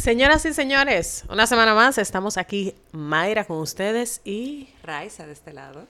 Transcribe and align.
Señoras 0.00 0.46
y 0.46 0.54
señores, 0.54 1.24
una 1.28 1.46
semana 1.46 1.74
más 1.74 1.98
estamos 1.98 2.38
aquí, 2.38 2.74
Mayra 2.92 3.44
con 3.44 3.58
ustedes 3.58 4.22
y 4.24 4.70
Raiza 4.82 5.26
de 5.26 5.34
este 5.34 5.52
lado. 5.52 5.86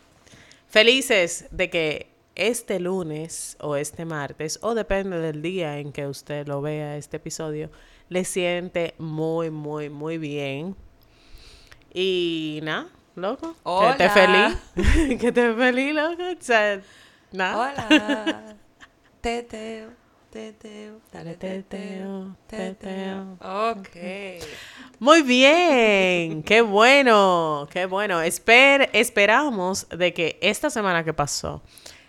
felices 0.68 1.46
de 1.52 1.70
que 1.70 2.10
este 2.34 2.80
lunes 2.80 3.56
o 3.60 3.76
este 3.76 4.04
martes, 4.04 4.58
o 4.62 4.74
depende 4.74 5.20
del 5.20 5.42
día 5.42 5.78
en 5.78 5.92
que 5.92 6.08
usted 6.08 6.48
lo 6.48 6.60
vea 6.60 6.96
este 6.96 7.18
episodio, 7.18 7.70
le 8.08 8.24
siente 8.24 8.94
muy, 8.98 9.50
muy, 9.50 9.90
muy 9.90 10.18
bien. 10.18 10.74
Y 11.94 12.58
nada, 12.64 12.88
loco. 13.14 13.54
Que 13.62 13.90
esté 13.90 14.04
Hola. 14.08 14.58
feliz. 14.74 15.18
que 15.20 15.28
esté 15.28 15.54
feliz, 15.54 15.94
loco. 15.94 16.22
O 16.24 16.42
sea, 16.42 16.82
nada. 17.30 17.74
Hola. 17.88 18.56
teteo, 19.20 19.90
teteo, 20.30 21.00
dale 21.12 21.34
Teteo, 21.34 22.36
teteo. 22.46 23.32
Ok. 23.40 23.96
Muy 25.00 25.22
bien, 25.22 26.42
qué 26.42 26.60
bueno, 26.62 27.66
qué 27.70 27.86
bueno. 27.86 28.22
Esper- 28.22 28.90
esperamos 28.92 29.88
de 29.88 30.12
que 30.14 30.38
esta 30.42 30.70
semana 30.70 31.04
que 31.04 31.12
pasó 31.12 31.62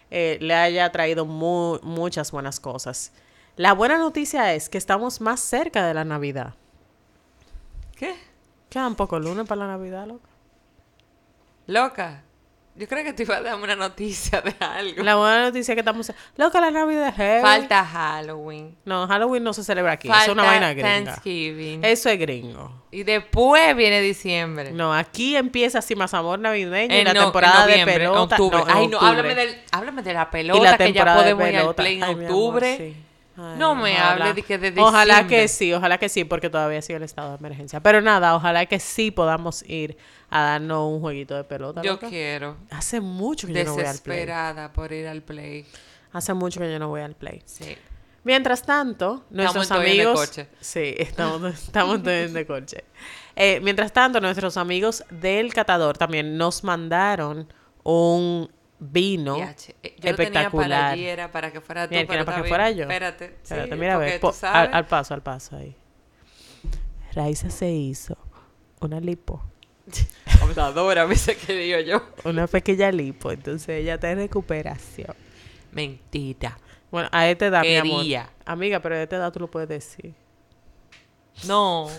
eh, 0.09 0.37
le 0.41 0.53
haya 0.53 0.91
traído 0.91 1.25
mu- 1.25 1.79
muchas 1.83 2.31
buenas 2.31 2.59
cosas. 2.59 3.13
La 3.55 3.73
buena 3.73 3.97
noticia 3.97 4.53
es 4.53 4.69
que 4.69 4.77
estamos 4.77 5.21
más 5.21 5.39
cerca 5.39 5.85
de 5.87 5.93
la 5.93 6.03
Navidad. 6.05 6.53
¿Qué? 7.95 8.15
Quedan 8.69 8.95
pocos 8.95 9.23
lunes 9.23 9.47
para 9.47 9.61
la 9.61 9.67
Navidad, 9.67 10.07
loco. 10.07 10.27
Loca. 11.67 12.23
Yo 12.73 12.87
creo 12.87 13.03
que 13.03 13.11
te 13.13 13.23
iba 13.23 13.35
a 13.35 13.41
dar 13.41 13.55
una 13.55 13.75
noticia 13.75 14.39
de 14.41 14.55
algo. 14.59 15.03
La 15.03 15.15
buena 15.17 15.41
noticia 15.43 15.73
es 15.73 15.75
que 15.75 15.81
estamos... 15.81 16.11
Loca, 16.37 16.61
la 16.61 16.71
Navidad 16.71 17.09
es 17.09 17.15
heavy. 17.15 17.41
Falta 17.41 17.85
Halloween. 17.85 18.77
No, 18.85 19.07
Halloween 19.07 19.43
no 19.43 19.53
se 19.53 19.63
celebra 19.63 19.91
aquí. 19.91 20.07
Falta 20.07 20.23
es 20.25 20.29
una 20.31 20.43
vaina 20.43 20.73
gringa. 20.73 21.03
Thanksgiving. 21.05 21.83
Eso 21.83 22.09
es 22.09 22.17
gringo. 22.17 22.83
Y 22.89 23.03
después 23.03 23.75
viene 23.75 23.99
diciembre. 24.01 24.71
No, 24.71 24.93
aquí 24.93 25.35
empieza 25.35 25.79
así 25.79 25.95
más 25.95 26.13
amor 26.13 26.39
navideño 26.39 26.95
y 26.95 26.99
En 26.99 27.05
la 27.05 27.13
no- 27.13 27.19
en 27.19 27.25
temporada 27.25 27.67
de 27.67 27.85
pelota. 27.85 28.35
octubre. 28.35 28.57
no, 28.59 28.69
en 28.69 28.77
Ay, 28.77 28.87
no, 28.87 28.97
octubre. 28.97 29.19
háblame, 29.19 29.35
del, 29.35 29.61
háblame 29.71 30.01
de 30.01 30.13
la 30.13 30.21
y 30.23 30.25
pelota 30.31 30.63
la 30.63 30.77
que 30.77 30.83
ya 30.83 30.85
temporada 30.93 31.23
de 31.23 31.35
podemos 31.35 31.49
ir 31.49 31.55
al 31.55 31.61
pelota. 31.61 31.83
play 31.83 31.95
en 31.97 32.03
Ay, 32.03 32.15
mi 32.15 32.25
amor, 32.25 32.35
octubre. 32.37 32.77
sí. 32.77 32.95
Ay, 33.37 33.57
No 33.57 33.75
me 33.75 33.93
ojalá. 33.93 34.11
hable 34.25 34.33
de 34.33 34.41
que 34.43 34.57
de 34.57 34.73
Ojalá 34.81 35.13
diciembre. 35.15 35.37
que 35.37 35.47
sí, 35.47 35.73
ojalá 35.73 35.97
que 35.97 36.09
sí, 36.09 36.23
porque 36.25 36.49
todavía 36.49 36.81
sigue 36.81 36.97
el 36.97 37.03
estado 37.03 37.29
de 37.31 37.37
emergencia. 37.37 37.79
Pero 37.79 38.01
nada, 38.01 38.35
ojalá 38.35 38.65
que 38.65 38.79
sí 38.79 39.11
podamos 39.11 39.63
ir 39.69 39.97
a 40.29 40.41
darnos 40.43 40.91
un 40.93 40.99
jueguito 41.01 41.35
de 41.35 41.43
pelota. 41.43 41.81
Yo 41.81 41.93
loca. 41.93 42.09
quiero. 42.09 42.57
Hace 42.69 42.99
mucho 42.99 43.47
que 43.47 43.53
yo 43.53 43.63
no 43.63 43.73
voy 43.75 43.83
al 43.85 43.97
play. 43.99 44.17
Desesperada 44.19 44.73
por 44.73 44.91
ir 44.91 45.07
al 45.07 45.21
play. 45.21 45.65
Hace 46.13 46.33
mucho 46.33 46.59
que 46.59 46.71
yo 46.71 46.77
no 46.79 46.89
voy 46.89 47.01
al 47.01 47.15
play. 47.15 47.41
Sí. 47.45 47.77
Mientras 48.23 48.61
tanto, 48.63 49.25
nuestros 49.31 49.71
el 49.71 49.77
amigos. 49.77 50.19
coche. 50.19 50.47
Sí, 50.59 50.93
estamos, 50.97 51.41
estamos 51.53 52.05
el 52.05 52.45
coche. 52.45 52.83
Eh, 53.35 53.59
mientras 53.63 53.91
tanto, 53.93 54.19
nuestros 54.21 54.57
amigos 54.57 55.03
del 55.09 55.53
catador 55.53 55.97
también 55.97 56.37
nos 56.37 56.63
mandaron 56.63 57.47
un 57.83 58.51
vino 58.83 59.37
eh, 59.37 59.95
Yo 59.99 60.11
lo 60.11 60.17
tenía 60.17 60.17
para 60.17 60.17
espectacular. 60.17 60.83
allí, 60.93 61.05
era 61.05 61.31
para 61.31 61.51
que 61.51 61.61
fuera 61.61 61.87
tú, 61.87 61.93
Mira, 61.93 62.07
pero 62.07 62.13
era 62.21 62.25
para 62.25 62.37
está 62.37 62.43
que 62.43 62.49
fuera 62.49 62.65
bien. 62.65 62.77
yo. 62.77 62.83
Espérate. 62.83 63.27
sí, 63.27 63.33
Espérate, 63.43 63.75
mira, 63.75 63.93
a 63.93 63.97
ver, 63.99 64.19
po- 64.19 64.33
al, 64.41 64.87
paso, 64.87 65.13
al 65.13 65.21
paso 65.21 65.55
ahí. 65.55 65.75
Raiza 67.13 67.49
se 67.49 67.69
hizo 67.69 68.17
una 68.79 68.99
lipo, 68.99 69.41
Computadora, 70.39 71.05
me 71.05 71.15
sé 71.15 71.35
que 71.37 71.53
digo 71.53 71.79
yo. 71.79 72.01
una 72.23 72.47
pequeña 72.47 72.91
lipo, 72.91 73.31
entonces 73.31 73.69
ella 73.81 73.95
está 73.95 74.09
en 74.11 74.17
recuperación. 74.19 75.15
Mentira. 75.71 76.57
Bueno, 76.89 77.07
a 77.11 77.27
esta 77.29 77.45
edad, 77.47 77.61
mi 77.61 77.75
amor. 77.75 77.99
Quería. 78.01 78.29
Amiga, 78.45 78.79
pero 78.79 78.95
a 78.95 79.01
esta 79.03 79.15
edad 79.17 79.31
tú 79.31 79.39
lo 79.41 79.49
puedes 79.51 79.69
decir. 79.69 80.13
No. 81.45 81.89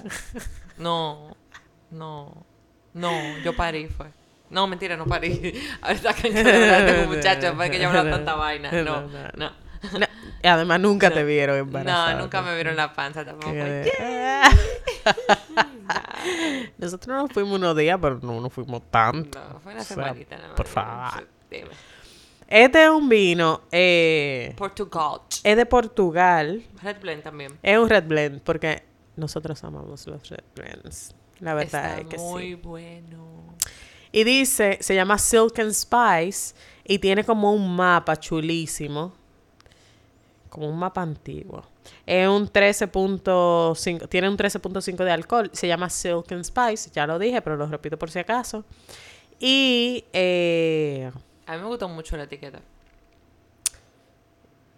No. 0.78 1.36
No. 1.90 2.46
No. 2.94 3.38
Yo 3.44 3.54
parí, 3.54 3.86
fue. 3.86 4.06
No, 4.52 4.66
mentira, 4.68 4.96
no 4.96 5.06
parí. 5.06 5.60
Ahorita 5.82 6.14
que 6.14 6.30
tengo 6.30 7.02
un 7.02 7.08
muchacho 7.16 7.46
después 7.48 7.70
que 7.70 7.84
hablo 7.84 8.08
tanta 8.08 8.34
vaina. 8.36 8.70
No, 8.70 8.82
No, 8.82 9.00
no. 9.08 9.28
no, 9.36 9.50
No, 9.98 10.06
además 10.44 10.78
nunca 10.80 11.10
te 11.10 11.24
vieron 11.24 11.58
embarazada. 11.58 12.14
No, 12.14 12.20
nunca 12.22 12.40
me 12.42 12.54
vieron 12.54 12.76
la 12.76 12.92
panza 12.92 13.24
tampoco. 13.24 13.52
Que- 13.52 13.90
Nosotros 16.78 17.16
nos 17.16 17.32
fuimos 17.32 17.58
unos 17.58 17.76
días, 17.76 17.98
pero 18.00 18.18
no 18.22 18.40
nos 18.40 18.52
fuimos 18.52 18.82
tanto. 18.90 19.38
No, 19.40 19.60
fue 19.60 19.72
una 19.72 19.82
O 19.82 19.84
sea, 19.84 19.96
semanita 19.96 20.36
nada 20.36 20.48
más. 20.48 20.56
por 20.56 20.66
favor. 20.66 21.26
Este 22.48 22.84
es 22.84 22.90
un 22.90 23.08
vino, 23.08 23.62
eh, 23.72 24.54
Portugal. 24.58 25.20
es 25.42 25.56
de 25.56 25.66
Portugal. 25.66 26.62
Red 26.82 27.00
Blend 27.00 27.22
también. 27.22 27.58
Es 27.62 27.78
un 27.78 27.88
red 27.88 28.04
blend 28.06 28.42
porque 28.42 28.82
nosotros 29.16 29.62
amamos 29.64 30.06
los 30.06 30.28
red 30.28 30.44
blends. 30.54 31.14
La 31.40 31.54
verdad 31.54 31.96
Está 31.96 32.00
es 32.00 32.06
que 32.08 32.18
muy 32.18 32.42
sí. 32.50 32.54
bueno. 32.56 33.51
Y 34.12 34.24
dice, 34.24 34.78
se 34.80 34.94
llama 34.94 35.18
Silk 35.18 35.58
and 35.58 35.72
Spice 35.72 36.54
y 36.84 36.98
tiene 36.98 37.24
como 37.24 37.52
un 37.52 37.74
mapa 37.74 38.18
chulísimo. 38.18 39.12
Como 40.50 40.68
un 40.68 40.78
mapa 40.78 41.00
antiguo. 41.00 41.62
Es 42.04 42.28
un 42.28 42.46
13.5, 42.46 44.08
tiene 44.08 44.28
un 44.28 44.36
13.5 44.36 45.04
de 45.04 45.10
alcohol. 45.10 45.50
Se 45.54 45.66
llama 45.66 45.88
Silk 45.88 46.30
and 46.32 46.44
Spice, 46.44 46.90
ya 46.92 47.06
lo 47.06 47.18
dije, 47.18 47.40
pero 47.40 47.56
lo 47.56 47.66
repito 47.66 47.98
por 47.98 48.10
si 48.10 48.18
acaso. 48.18 48.64
Y, 49.40 50.04
eh, 50.12 51.10
A 51.46 51.56
mí 51.56 51.62
me 51.62 51.66
gustó 51.68 51.88
mucho 51.88 52.16
la 52.16 52.24
etiqueta. 52.24 52.60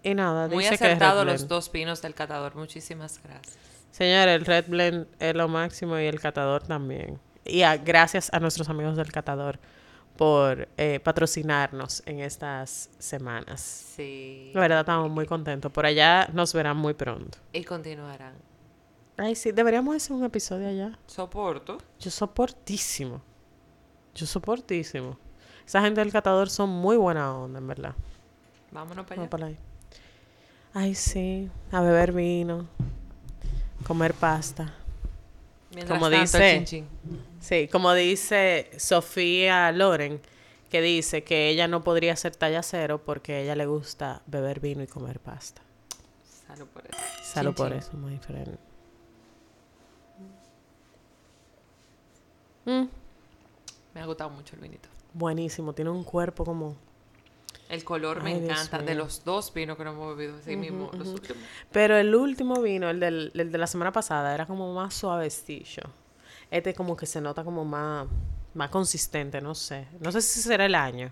y 0.02 0.14
nada, 0.14 0.48
Muy 0.48 0.64
dice 0.64 0.78
que 0.78 0.84
acertado 0.84 1.24
Red 1.24 1.32
los 1.32 1.48
dos 1.48 1.72
vinos 1.72 2.00
del 2.02 2.14
catador. 2.14 2.54
Muchísimas 2.54 3.20
gracias. 3.22 3.58
Señor, 3.90 4.28
el 4.28 4.44
Red 4.44 4.66
Blend 4.68 5.06
es 5.18 5.34
lo 5.34 5.48
máximo 5.48 5.98
y 5.98 6.04
el 6.06 6.20
catador 6.20 6.62
también. 6.66 7.18
Y 7.44 7.62
a- 7.62 7.76
gracias 7.76 8.30
a 8.32 8.40
nuestros 8.40 8.68
amigos 8.68 8.96
del 8.96 9.10
catador 9.12 9.58
por 10.16 10.68
eh, 10.76 11.00
patrocinarnos 11.00 12.02
en 12.06 12.20
estas 12.20 12.88
semanas. 12.98 13.60
Sí. 13.60 14.50
La 14.54 14.60
verdad, 14.60 14.80
estamos 14.80 15.10
muy 15.10 15.26
contentos. 15.26 15.72
Por 15.72 15.86
allá 15.86 16.28
nos 16.32 16.52
verán 16.54 16.76
muy 16.76 16.94
pronto. 16.94 17.38
Y 17.52 17.64
continuarán. 17.64 18.34
Ay, 19.16 19.34
sí, 19.34 19.52
deberíamos 19.52 19.94
hacer 19.96 20.12
un 20.16 20.24
episodio 20.24 20.68
allá. 20.68 20.98
Soporto. 21.06 21.78
Yo 22.00 22.10
soportísimo. 22.10 23.20
Yo 24.14 24.26
soportísimo. 24.26 25.18
Esa 25.66 25.80
gente 25.80 26.00
del 26.00 26.12
catador 26.12 26.50
son 26.50 26.68
muy 26.70 26.96
buena 26.96 27.34
onda, 27.36 27.58
en 27.58 27.66
verdad. 27.66 27.94
Vámonos 28.70 29.06
para 29.06 29.20
allá. 29.22 29.30
para 29.30 29.46
ahí. 29.46 29.58
Ay, 30.74 30.94
sí. 30.94 31.48
A 31.72 31.80
beber 31.80 32.12
vino. 32.12 32.66
Comer 33.86 34.14
pasta. 34.14 34.74
Mientras 35.74 35.98
Como 35.98 36.10
tanto, 36.10 36.20
dice- 36.38 36.56
el 36.56 36.64
chin 36.64 36.86
chin. 37.04 37.20
Sí, 37.40 37.68
como 37.68 37.92
dice 37.94 38.70
Sofía 38.78 39.70
Loren, 39.72 40.20
que 40.70 40.80
dice 40.80 41.24
que 41.24 41.48
ella 41.50 41.68
no 41.68 41.82
podría 41.84 42.16
ser 42.16 42.34
talla 42.36 42.62
cero 42.62 43.02
porque 43.04 43.34
a 43.34 43.40
ella 43.40 43.54
le 43.56 43.66
gusta 43.66 44.22
beber 44.26 44.60
vino 44.60 44.82
y 44.82 44.86
comer 44.86 45.20
pasta. 45.20 45.62
Salud 46.46 46.66
por 46.68 46.84
eso. 46.86 46.96
Salud 47.22 47.54
Chin, 47.54 47.64
por 47.64 47.72
eso, 47.72 47.92
muy 47.96 48.12
diferente. 48.12 48.58
Mm, 52.64 52.84
Me 53.94 54.00
ha 54.00 54.06
gustado 54.06 54.30
mucho 54.30 54.54
el 54.56 54.62
vinito. 54.62 54.88
buenísimo, 55.12 55.72
tiene 55.74 55.90
un 55.90 56.02
cuerpo 56.04 56.44
como... 56.44 56.76
El 57.68 57.82
color 57.84 58.22
me 58.22 58.38
Dios 58.38 58.50
encanta. 58.68 58.78
De 58.78 58.94
los 58.94 59.24
dos 59.24 59.52
vinos 59.54 59.76
que 59.76 59.84
no 59.84 59.92
hemos 59.92 60.16
bebido 60.16 60.36
así 60.38 60.54
mismo. 60.56 60.90
Los 60.92 61.08
últimos. 61.08 61.42
Pero 61.72 61.96
el 61.96 62.14
último 62.14 62.60
vino, 62.60 62.90
el, 62.90 63.00
del, 63.00 63.32
el 63.34 63.50
de 63.50 63.58
la 63.58 63.66
semana 63.66 63.90
pasada, 63.92 64.34
era 64.34 64.46
como 64.46 64.72
más 64.74 64.94
suavecillo. 64.94 65.82
Este 66.50 66.74
como 66.74 66.96
que 66.96 67.06
se 67.06 67.20
nota 67.20 67.42
como 67.42 67.64
más, 67.64 68.06
más 68.54 68.68
consistente, 68.70 69.40
no 69.40 69.54
sé. 69.54 69.88
No 70.00 70.12
sé 70.12 70.20
si 70.20 70.40
será 70.40 70.66
el 70.66 70.74
año. 70.74 71.10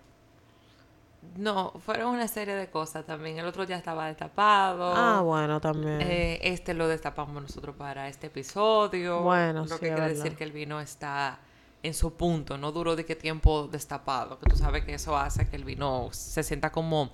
No, 1.36 1.72
fueron 1.86 2.08
una 2.14 2.28
serie 2.28 2.54
de 2.54 2.68
cosas 2.68 3.06
también. 3.06 3.38
El 3.38 3.46
otro 3.46 3.64
ya 3.64 3.76
estaba 3.76 4.06
destapado. 4.08 4.92
Ah, 4.94 5.20
bueno, 5.22 5.60
también. 5.60 6.00
Eh, 6.02 6.40
este 6.42 6.74
lo 6.74 6.88
destapamos 6.88 7.40
nosotros 7.42 7.74
para 7.76 8.08
este 8.08 8.26
episodio. 8.26 9.22
Bueno, 9.22 9.60
Lo 9.62 9.68
sí, 9.68 9.74
que 9.74 9.78
quiere 9.86 10.00
verdad. 10.00 10.16
decir 10.16 10.36
que 10.36 10.44
el 10.44 10.52
vino 10.52 10.80
está 10.80 11.38
en 11.82 11.94
su 11.94 12.14
punto, 12.14 12.56
no 12.58 12.70
duró 12.72 12.94
de 12.96 13.04
qué 13.04 13.16
tiempo 13.16 13.68
destapado, 13.70 14.38
que 14.38 14.48
tú 14.48 14.56
sabes 14.56 14.84
que 14.84 14.94
eso 14.94 15.16
hace 15.16 15.48
que 15.48 15.56
el 15.56 15.64
vino 15.64 16.08
se 16.12 16.42
sienta 16.42 16.70
como, 16.70 17.10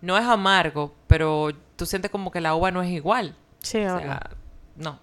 no 0.00 0.16
es 0.16 0.24
amargo, 0.24 0.94
pero 1.06 1.50
tú 1.76 1.84
sientes 1.86 2.10
como 2.10 2.30
que 2.30 2.40
la 2.40 2.54
uva 2.54 2.70
no 2.70 2.82
es 2.82 2.90
igual. 2.90 3.36
sí, 3.60 3.78
O 3.84 3.98
sea, 3.98 4.30
no. 4.76 4.98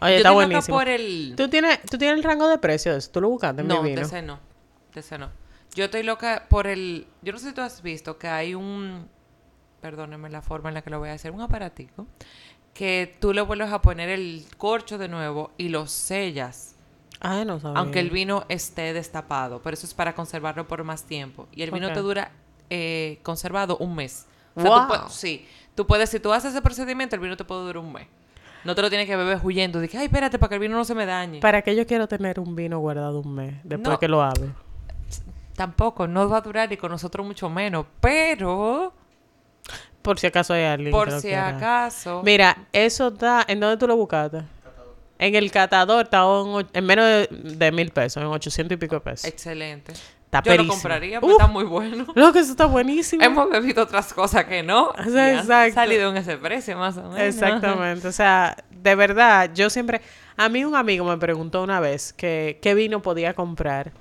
Oye, 0.00 0.12
Yo 0.12 0.16
está 0.18 0.30
buenísimo. 0.30 0.76
por 0.78 0.88
el... 0.88 1.34
¿Tú 1.36 1.48
tienes, 1.50 1.80
¿Tú 1.82 1.98
tienes 1.98 2.16
el 2.16 2.24
rango 2.24 2.48
de 2.48 2.56
precio 2.58 2.92
de 2.92 2.98
eso? 2.98 3.10
¿Tú 3.10 3.20
lo 3.20 3.28
buscaste 3.28 3.60
en 3.60 3.68
No, 3.68 3.82
mi 3.82 3.90
de 3.90 3.96
vino? 3.96 4.06
ese 4.06 4.22
no. 4.22 4.40
De 4.94 5.00
ese 5.00 5.18
no. 5.18 5.28
Yo 5.74 5.84
estoy 5.84 6.02
loca 6.02 6.46
por 6.48 6.66
el... 6.66 7.06
Yo 7.20 7.32
no 7.32 7.38
sé 7.38 7.48
si 7.50 7.54
tú 7.54 7.60
has 7.60 7.82
visto 7.82 8.16
que 8.18 8.26
hay 8.28 8.54
un... 8.54 9.06
Perdóneme 9.82 10.30
la 10.30 10.40
forma 10.40 10.70
en 10.70 10.74
la 10.76 10.82
que 10.82 10.88
lo 10.90 10.98
voy 10.98 11.10
a 11.10 11.12
hacer. 11.12 11.30
Un 11.32 11.42
aparatico 11.42 12.06
que 12.72 13.16
tú 13.20 13.34
le 13.34 13.42
vuelves 13.42 13.70
a 13.70 13.82
poner 13.82 14.08
el 14.08 14.46
corcho 14.56 14.96
de 14.96 15.08
nuevo 15.08 15.50
y 15.58 15.68
lo 15.68 15.86
sellas. 15.86 16.74
Ah, 17.24 17.44
no 17.44 17.60
sabía. 17.60 17.78
Aunque 17.78 18.00
el 18.00 18.10
vino 18.10 18.44
esté 18.48 18.92
destapado. 18.92 19.62
Pero 19.62 19.74
eso 19.74 19.86
es 19.86 19.94
para 19.94 20.14
conservarlo 20.14 20.66
por 20.66 20.82
más 20.84 21.04
tiempo. 21.04 21.46
Y 21.52 21.62
el 21.62 21.70
vino 21.70 21.92
te 21.92 22.00
dura 22.00 22.32
eh, 22.68 23.20
conservado 23.22 23.76
un 23.78 23.94
mes. 23.94 24.26
O 24.54 24.60
sea, 24.60 24.70
Wow. 24.86 25.08
sí. 25.08 25.46
Tú 25.74 25.86
puedes, 25.86 26.10
si 26.10 26.20
tú 26.20 26.32
haces 26.32 26.50
ese 26.52 26.60
procedimiento, 26.62 27.14
el 27.16 27.22
vino 27.22 27.36
te 27.36 27.44
puede 27.44 27.62
durar 27.62 27.78
un 27.78 27.92
mes. 27.92 28.06
No 28.64 28.74
te 28.74 28.82
lo 28.82 28.88
tienes 28.90 29.06
que 29.06 29.16
beber 29.16 29.38
huyendo. 29.42 29.80
De 29.80 29.88
que, 29.88 29.96
ay, 29.98 30.06
espérate, 30.06 30.38
para 30.38 30.48
que 30.50 30.54
el 30.56 30.60
vino 30.60 30.76
no 30.76 30.84
se 30.84 30.94
me 30.94 31.06
dañe. 31.06 31.40
¿Para 31.40 31.62
qué 31.62 31.74
yo 31.76 31.86
quiero 31.86 32.06
tener 32.08 32.38
un 32.40 32.54
vino 32.56 32.78
guardado 32.80 33.20
un 33.20 33.34
mes 33.34 33.54
después 33.64 33.92
No. 33.94 33.98
que 33.98 34.08
lo 34.08 34.22
abre? 34.22 34.50
Tampoco, 35.54 36.06
no 36.08 36.28
va 36.28 36.38
a 36.38 36.40
durar 36.40 36.72
y 36.72 36.76
con 36.76 36.90
nosotros 36.90 37.26
mucho 37.26 37.48
menos. 37.48 37.86
Pero, 38.00 38.92
Por 40.00 40.18
si 40.18 40.26
acaso 40.26 40.54
hay 40.54 40.64
alguien 40.64 40.90
que 40.90 40.96
por 40.98 41.10
si 41.20 41.32
acaso. 41.34 42.22
Mira, 42.24 42.66
eso 42.72 43.08
está... 43.08 43.44
¿En 43.46 43.60
dónde 43.60 43.76
tú 43.76 43.86
lo 43.86 43.96
buscaste? 43.96 44.42
En 45.24 45.34
el 45.36 45.50
catador 45.50 46.04
está 46.04 46.22
en, 46.72 46.84
menos 46.84 47.04
de, 47.06 47.28
de 47.30 47.72
mil 47.72 47.90
pesos, 47.90 48.22
en 48.22 48.28
800 48.28 48.74
y 48.74 48.78
pico 48.78 48.96
de 48.96 49.00
pesos. 49.02 49.24
Excelente. 49.26 49.92
Está 49.92 50.42
Yo 50.42 50.50
lo 50.52 50.56
perísimo. 50.56 50.72
compraría 50.74 51.20
porque 51.20 51.32
está 51.34 51.46
muy 51.46 51.64
bueno. 51.64 52.06
Loco, 52.14 52.38
eso 52.38 52.52
está 52.52 52.64
buenísimo. 52.66 53.22
Hemos 53.22 53.50
bebido 53.50 53.82
otras 53.84 54.12
cosas 54.14 54.46
que 54.46 54.62
no. 54.62 54.88
O 54.88 54.94
y 55.06 55.10
sea, 55.10 55.38
exacto. 55.40 55.74
salido 55.74 56.10
en 56.10 56.16
ese 56.16 56.38
precio, 56.38 56.76
más 56.78 56.96
o 56.96 57.02
menos. 57.02 57.20
Exactamente. 57.20 58.08
O 58.08 58.12
sea, 58.12 58.56
de 58.70 58.94
verdad, 58.94 59.50
yo 59.54 59.68
siempre... 59.70 60.00
A 60.38 60.48
mí 60.48 60.64
un 60.64 60.74
amigo 60.74 61.04
me 61.04 61.18
preguntó 61.18 61.62
una 61.62 61.78
vez 61.80 62.14
que 62.14 62.58
qué 62.62 62.74
vino 62.74 63.02
podía 63.02 63.34
comprar. 63.34 63.92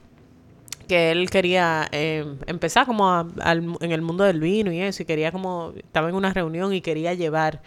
Que 0.87 1.11
él 1.11 1.29
quería 1.29 1.87
eh, 1.91 2.25
empezar 2.47 2.85
como 2.85 3.09
a- 3.09 3.27
al- 3.41 3.75
en 3.81 3.91
el 3.91 4.01
mundo 4.01 4.23
del 4.23 4.39
vino 4.39 4.71
y 4.71 4.79
eso. 4.81 5.03
Y 5.03 5.05
quería 5.05 5.31
como... 5.33 5.73
Estaba 5.75 6.07
en 6.09 6.15
una 6.15 6.33
reunión 6.33 6.73
y 6.73 6.79
quería 6.81 7.13
llevar 7.13 7.61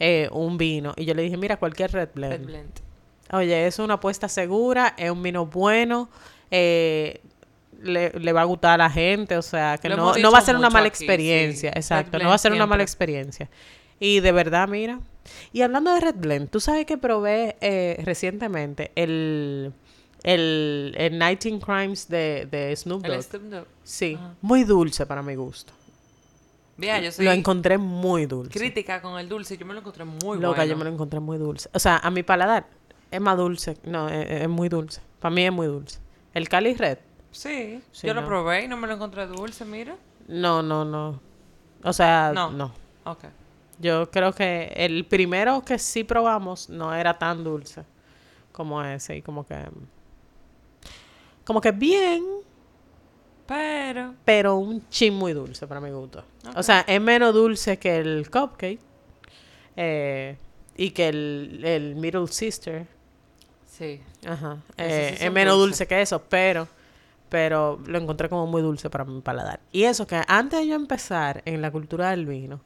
eh, 0.00 0.28
un 0.32 0.58
vino. 0.58 0.94
Y 0.96 1.04
yo 1.04 1.14
le 1.14 1.22
dije, 1.22 1.36
mira, 1.36 1.56
cualquier 1.58 1.92
Red 1.92 2.08
Blend. 2.14 2.32
Red 2.38 2.44
Blend. 2.46 2.80
Oye, 3.32 3.66
es 3.66 3.78
una 3.78 3.94
apuesta 3.94 4.28
segura, 4.28 4.94
es 4.96 5.10
un 5.10 5.22
vino 5.22 5.46
bueno, 5.46 6.08
eh, 6.50 7.20
le, 7.80 8.10
le 8.10 8.32
va 8.32 8.42
a 8.42 8.44
gustar 8.44 8.72
a 8.80 8.84
la 8.84 8.90
gente, 8.90 9.36
o 9.36 9.42
sea, 9.42 9.78
que 9.78 9.88
no, 9.88 10.14
no 10.16 10.32
va 10.32 10.38
a 10.38 10.42
ser 10.42 10.56
una 10.56 10.68
mala 10.70 10.88
aquí, 10.88 10.98
sí. 10.98 11.04
experiencia, 11.04 11.70
Red 11.70 11.78
exacto, 11.78 12.18
no 12.18 12.28
va 12.28 12.34
a 12.34 12.38
ser 12.38 12.52
una 12.52 12.66
mala 12.66 12.82
experiencia. 12.82 13.48
Y 14.00 14.20
de 14.20 14.32
verdad, 14.32 14.66
mira, 14.68 15.00
y 15.52 15.62
hablando 15.62 15.92
de 15.94 16.00
Red 16.00 16.16
Blend, 16.16 16.50
tú 16.50 16.58
sabes 16.60 16.86
que 16.86 16.98
probé 16.98 17.56
eh, 17.60 18.00
recientemente 18.04 18.90
el, 18.96 19.72
el, 20.22 20.94
el 20.98 21.18
19 21.18 21.60
Crimes 21.64 22.08
de, 22.08 22.48
de 22.50 22.74
Snoop 22.74 23.04
El 23.04 23.12
Dogg. 23.12 23.22
Snoop 23.22 23.42
Dogg. 23.44 23.66
Sí, 23.84 24.14
Ajá. 24.18 24.34
muy 24.40 24.64
dulce 24.64 25.06
para 25.06 25.22
mi 25.22 25.34
gusto. 25.36 25.72
Mira, 26.78 26.98
yo 26.98 27.12
soy 27.12 27.26
Lo 27.26 27.32
encontré 27.32 27.76
muy 27.76 28.24
dulce. 28.24 28.58
crítica 28.58 29.02
con 29.02 29.18
el 29.20 29.28
dulce. 29.28 29.58
Yo 29.58 29.66
me 29.66 29.74
lo 29.74 29.80
encontré 29.80 30.04
muy 30.04 30.38
Loca, 30.38 30.56
bueno. 30.60 30.70
yo 30.70 30.76
me 30.78 30.84
lo 30.84 30.90
encontré 30.90 31.20
muy 31.20 31.36
dulce. 31.36 31.68
O 31.74 31.78
sea, 31.78 31.98
a 31.98 32.10
mi 32.10 32.22
paladar 32.22 32.66
es 33.10 33.20
más 33.20 33.36
dulce. 33.36 33.76
No, 33.84 34.08
es, 34.08 34.42
es 34.42 34.48
muy 34.48 34.68
dulce. 34.68 35.00
Para 35.18 35.34
mí 35.34 35.44
es 35.44 35.52
muy 35.52 35.66
dulce. 35.66 35.98
El 36.34 36.48
Cali 36.48 36.74
Red, 36.74 36.98
Sí, 37.32 37.80
Sí, 37.92 38.06
yo 38.08 38.14
lo 38.14 38.24
probé 38.26 38.64
y 38.64 38.68
no 38.68 38.76
me 38.76 38.86
lo 38.88 38.94
encontré 38.94 39.26
dulce, 39.26 39.64
mira. 39.64 39.96
no, 40.28 40.62
no, 40.62 40.84
no. 40.84 41.20
O 41.84 41.92
sea, 41.92 42.32
No. 42.34 42.50
no. 42.50 42.72
Ok. 43.04 43.24
Yo 43.78 44.10
creo 44.10 44.32
que 44.32 44.72
el 44.76 45.06
primero 45.06 45.62
que 45.64 45.78
sí 45.78 46.04
probamos 46.04 46.68
no 46.68 46.94
era 46.94 47.18
tan 47.18 47.42
dulce 47.44 47.82
como 48.52 48.82
ese. 48.84 49.16
Y 49.16 49.22
como 49.22 49.46
que. 49.46 49.56
Como 51.44 51.60
que 51.60 51.72
bien, 51.72 52.22
Pero, 53.46 54.14
pero 54.24 54.56
un 54.56 54.86
chin 54.90 55.14
muy 55.14 55.32
dulce 55.32 55.66
para 55.66 55.80
mi 55.80 55.90
gusto. 55.90 56.22
O 56.54 56.62
sea, 56.62 56.80
es 56.86 57.00
menos 57.00 57.32
dulce 57.34 57.78
que 57.78 57.98
el 57.98 58.30
cupcake. 58.30 58.78
eh, 59.76 60.36
y 60.76 60.90
que 60.92 61.08
el, 61.08 61.60
el 61.64 61.94
Middle 61.96 62.26
Sister. 62.28 62.86
Sí. 63.80 64.00
Ajá. 64.28 64.58
Eh, 64.76 65.14
sí 65.18 65.24
es 65.24 65.32
menos 65.32 65.56
dulce 65.56 65.86
que 65.86 66.02
eso, 66.02 66.22
pero, 66.28 66.68
pero 67.28 67.80
lo 67.86 67.98
encontré 67.98 68.28
como 68.28 68.46
muy 68.46 68.60
dulce 68.62 68.90
para 68.90 69.04
mi 69.04 69.20
paladar. 69.22 69.60
Y 69.72 69.84
eso 69.84 70.06
que 70.06 70.20
antes 70.28 70.60
de 70.60 70.66
yo 70.68 70.74
empezar 70.74 71.42
en 71.46 71.62
la 71.62 71.70
cultura 71.70 72.10
del 72.10 72.26
vino, 72.26 72.60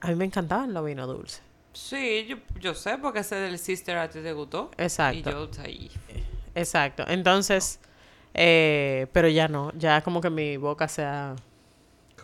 a 0.00 0.08
mí 0.08 0.14
me 0.14 0.24
encantaban 0.24 0.72
los 0.72 0.84
vinos 0.84 1.08
dulces. 1.08 1.42
Sí, 1.72 2.26
yo, 2.28 2.36
yo 2.60 2.74
sé 2.74 2.98
porque 2.98 3.20
ese 3.20 3.36
del 3.36 3.58
Sister 3.58 3.96
a 3.98 4.08
ti 4.08 4.20
te 4.20 4.32
gustó. 4.32 4.70
Exacto. 4.76 5.30
Y 5.30 5.32
yo 5.32 5.48
ahí. 5.62 5.90
Exacto. 6.54 7.04
Entonces, 7.06 7.80
eh, 8.34 9.06
pero 9.12 9.28
ya 9.28 9.48
no, 9.48 9.72
ya 9.74 10.00
como 10.02 10.20
que 10.20 10.30
mi 10.30 10.56
boca 10.56 10.88
se 10.88 11.04
ha... 11.04 11.34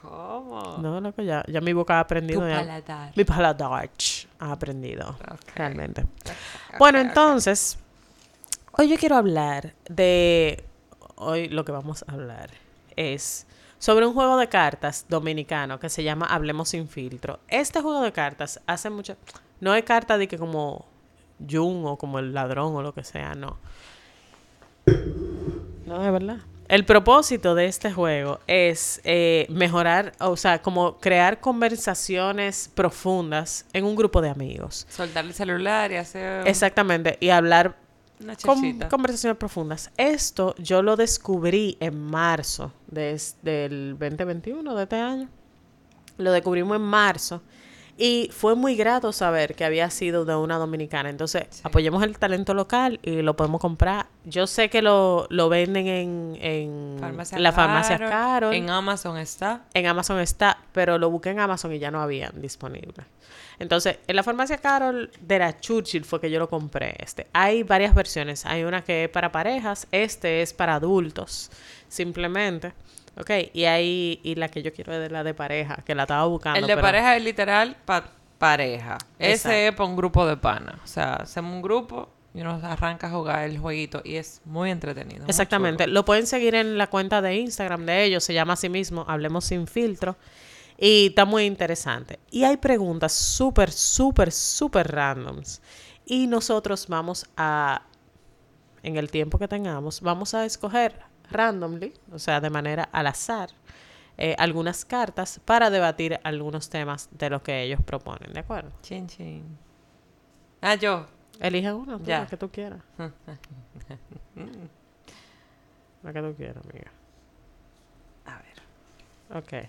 ¿Cómo? 0.01 0.79
No, 0.79 1.01
loco, 1.01 1.23
ya, 1.23 1.45
ya 1.49 1.61
mi 1.61 1.73
boca 1.73 1.99
ha 1.99 2.03
tu 2.03 2.07
aprendido. 2.07 2.49
ya- 2.49 2.59
paladar. 2.59 3.13
mi 3.17 3.25
paladar 3.25 3.91
ha 4.39 4.53
aprendido, 4.53 5.17
realmente. 5.55 6.07
Bueno, 6.79 6.99
entonces, 7.01 7.79
hoy 8.77 8.89
yo 8.89 8.97
quiero 8.97 9.17
hablar 9.17 9.75
de. 9.89 10.65
Hoy 11.17 11.49
lo 11.49 11.65
que 11.65 11.73
vamos 11.73 12.05
a 12.07 12.13
hablar 12.13 12.51
es 12.95 13.47
sobre 13.79 14.07
un 14.07 14.13
juego 14.13 14.37
de 14.37 14.49
cartas 14.49 15.07
dominicano 15.09 15.81
que 15.81 15.89
se 15.89 16.03
llama 16.03 16.27
Hablemos 16.27 16.69
sin 16.71 16.89
filtro. 16.89 17.41
Este 17.49 17.81
juego 17.81 18.03
de 18.03 18.13
cartas 18.13 18.61
hace 18.67 18.91
mucho. 18.91 19.17
No 19.61 19.75
es 19.75 19.85
carta 19.85 20.19
de 20.19 20.29
que 20.29 20.37
como 20.37 20.85
Jun 21.49 21.87
o 21.87 21.97
como 21.97 22.19
el 22.19 22.35
ladrón 22.35 22.75
o 22.77 22.83
lo 22.83 22.93
que 22.93 23.03
sea, 23.03 23.35
no. 23.35 23.59
No, 25.87 26.05
es 26.05 26.13
verdad. 26.13 26.39
El 26.69 26.85
propósito 26.85 27.55
de 27.55 27.67
este 27.67 27.93
juego 27.93 28.41
es 28.47 29.01
eh, 29.05 29.47
mejorar, 29.49 30.13
o 30.19 30.37
sea, 30.37 30.61
como 30.61 30.99
crear 30.99 31.41
conversaciones 31.41 32.71
profundas 32.75 33.65
en 33.73 33.85
un 33.85 33.95
grupo 33.95 34.21
de 34.21 34.29
amigos. 34.29 34.87
Soltar 34.91 35.25
el 35.25 35.33
celular 35.33 35.93
y 35.93 35.97
hacer 35.97 36.47
Exactamente, 36.47 37.17
y 37.21 37.31
hablar 37.31 37.77
con 38.45 38.79
conversaciones 38.89 39.39
profundas. 39.39 39.91
Esto 39.97 40.55
yo 40.59 40.83
lo 40.83 40.97
descubrí 40.97 41.77
en 41.81 42.01
marzo 42.01 42.73
de 42.87 43.21
del 43.43 43.97
2021 43.99 44.75
de 44.75 44.83
este 44.83 44.97
año. 44.97 45.29
Lo 46.19 46.33
descubrimos 46.33 46.77
en 46.77 46.83
marzo. 46.83 47.43
Y 47.99 48.29
fue 48.31 48.55
muy 48.55 48.77
grato 48.77 49.11
saber 49.13 49.55
que 49.55 49.65
había 49.65 49.89
sido 49.89 50.27
de 50.27 50.37
una 50.37 50.59
dominicana. 50.59 51.09
Entonces, 51.09 51.47
Sí. 51.49 51.61
apoyemos 51.65 52.03
el 52.03 52.19
talento 52.19 52.53
local 52.53 53.01
y 53.03 53.23
lo 53.23 53.37
podemos 53.37 53.59
comprar. 53.61 54.07
Yo 54.25 54.47
sé 54.47 54.69
que 54.69 54.83
lo, 54.83 55.27
lo 55.31 55.49
venden 55.49 55.87
en, 55.87 56.39
en 56.41 56.97
Farmacia 57.01 57.39
la 57.39 57.53
farmacia 57.53 57.97
Carol, 57.97 58.11
Carol. 58.11 58.55
En 58.55 58.69
Amazon 58.69 59.17
está. 59.17 59.63
En 59.73 59.87
Amazon 59.87 60.21
está, 60.21 60.59
pero 60.73 60.99
lo 60.99 61.09
busqué 61.11 61.31
en 61.31 61.41
Amazon 61.41 61.73
y 61.73 61.79
ya 61.79 61.91
no 61.91 62.03
habían 62.03 62.39
disponible. 62.43 63.05
Entonces, 63.59 63.97
en 64.07 64.15
la 64.17 64.23
farmacia 64.23 64.59
Carol 64.59 65.11
de 65.23 65.39
la 65.39 65.59
Churchill 65.59 66.05
fue 66.05 66.21
que 66.21 66.31
yo 66.31 66.39
lo 66.39 66.51
compré. 66.51 66.95
Este, 66.99 67.27
hay 67.33 67.63
varias 67.63 67.95
versiones. 67.95 68.45
Hay 68.45 68.65
una 68.65 68.85
que 68.85 69.05
es 69.05 69.09
para 69.09 69.33
parejas, 69.33 69.87
este 69.91 70.43
es 70.43 70.53
para 70.53 70.75
adultos, 70.75 71.51
simplemente. 71.89 72.75
Ok, 73.19 73.31
y 73.55 73.65
hay, 73.65 74.21
y 74.23 74.35
la 74.35 74.49
que 74.49 74.63
yo 74.63 74.73
quiero 74.73 74.93
es 74.93 75.01
de 75.01 75.09
la 75.11 75.25
de 75.25 75.33
pareja, 75.35 75.77
que 75.85 75.95
la 75.95 76.03
estaba 76.03 76.27
buscando. 76.27 76.59
el 76.59 76.67
de 76.67 76.75
pero- 76.75 76.83
pareja 76.83 77.17
es 77.17 77.25
literal 77.25 77.77
pa- 77.85 78.11
pareja. 78.39 78.99
Exacto. 79.19 79.49
Ese 79.49 79.69
es 79.69 79.75
para 79.75 79.89
un 79.89 79.97
grupo 79.97 80.27
de 80.27 80.37
pana. 80.37 80.79
O 80.85 80.87
sea, 80.87 81.15
hacemos 81.15 81.53
un 81.55 81.63
grupo 81.63 82.11
y 82.35 82.43
uno 82.43 82.61
arranca 82.63 83.07
a 83.07 83.11
jugar 83.11 83.45
el 83.45 83.59
jueguito 83.59 84.03
y 84.05 84.17
es 84.17 84.43
muy 84.45 84.71
entretenido. 84.71 85.25
Exactamente. 85.27 85.87
Lo 85.87 86.05
pueden 86.05 86.27
seguir 86.27 86.55
en 86.55 86.77
la 86.77 86.89
cuenta 86.89 87.23
de 87.23 87.37
Instagram 87.37 87.87
de 87.87 88.05
ellos. 88.05 88.23
Se 88.25 88.35
llama 88.35 88.53
así 88.53 88.69
mismo, 88.69 89.07
Hablemos 89.09 89.47
sin 89.47 89.67
filtro. 89.67 90.17
Y 90.79 91.07
está 91.07 91.25
muy 91.25 91.45
interesante. 91.47 92.19
Y 92.31 92.45
hay 92.45 92.59
preguntas 92.59 93.15
súper, 93.15 93.73
súper, 93.73 94.31
súper 94.31 94.93
randoms. 94.93 95.63
Y 96.05 96.27
nosotros 96.27 96.87
vamos 96.89 97.25
a, 97.39 97.81
en 98.83 98.99
el 98.99 99.11
tiempo 99.11 99.39
que 99.39 99.49
tengamos, 99.49 100.03
vamos 100.03 100.35
a 100.35 100.45
escoger 100.45 101.01
randomly, 101.31 101.93
o 102.13 102.19
sea, 102.19 102.41
de 102.41 102.51
manera 102.51 102.89
al 102.93 103.07
azar, 103.07 103.51
eh, 104.19 104.35
algunas 104.39 104.85
cartas 104.85 105.41
para 105.45 105.69
debatir 105.71 106.19
algunos 106.25 106.69
temas 106.71 107.09
de 107.13 107.31
los 107.31 107.43
que 107.43 107.63
ellos 107.63 107.81
proponen. 107.85 108.33
¿De 108.33 108.41
acuerdo? 108.41 108.71
Chin, 108.83 109.07
chin. 109.07 109.59
Ah, 110.63 110.75
yo. 110.75 111.07
Elige 111.39 111.73
una, 111.73 111.99
tú, 111.99 112.05
Ya. 112.05 112.21
la 112.21 112.27
que 112.27 112.37
tú 112.37 112.51
quieras. 112.51 112.81
La 116.03 116.13
que 116.13 116.23
tú 116.23 116.35
quieras, 116.37 116.63
amiga. 116.65 116.91
A 118.27 118.37
ver. 118.39 119.43
Ok, 119.43 119.69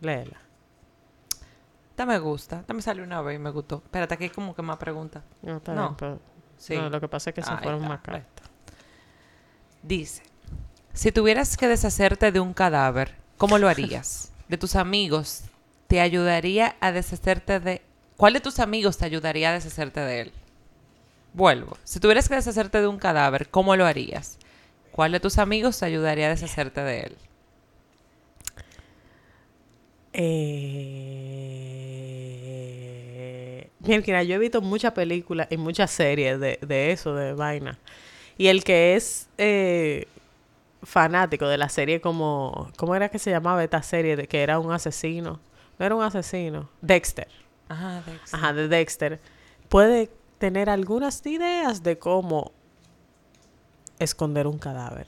léela. 0.00 0.36
Esta 1.90 2.06
me 2.06 2.18
gusta. 2.18 2.60
Esta 2.60 2.72
me 2.72 2.82
salió 2.82 3.02
una 3.04 3.20
vez 3.20 3.36
y 3.36 3.38
me 3.38 3.50
gustó. 3.50 3.76
Espérate, 3.84 4.14
aquí 4.14 4.24
hay 4.24 4.30
como 4.30 4.54
que 4.54 4.62
más 4.62 4.76
preguntas. 4.78 5.22
No, 5.42 5.56
está 5.56 5.74
No. 5.74 5.82
bien, 5.88 5.96
pero- 5.96 6.20
Sí. 6.56 6.76
no, 6.76 6.88
lo 6.88 7.00
que 7.00 7.08
pasa 7.08 7.30
es 7.30 7.34
que 7.34 7.42
se 7.42 7.50
Ahí 7.50 7.58
fueron 7.62 7.82
está, 7.82 7.88
más 7.88 7.98
está. 8.20 8.44
Dice, 9.82 10.22
si 10.92 11.12
tuvieras 11.12 11.56
que 11.56 11.68
deshacerte 11.68 12.32
de 12.32 12.40
un 12.40 12.54
cadáver, 12.54 13.14
¿cómo 13.36 13.58
lo 13.58 13.68
harías? 13.68 14.32
De 14.48 14.58
tus 14.58 14.76
amigos, 14.76 15.44
¿te 15.86 16.00
ayudaría 16.00 16.76
a 16.80 16.92
deshacerte 16.92 17.58
de... 17.58 17.80
¿Cuál 18.18 18.34
de 18.34 18.40
tus 18.40 18.58
amigos 18.58 18.98
te 18.98 19.06
ayudaría 19.06 19.48
a 19.48 19.54
deshacerte 19.54 20.00
de 20.00 20.20
él? 20.20 20.32
Vuelvo. 21.32 21.78
Si 21.84 22.00
tuvieras 22.00 22.28
que 22.28 22.34
deshacerte 22.34 22.82
de 22.82 22.86
un 22.86 22.98
cadáver, 22.98 23.48
¿cómo 23.48 23.74
lo 23.76 23.86
harías? 23.86 24.36
¿Cuál 24.90 25.12
de 25.12 25.20
tus 25.20 25.38
amigos 25.38 25.78
te 25.78 25.86
ayudaría 25.86 26.26
a 26.26 26.30
deshacerte 26.30 26.82
de 26.82 27.00
él? 27.00 27.16
Eh... 30.12 31.22
Mira, 33.80 34.22
yo 34.22 34.36
he 34.36 34.38
visto 34.38 34.60
muchas 34.60 34.92
películas 34.92 35.48
y 35.50 35.56
muchas 35.56 35.90
series 35.90 36.38
de, 36.38 36.58
de 36.60 36.92
eso, 36.92 37.14
de 37.14 37.32
vaina. 37.32 37.78
Y 38.38 38.46
el 38.48 38.62
que 38.64 38.96
es 38.96 39.28
eh, 39.38 40.06
fanático 40.82 41.46
de 41.46 41.58
la 41.58 41.68
serie 41.68 42.00
como... 42.00 42.70
¿Cómo 42.76 42.94
era 42.94 43.08
que 43.08 43.18
se 43.18 43.30
llamaba 43.30 43.62
esta 43.62 43.82
serie? 43.82 44.16
De 44.16 44.26
que 44.26 44.42
era 44.42 44.58
un 44.58 44.72
asesino. 44.72 45.40
No 45.78 45.86
era 45.86 45.94
un 45.94 46.02
asesino. 46.02 46.68
Dexter. 46.80 47.28
Ajá, 47.68 48.52
de 48.52 48.68
Dexter. 48.68 49.20
Puede 49.68 50.10
tener 50.38 50.68
algunas 50.68 51.24
ideas 51.26 51.82
de 51.82 51.98
cómo 51.98 52.52
esconder 53.98 54.46
un 54.46 54.58
cadáver. 54.58 55.06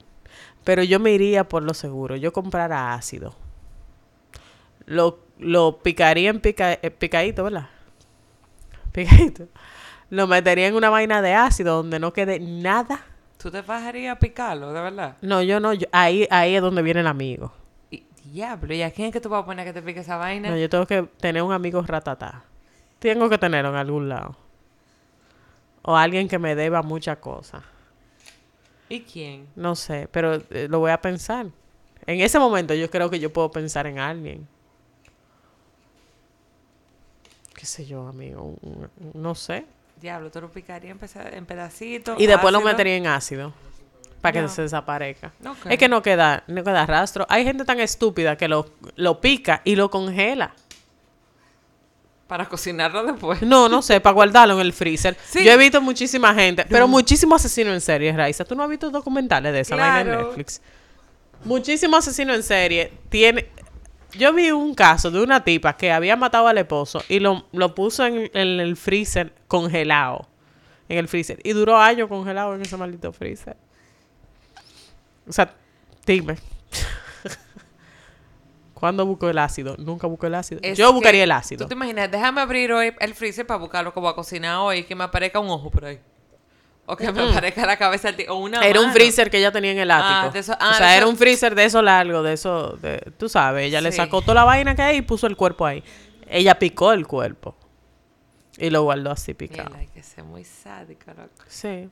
Pero 0.65 0.83
yo 0.83 0.99
me 0.99 1.11
iría 1.11 1.49
por 1.49 1.63
lo 1.63 1.75
seguro. 1.75 2.17
Yo 2.17 2.33
comprara 2.33 2.95
ácido. 2.95 3.35
Lo, 4.87 5.19
lo 5.39 5.79
picaría 5.83 6.31
en 6.31 6.41
pica, 6.41 6.73
eh, 6.73 6.91
picadito, 6.91 7.45
¿verdad? 7.45 7.69
Picadito. 8.93 9.49
Lo 10.11 10.27
metería 10.27 10.69
en 10.69 10.77
una 10.77 10.91
vaina 10.91 11.21
de 11.23 11.35
ácido 11.35 11.77
donde 11.77 11.99
no 11.99 12.13
quede 12.13 12.39
nada. 12.39 13.05
¿Tú 13.45 13.51
te 13.51 13.61
bajarías 13.61 14.17
a 14.17 14.19
picarlo, 14.19 14.73
de 14.73 14.81
verdad? 14.81 15.19
No, 15.21 15.43
yo 15.43 15.61
no. 15.61 15.75
yo- 15.75 15.87
ahí, 15.93 16.27
ahí 16.31 16.55
es 16.55 16.63
donde 16.63 16.81
viene 16.81 17.01
el 17.01 17.07
amigo. 17.07 17.53
Y, 17.91 18.07
diablo, 18.25 18.73
¿y 18.73 18.81
a 18.81 18.91
quién 18.91 19.09
es 19.09 19.13
que 19.13 19.21
tú 19.21 19.29
vas 19.29 19.43
a 19.43 19.45
poner 19.45 19.67
que 19.67 19.75
te 19.75 19.83
pique 19.83 20.01
esa 20.01 20.17
vaina? 20.17 20.49
No, 20.49 20.57
yo 20.57 20.67
tengo 20.71 20.87
que 20.87 21.03
tener 21.21 21.43
un 21.43 21.53
amigo 21.53 21.83
ratatá. 21.83 22.43
Tengo 23.01 23.29
que 23.29 23.37
tenerlo 23.37 23.69
en 23.69 23.77
algún 23.77 24.09
lado. 24.09 24.35
O 25.83 25.95
alguien 25.95 26.27
que 26.27 26.39
me 26.39 26.55
deba 26.55 26.81
muchas 26.81 27.19
cosas. 27.19 27.63
¿Y 28.89 29.03
quién? 29.03 29.47
No 29.57 29.75
sé, 29.75 30.09
pero 30.11 30.37
eh, 30.49 30.67
lo 30.71 30.79
voy 30.79 30.93
a 30.93 31.03
pensar. 31.03 31.49
En 32.07 32.23
ese 32.23 32.39
momento 32.39 32.73
yo 32.73 32.91
creo 32.91 33.11
que 33.11 33.21
yo 33.21 33.31
puedo 33.31 33.51
pensar 33.51 33.87
en 33.87 33.99
alguien. 33.99 34.49
¿Qué 37.55 37.67
sé 37.67 37.85
yo, 37.85 38.09
amigo? 38.09 38.55
No 39.13 39.35
sé. 39.35 39.67
Diablo, 40.01 40.31
tú 40.31 40.41
lo 40.41 40.51
picarías 40.51 40.97
en, 41.33 41.47
pedacitos. 41.47 42.21
Y 42.21 42.27
después 42.27 42.53
lo 42.53 42.59
ácido? 42.59 42.71
metería 42.73 42.97
en 42.97 43.07
ácido. 43.07 43.53
Para 44.21 44.41
que 44.43 44.49
se 44.49 44.63
desaparezca. 44.63 45.33
Ok. 45.47 45.67
Es 45.71 45.79
que 45.79 45.89
no 45.89 46.03
queda, 46.03 46.45
no 46.47 46.65
queda 46.65 46.87
rastro. 46.87 47.27
Hay 47.29 47.45
gente 47.45 47.65
tan 47.65 47.79
estúpida 47.81 48.37
que 48.37 48.49
lo, 48.49 48.71
lo 48.97 49.21
pica 49.21 49.61
y 49.65 49.77
lo 49.77 49.91
congela. 49.91 50.55
Para 52.27 52.47
cocinarlo 52.47 53.05
después. 53.05 53.43
No, 53.43 53.69
no 53.69 53.83
sé, 53.83 54.01
para 54.01 54.15
guardarlo 54.15 54.55
en 54.55 54.61
el 54.63 54.73
freezer. 54.73 55.15
Sí. 55.29 55.45
Yo 55.45 55.53
he 55.53 55.57
visto 55.59 55.81
muchísima 55.83 56.35
gente, 56.35 56.65
pero 56.71 56.89
muchísimos 56.89 57.45
asesinos 57.45 57.75
en 57.75 57.81
serie, 57.83 58.13
Raiza. 58.15 58.47
¿Tú 58.47 58.55
no 58.55 58.63
has 58.63 58.71
visto 58.71 58.91
documentales 58.91 59.53
de 59.53 59.61
esa 59.61 59.77
vaina 59.77 60.01
en 60.01 60.07
Claro. 60.07 60.27
Netflix? 60.29 60.63
Muchísimos 61.45 61.99
asesinos 61.99 62.37
en 62.37 62.43
serie 62.43 62.93
tiene. 63.11 63.47
Yo 64.19 64.33
vi 64.33 64.51
un 64.51 64.75
caso 64.75 65.11
de 65.11 65.23
una 65.23 65.43
tipa 65.43 65.77
que 65.77 65.93
había 65.93 66.17
matado 66.17 66.49
al 66.49 66.59
esposo 66.59 67.03
y 67.09 67.21
lo, 67.21 67.47
lo 67.53 67.75
puso 67.75 68.07
en, 68.07 68.31
en 68.33 68.61
el 68.61 68.77
freezer 68.77 69.35
congelado. 69.49 70.29
En 70.89 70.99
el 70.99 71.09
freezer. 71.09 71.39
Y 71.43 71.53
duró 71.53 71.79
años 71.79 72.09
congelado 72.09 72.55
en 72.55 72.63
ese 72.63 72.77
maldito 72.77 73.13
freezer. 73.13 73.57
O 75.27 75.33
sea, 75.33 75.55
dime. 76.07 76.37
¿Cuándo 78.75 79.07
busco 79.07 79.31
el 79.31 79.39
ácido? 79.39 79.77
Nunca 79.79 80.07
busco 80.07 80.27
el 80.27 80.35
ácido. 80.35 80.61
Es 80.63 80.77
Yo 80.77 80.93
buscaría 80.93 81.25
el 81.25 81.33
ácido. 81.33 81.65
Tú 81.65 81.69
te 81.69 81.75
imaginas, 81.75 82.11
déjame 82.11 82.41
abrir 82.41 82.73
hoy 82.73 82.93
el 83.01 83.15
freezer 83.15 83.47
para 83.47 83.59
buscar 83.59 83.85
lo 83.85 83.95
que 83.95 84.01
voy 84.01 84.11
a 84.11 84.15
cocinar 84.15 84.59
hoy 84.59 84.79
y 84.79 84.85
que 84.85 84.95
me 84.95 85.05
aparezca 85.05 85.41
un 85.41 85.49
ojo 85.49 85.71
por 85.71 85.87
ahí. 85.87 86.01
O 86.87 86.97
que 86.97 87.11
me 87.11 87.23
aparezca 87.31 87.65
la 87.65 87.77
cabeza 87.79 88.13
tío. 88.13 88.35
O 88.35 88.39
una 88.39 88.61
Era 88.61 88.81
un 88.81 88.93
freezer 88.93 89.31
que 89.31 89.39
ella 89.39 89.51
tenía 89.51 89.73
en 89.73 89.79
el 89.79 89.91
ático. 89.91 90.29
Ah, 90.29 90.31
de 90.31 90.39
eso- 90.39 90.57
ah, 90.61 90.71
o 90.71 90.75
sea, 90.75 90.87
de 90.89 90.93
era 90.97 91.03
eso- 91.05 91.09
un 91.11 91.17
freezer 91.17 91.55
de 91.55 91.65
eso 91.65 91.81
largo, 91.81 92.23
de 92.23 92.33
eso, 92.35 92.77
de, 92.83 92.99
tú 93.17 93.29
sabes, 93.29 93.65
ella 93.67 93.81
le 93.81 93.91
sacó 93.91 94.21
toda 94.21 94.35
la 94.35 94.45
vaina 94.45 94.75
que 94.75 94.83
hay 94.83 94.97
y 94.99 95.03
puso 95.03 95.27
el 95.27 95.37
cuerpo 95.37 95.65
ahí. 95.65 95.83
Ella 96.29 96.59
picó 96.59 96.93
el 96.93 97.07
cuerpo 97.07 97.57
y 98.59 98.69
lo 98.71 98.83
guardó 98.83 99.11
así 99.11 99.33
picado. 99.35 99.69
Mira, 99.71 99.81
hay 99.81 99.87
que 99.89 100.03
ser 100.03 100.25
muy 100.25 100.45
sádico, 100.45 101.11
loco. 101.17 101.31
Sí. 101.49 101.89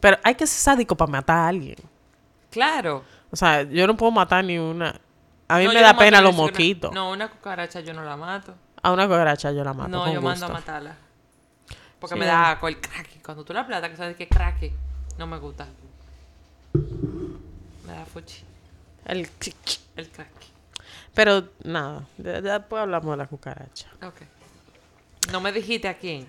Pero 0.00 0.18
hay 0.22 0.34
que 0.34 0.46
ser 0.46 0.60
sádico 0.60 0.94
para 0.96 1.10
matar 1.10 1.38
a 1.38 1.48
alguien. 1.48 1.76
Claro. 2.50 3.02
O 3.30 3.36
sea, 3.36 3.62
yo 3.62 3.86
no 3.86 3.96
puedo 3.96 4.12
matar 4.12 4.44
ni 4.44 4.58
una. 4.58 5.00
A 5.48 5.58
mí 5.58 5.64
No, 5.64 5.72
me 5.72 5.80
da 5.80 5.92
no 5.92 5.98
pena 5.98 6.20
los 6.20 6.34
mosquitos. 6.34 6.92
No, 6.92 7.10
una 7.10 7.28
cucaracha 7.28 7.80
yo 7.80 7.92
no 7.94 8.04
la 8.04 8.16
mato. 8.16 8.54
A 8.82 8.92
una 8.92 9.06
cucaracha 9.06 9.50
yo 9.52 9.64
la 9.64 9.72
mato. 9.72 9.88
no, 9.88 10.04
con 10.04 10.12
yo 10.12 10.20
mando 10.20 10.46
a 10.46 10.48
matarla. 10.50 10.96
Porque 12.04 12.16
Sí. 12.16 12.20
me 12.20 12.26
da 12.26 12.50
asco 12.52 12.68
el 12.68 12.78
cracky. 12.80 13.18
Cuando 13.20 13.44
tú 13.44 13.52
la 13.54 13.66
plata, 13.66 13.88
que 13.88 13.96
sabes 13.96 14.14
que 14.16 14.28
cracky, 14.28 14.70
no 15.18 15.26
me 15.26 15.38
gusta. 15.38 15.66
Me 17.86 17.92
da 17.92 18.04
fuchi. 18.06 18.42
El- 19.06 19.28
El 19.96 20.08
cracky. 20.10 20.48
Pero 21.14 21.48
nada, 21.62 22.04
de- 22.18 22.42
después 22.42 22.82
hablamos 22.82 23.10
de 23.12 23.16
la 23.16 23.26
cucaracha. 23.26 23.88
Ok. 24.02 24.22
No 25.32 25.40
me 25.40 25.52
dijiste 25.52 25.88
a 25.88 25.96
quién. 25.96 26.28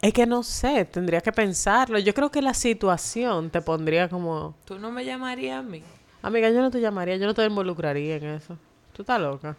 Es 0.00 0.12
que 0.12 0.26
no 0.26 0.42
sé, 0.42 0.84
tendría 0.84 1.20
que 1.20 1.32
pensarlo. 1.32 1.98
Yo 1.98 2.14
creo 2.14 2.30
que 2.30 2.40
la 2.42 2.54
situación 2.54 3.50
te 3.50 3.60
pondría 3.62 4.08
como, 4.08 4.54
Tú 4.64 4.78
no 4.78 4.90
me 4.90 5.04
llamarías 5.04 5.58
a 5.58 5.62
mí. 5.62 5.82
amiga, 6.22 6.50
yo 6.50 6.60
no 6.60 6.70
te 6.70 6.80
llamaría, 6.80 7.16
yo 7.16 7.26
no 7.26 7.34
te 7.34 7.44
involucraría 7.44 8.16
en 8.16 8.24
eso. 8.24 8.56
Tú 8.92 9.02
estás 9.02 9.20
loca. 9.20 9.56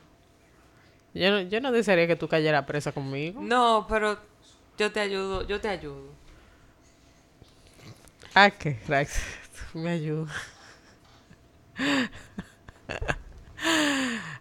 Yo 1.13 1.31
no, 1.31 1.41
yo 1.41 1.61
no 1.61 1.71
desearía 1.71 2.07
que 2.07 2.15
tú 2.15 2.27
cayeras 2.27 2.65
presa 2.65 2.91
conmigo. 2.91 3.41
No, 3.41 3.85
pero 3.89 4.17
yo 4.77 4.91
te 4.91 4.99
ayudo, 4.99 5.45
yo 5.47 5.59
te 5.61 5.67
ayudo. 5.69 6.13
¿A 8.33 8.49
qué, 8.49 8.79
Rax? 8.87 9.19
Me 9.73 9.91
ayuda. 9.91 10.31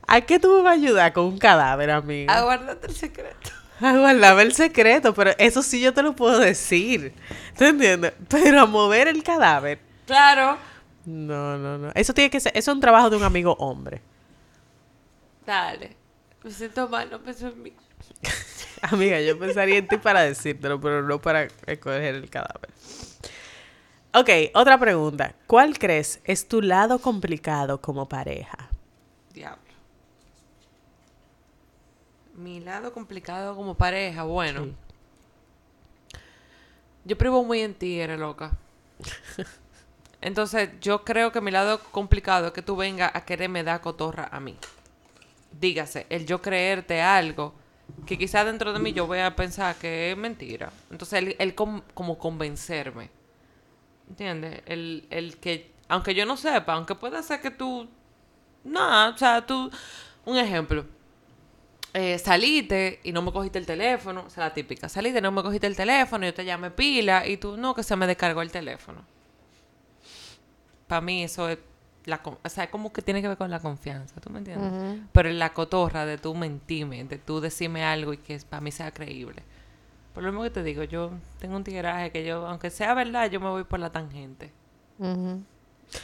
¿A 0.07 0.21
qué 0.21 0.39
tú 0.39 0.49
me 0.57 0.63
vas 0.63 0.73
a 0.73 0.81
ayudar 0.81 1.13
con 1.13 1.25
un 1.25 1.39
cadáver, 1.39 1.91
amiga? 1.91 2.35
Aguárdate 2.35 2.87
el 2.87 2.95
secreto. 2.95 3.51
A 3.81 3.93
guardarme 3.97 4.43
el 4.43 4.55
secreto, 4.55 5.13
pero 5.15 5.33
eso 5.37 5.63
sí 5.63 5.81
yo 5.81 5.93
te 5.93 6.03
lo 6.03 6.15
puedo 6.15 6.39
decir. 6.39 7.13
¿Tú 7.59 7.65
entiendes? 7.65 8.13
Pero 8.29 8.61
a 8.61 8.67
mover 8.67 9.09
el 9.09 9.23
cadáver. 9.25 9.81
Claro. 10.07 10.59
No, 11.05 11.59
no, 11.59 11.79
no. 11.79 11.91
Eso 11.95 12.15
tiene 12.15 12.31
que 12.31 12.39
ser, 12.41 12.53
eso 12.55 12.71
es 12.71 12.75
un 12.75 12.81
trabajo 12.81 13.11
de 13.11 13.17
un 13.17 13.25
amigo 13.25 13.57
hombre. 13.59 14.01
Dale. 15.45 15.97
Me 16.43 16.51
siento 16.51 16.89
mal, 16.89 17.11
no 17.11 17.21
pienso 17.21 17.49
en 17.49 17.63
mí. 17.63 17.73
Amiga, 18.91 19.19
yo 19.19 19.39
pensaría 19.39 19.79
en 19.79 19.89
ti 19.89 19.97
para 19.97 20.21
decírtelo, 20.21 20.79
pero 20.79 21.03
no 21.03 21.19
para 21.19 21.49
escoger 21.67 22.17
el 22.17 22.29
cadáver. 22.29 22.69
Ok, 24.13 24.29
otra 24.53 24.79
pregunta. 24.79 25.35
¿Cuál 25.47 25.79
crees 25.79 26.21
es 26.25 26.49
tu 26.49 26.61
lado 26.61 26.99
complicado 26.99 27.81
como 27.81 28.07
pareja? 28.07 28.69
Diablo. 29.33 29.73
Mi 32.35 32.61
lado 32.61 32.93
complicado 32.93 33.57
como 33.57 33.75
pareja, 33.75 34.25
bueno. 34.25 34.65
Sí. 34.65 34.77
Yo 37.07 37.17
privo 37.17 37.43
muy 37.43 37.61
en 37.61 37.73
ti, 37.73 37.99
eres 37.99 38.21
loca. 38.21 38.51
Entonces, 40.21 40.69
yo 40.83 41.05
creo 41.05 41.33
que 41.33 41.41
mi 41.41 41.51
lado 41.51 41.81
complicado 41.91 42.49
es 42.49 42.53
que 42.53 42.61
tú 42.61 42.77
vengas 42.77 43.13
a 43.15 43.25
quererme 43.25 43.65
dar 43.65 43.81
cotorra 43.81 44.29
a 44.31 44.41
mí. 44.41 44.59
Dígase, 45.59 46.07
el 46.11 46.27
yo 46.27 46.43
creerte 46.43 47.01
algo 47.01 47.64
que 48.07 48.19
quizás 48.19 48.47
dentro 48.47 48.73
de 48.73 48.79
mí 48.79 48.93
yo 48.93 49.07
voy 49.07 49.21
a 49.21 49.35
pensar 49.35 49.77
que 49.77 50.11
es 50.13 50.17
mentira. 50.17 50.73
Entonces, 50.91 51.37
el 51.39 51.55
com- 51.55 51.83
como 51.95 52.19
convencerme. 52.19 53.11
¿Entiendes? 54.09 54.63
El, 54.67 55.07
el 55.11 55.39
que, 55.39 55.73
aunque 55.89 56.15
yo 56.15 56.27
no 56.27 56.37
sepa, 56.37 56.75
aunque 56.75 56.95
pueda 56.95 57.23
ser 57.23 57.41
que 57.41 57.51
tú... 57.51 57.89
Nada, 58.65 59.11
o 59.11 59.19
sea, 59.19 59.47
tú... 59.47 59.71
Un 60.27 60.37
ejemplo. 60.37 60.87
Eh, 61.93 62.19
saliste 62.19 63.01
y 63.05 63.13
no 63.13 63.23
me 63.23 63.31
cogiste 63.31 63.59
el 63.59 63.67
teléfono, 63.67 64.25
o 64.27 64.31
sea, 64.31 64.45
la 64.45 64.55
típica. 64.55 64.89
Saliste 64.89 65.21
y 65.21 65.23
no 65.23 65.31
me 65.33 65.43
cogiste 65.43 65.67
el 65.67 65.77
teléfono, 65.77 66.27
yo 66.27 66.35
te 66.35 66.45
llamé 66.45 66.71
pila 66.71 67.27
y 67.27 67.37
tú, 67.37 67.57
no, 67.57 67.75
que 67.75 67.83
se 67.83 67.95
me 67.97 68.07
descargó 68.07 68.43
el 68.43 68.51
teléfono. 68.51 69.05
Para 70.87 71.01
mí 71.01 71.25
eso 71.25 71.49
es... 71.49 71.59
La, 72.07 72.21
o 72.25 72.49
sea, 72.51 72.71
como 72.71 72.93
que 72.93 73.01
tiene 73.01 73.23
que 73.23 73.29
ver 73.29 73.39
con 73.39 73.51
la 73.51 73.61
confianza, 73.61 74.21
¿tú 74.21 74.29
me 74.29 74.39
entiendes? 74.39 75.01
Pero 75.13 75.31
en 75.31 75.39
la 75.39 75.55
cotorra 75.55 76.05
de 76.05 76.19
tú 76.19 76.35
mentirme, 76.35 77.03
de 77.05 77.19
tú 77.19 77.41
decirme 77.41 77.83
algo 77.83 78.13
y 78.13 78.19
que 78.19 78.39
para 78.41 78.61
mí 78.61 78.71
sea 78.71 78.93
creíble. 78.93 79.43
Por 80.13 80.23
lo 80.23 80.31
mismo 80.31 80.45
que 80.45 80.51
te 80.51 80.63
digo, 80.63 80.85
yo 80.85 81.11
tengo 81.39 81.57
un 81.57 81.65
tigueraje 81.65 82.13
que 82.13 82.25
yo, 82.25 82.47
aunque 82.47 82.71
sea 82.71 82.93
verdad, 82.95 83.31
yo 83.31 83.41
me 83.41 83.49
voy 83.49 83.65
por 83.65 83.81
la 83.81 83.91
tangente. 83.91 84.53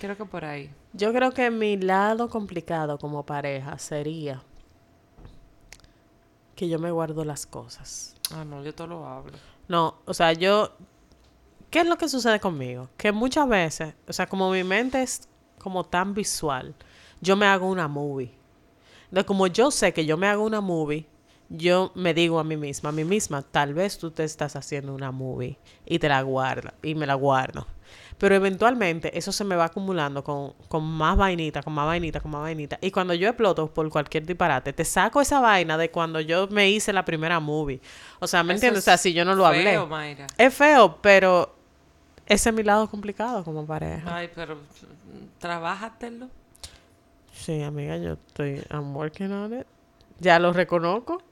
Creo 0.00 0.16
que 0.16 0.25
por 0.25 0.45
ahí. 0.45 0.73
Yo 0.95 1.12
creo 1.12 1.33
que 1.33 1.50
mi 1.50 1.76
lado 1.76 2.28
complicado 2.28 2.99
como 2.99 3.25
pareja 3.25 3.78
sería 3.78 4.42
que 6.57 6.69
yo 6.69 6.78
me 6.78 6.90
guardo 6.90 7.25
las 7.25 7.47
cosas. 7.47 8.16
Ah, 8.35 8.45
no, 8.45 8.62
yo 8.62 8.75
todo 8.75 8.87
lo 8.87 9.07
hablo. 9.07 9.33
No, 9.69 9.97
o 10.07 10.14
sea, 10.14 10.33
yo... 10.33 10.73
¿Qué 11.71 11.80
es 11.80 11.87
lo 11.87 11.97
que 11.97 12.09
sucede 12.09 12.40
conmigo? 12.40 12.88
Que 12.97 13.12
muchas 13.12 13.49
veces, 13.49 13.95
o 14.09 14.12
sea, 14.12 14.26
como 14.26 14.50
mi 14.50 14.64
mente 14.64 15.02
es 15.02 15.28
como 15.61 15.85
tan 15.85 16.14
visual, 16.14 16.75
yo 17.21 17.37
me 17.37 17.47
hago 17.47 17.69
una 17.69 17.87
movie. 17.87 18.33
Entonces, 19.05 19.25
como 19.26 19.47
yo 19.47 19.71
sé 19.71 19.93
que 19.93 20.07
yo 20.07 20.17
me 20.17 20.26
hago 20.26 20.45
una 20.45 20.61
movie, 20.61 21.07
yo 21.49 21.93
me 21.95 22.14
digo 22.14 22.38
a 22.38 22.45
mí 22.45 22.57
misma, 22.57 22.90
a 22.90 22.93
mí 22.93 23.05
misma, 23.05 23.43
tal 23.43 23.75
vez 23.75 23.99
tú 23.99 24.11
te 24.11 24.25
estás 24.25 24.55
haciendo 24.57 24.95
una 24.95 25.11
movie 25.11 25.59
y 25.85 25.99
te 25.99 26.09
la 26.09 26.23
guardo, 26.23 26.71
y 26.83 26.95
me 26.95 27.07
la 27.07 27.14
guardo. 27.14 27.67
Pero 28.19 28.35
eventualmente 28.35 29.17
eso 29.19 29.33
se 29.33 29.45
me 29.45 29.57
va 29.57 29.64
acumulando 29.64 30.23
con, 30.23 30.52
con 30.69 30.85
más 30.85 31.17
vainita, 31.17 31.62
con 31.62 31.73
más 31.73 31.87
vainita, 31.87 32.21
con 32.21 32.31
más 32.31 32.43
vainita. 32.43 32.79
Y 32.83 32.90
cuando 32.90 33.14
yo 33.14 33.26
exploto 33.29 33.73
por 33.73 33.88
cualquier 33.88 34.26
disparate, 34.26 34.73
te 34.73 34.85
saco 34.85 35.21
esa 35.21 35.40
vaina 35.40 35.76
de 35.79 35.90
cuando 35.90 36.21
yo 36.21 36.47
me 36.49 36.71
hice 36.71 36.93
la 36.93 37.05
primera 37.05 37.40
movie. 37.40 37.81
O 38.21 38.26
sea, 38.26 38.45
¿me 38.45 38.52
Eso 38.52 38.59
entiendes? 38.59 38.83
O 38.83 38.85
sea, 38.85 38.99
si 38.99 39.12
yo 39.14 39.25
no 39.25 39.35
lo 39.35 39.47
hablé. 39.47 39.64
feo, 39.64 39.87
Mayra. 39.87 40.26
Es 40.37 40.55
feo, 40.55 40.99
pero 41.00 41.57
ese 42.31 42.49
es 42.51 42.55
mi 42.55 42.63
lado 42.63 42.89
complicado 42.89 43.45
como 43.45 43.67
pareja. 43.67 44.17
Ay, 44.17 44.31
pero 44.35 44.59
trabájatelo. 45.39 46.29
Sí, 47.33 47.63
amiga, 47.63 47.97
yo 47.97 48.13
estoy, 48.15 48.63
I'm 48.71 48.95
working 48.97 49.33
on 49.33 49.61
it. 49.61 49.67
Ya 50.19 50.39
lo 50.39 50.53
reconozco. 50.53 51.23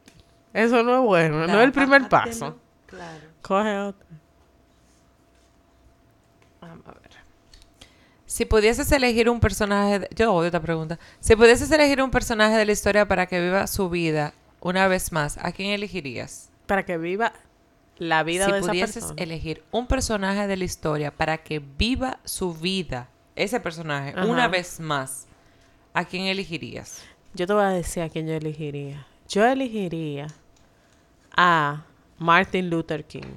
Eso 0.52 0.82
no 0.82 0.96
es 1.00 1.02
bueno, 1.04 1.46
no 1.46 1.58
es 1.58 1.64
el 1.64 1.72
primer 1.72 2.08
paso. 2.08 2.56
Claro. 2.86 3.24
Coge 3.42 3.78
otra. 3.78 4.06
Vamos 6.60 6.86
a 6.86 6.92
ver. 6.92 7.10
Si 8.26 8.44
pudieses 8.44 8.90
elegir 8.92 9.28
un 9.30 9.40
personaje... 9.40 10.00
de- 10.00 10.08
Yo 10.14 10.32
odio 10.34 10.46
esta 10.46 10.60
pregunta. 10.60 10.98
Si 11.20 11.36
pudieses 11.36 11.70
elegir 11.70 12.02
un 12.02 12.10
personaje 12.10 12.56
de 12.56 12.64
la 12.64 12.72
historia 12.72 13.06
para 13.06 13.26
que 13.26 13.40
viva 13.40 13.66
su 13.66 13.88
vida 13.90 14.32
una 14.60 14.88
vez 14.88 15.12
más, 15.12 15.38
¿a 15.38 15.52
quién 15.52 15.70
elegirías? 15.70 16.50
Para 16.66 16.84
que 16.84 16.98
viva 16.98 17.32
la 17.98 18.22
vida 18.22 18.46
si 18.46 18.52
de 18.52 18.58
esa 18.58 18.68
pudieses 18.68 18.94
persona. 19.04 19.22
elegir 19.22 19.62
un 19.70 19.86
personaje 19.86 20.46
de 20.46 20.56
la 20.56 20.64
historia 20.64 21.10
para 21.10 21.38
que 21.38 21.58
viva 21.60 22.20
su 22.24 22.54
vida, 22.54 23.08
ese 23.36 23.60
personaje, 23.60 24.14
Ajá. 24.16 24.26
una 24.26 24.48
vez 24.48 24.80
más, 24.80 25.26
¿a 25.94 26.04
quién 26.04 26.24
elegirías? 26.24 27.02
Yo 27.34 27.46
te 27.46 27.52
voy 27.52 27.64
a 27.64 27.68
decir 27.70 28.02
a 28.02 28.08
quién 28.08 28.26
yo 28.26 28.34
elegiría. 28.34 29.06
Yo 29.28 29.44
elegiría 29.44 30.28
a 31.36 31.84
Martin 32.18 32.70
Luther 32.70 33.04
King. 33.04 33.36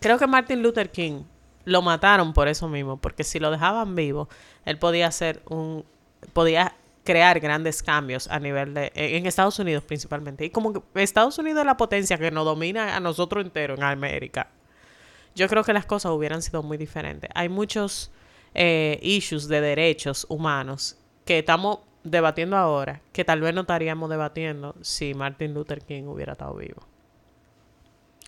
Creo 0.00 0.18
que 0.18 0.26
Martin 0.26 0.62
Luther 0.62 0.90
King 0.90 1.22
lo 1.64 1.82
mataron 1.82 2.32
por 2.32 2.48
eso 2.48 2.68
mismo, 2.68 2.96
porque 2.96 3.24
si 3.24 3.38
lo 3.38 3.50
dejaban 3.50 3.94
vivo, 3.94 4.28
él 4.64 4.78
podía 4.78 5.06
hacer 5.08 5.42
un 5.48 5.84
podía 6.32 6.74
crear 7.06 7.40
grandes 7.40 7.82
cambios 7.82 8.28
a 8.28 8.38
nivel 8.38 8.74
de 8.74 8.92
en 8.94 9.24
Estados 9.24 9.58
Unidos 9.58 9.82
principalmente. 9.84 10.44
Y 10.44 10.50
como 10.50 10.74
que 10.74 11.02
Estados 11.02 11.38
Unidos 11.38 11.60
es 11.60 11.66
la 11.66 11.78
potencia 11.78 12.18
que 12.18 12.30
nos 12.30 12.44
domina 12.44 12.94
a 12.94 13.00
nosotros 13.00 13.42
enteros 13.42 13.78
en 13.78 13.84
América. 13.84 14.50
Yo 15.34 15.48
creo 15.48 15.64
que 15.64 15.72
las 15.72 15.86
cosas 15.86 16.12
hubieran 16.12 16.42
sido 16.42 16.62
muy 16.62 16.76
diferentes. 16.76 17.30
Hay 17.34 17.48
muchos 17.48 18.10
eh, 18.54 18.98
issues 19.02 19.48
de 19.48 19.60
derechos 19.60 20.26
humanos 20.28 20.96
que 21.24 21.38
estamos 21.38 21.78
debatiendo 22.04 22.56
ahora, 22.56 23.00
que 23.12 23.24
tal 23.24 23.40
vez 23.40 23.54
no 23.54 23.62
estaríamos 23.62 24.08
debatiendo 24.10 24.74
si 24.80 25.14
Martin 25.14 25.54
Luther 25.54 25.82
King 25.82 26.04
hubiera 26.04 26.32
estado 26.32 26.54
vivo. 26.54 26.82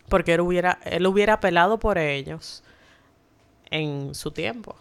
Porque 0.08 0.34
él 0.34 0.40
hubiera, 0.40 0.78
él 0.84 1.06
hubiera 1.06 1.34
apelado 1.34 1.78
por 1.78 1.98
ellos 1.98 2.62
en 3.70 4.14
su 4.14 4.30
tiempo. 4.30 4.76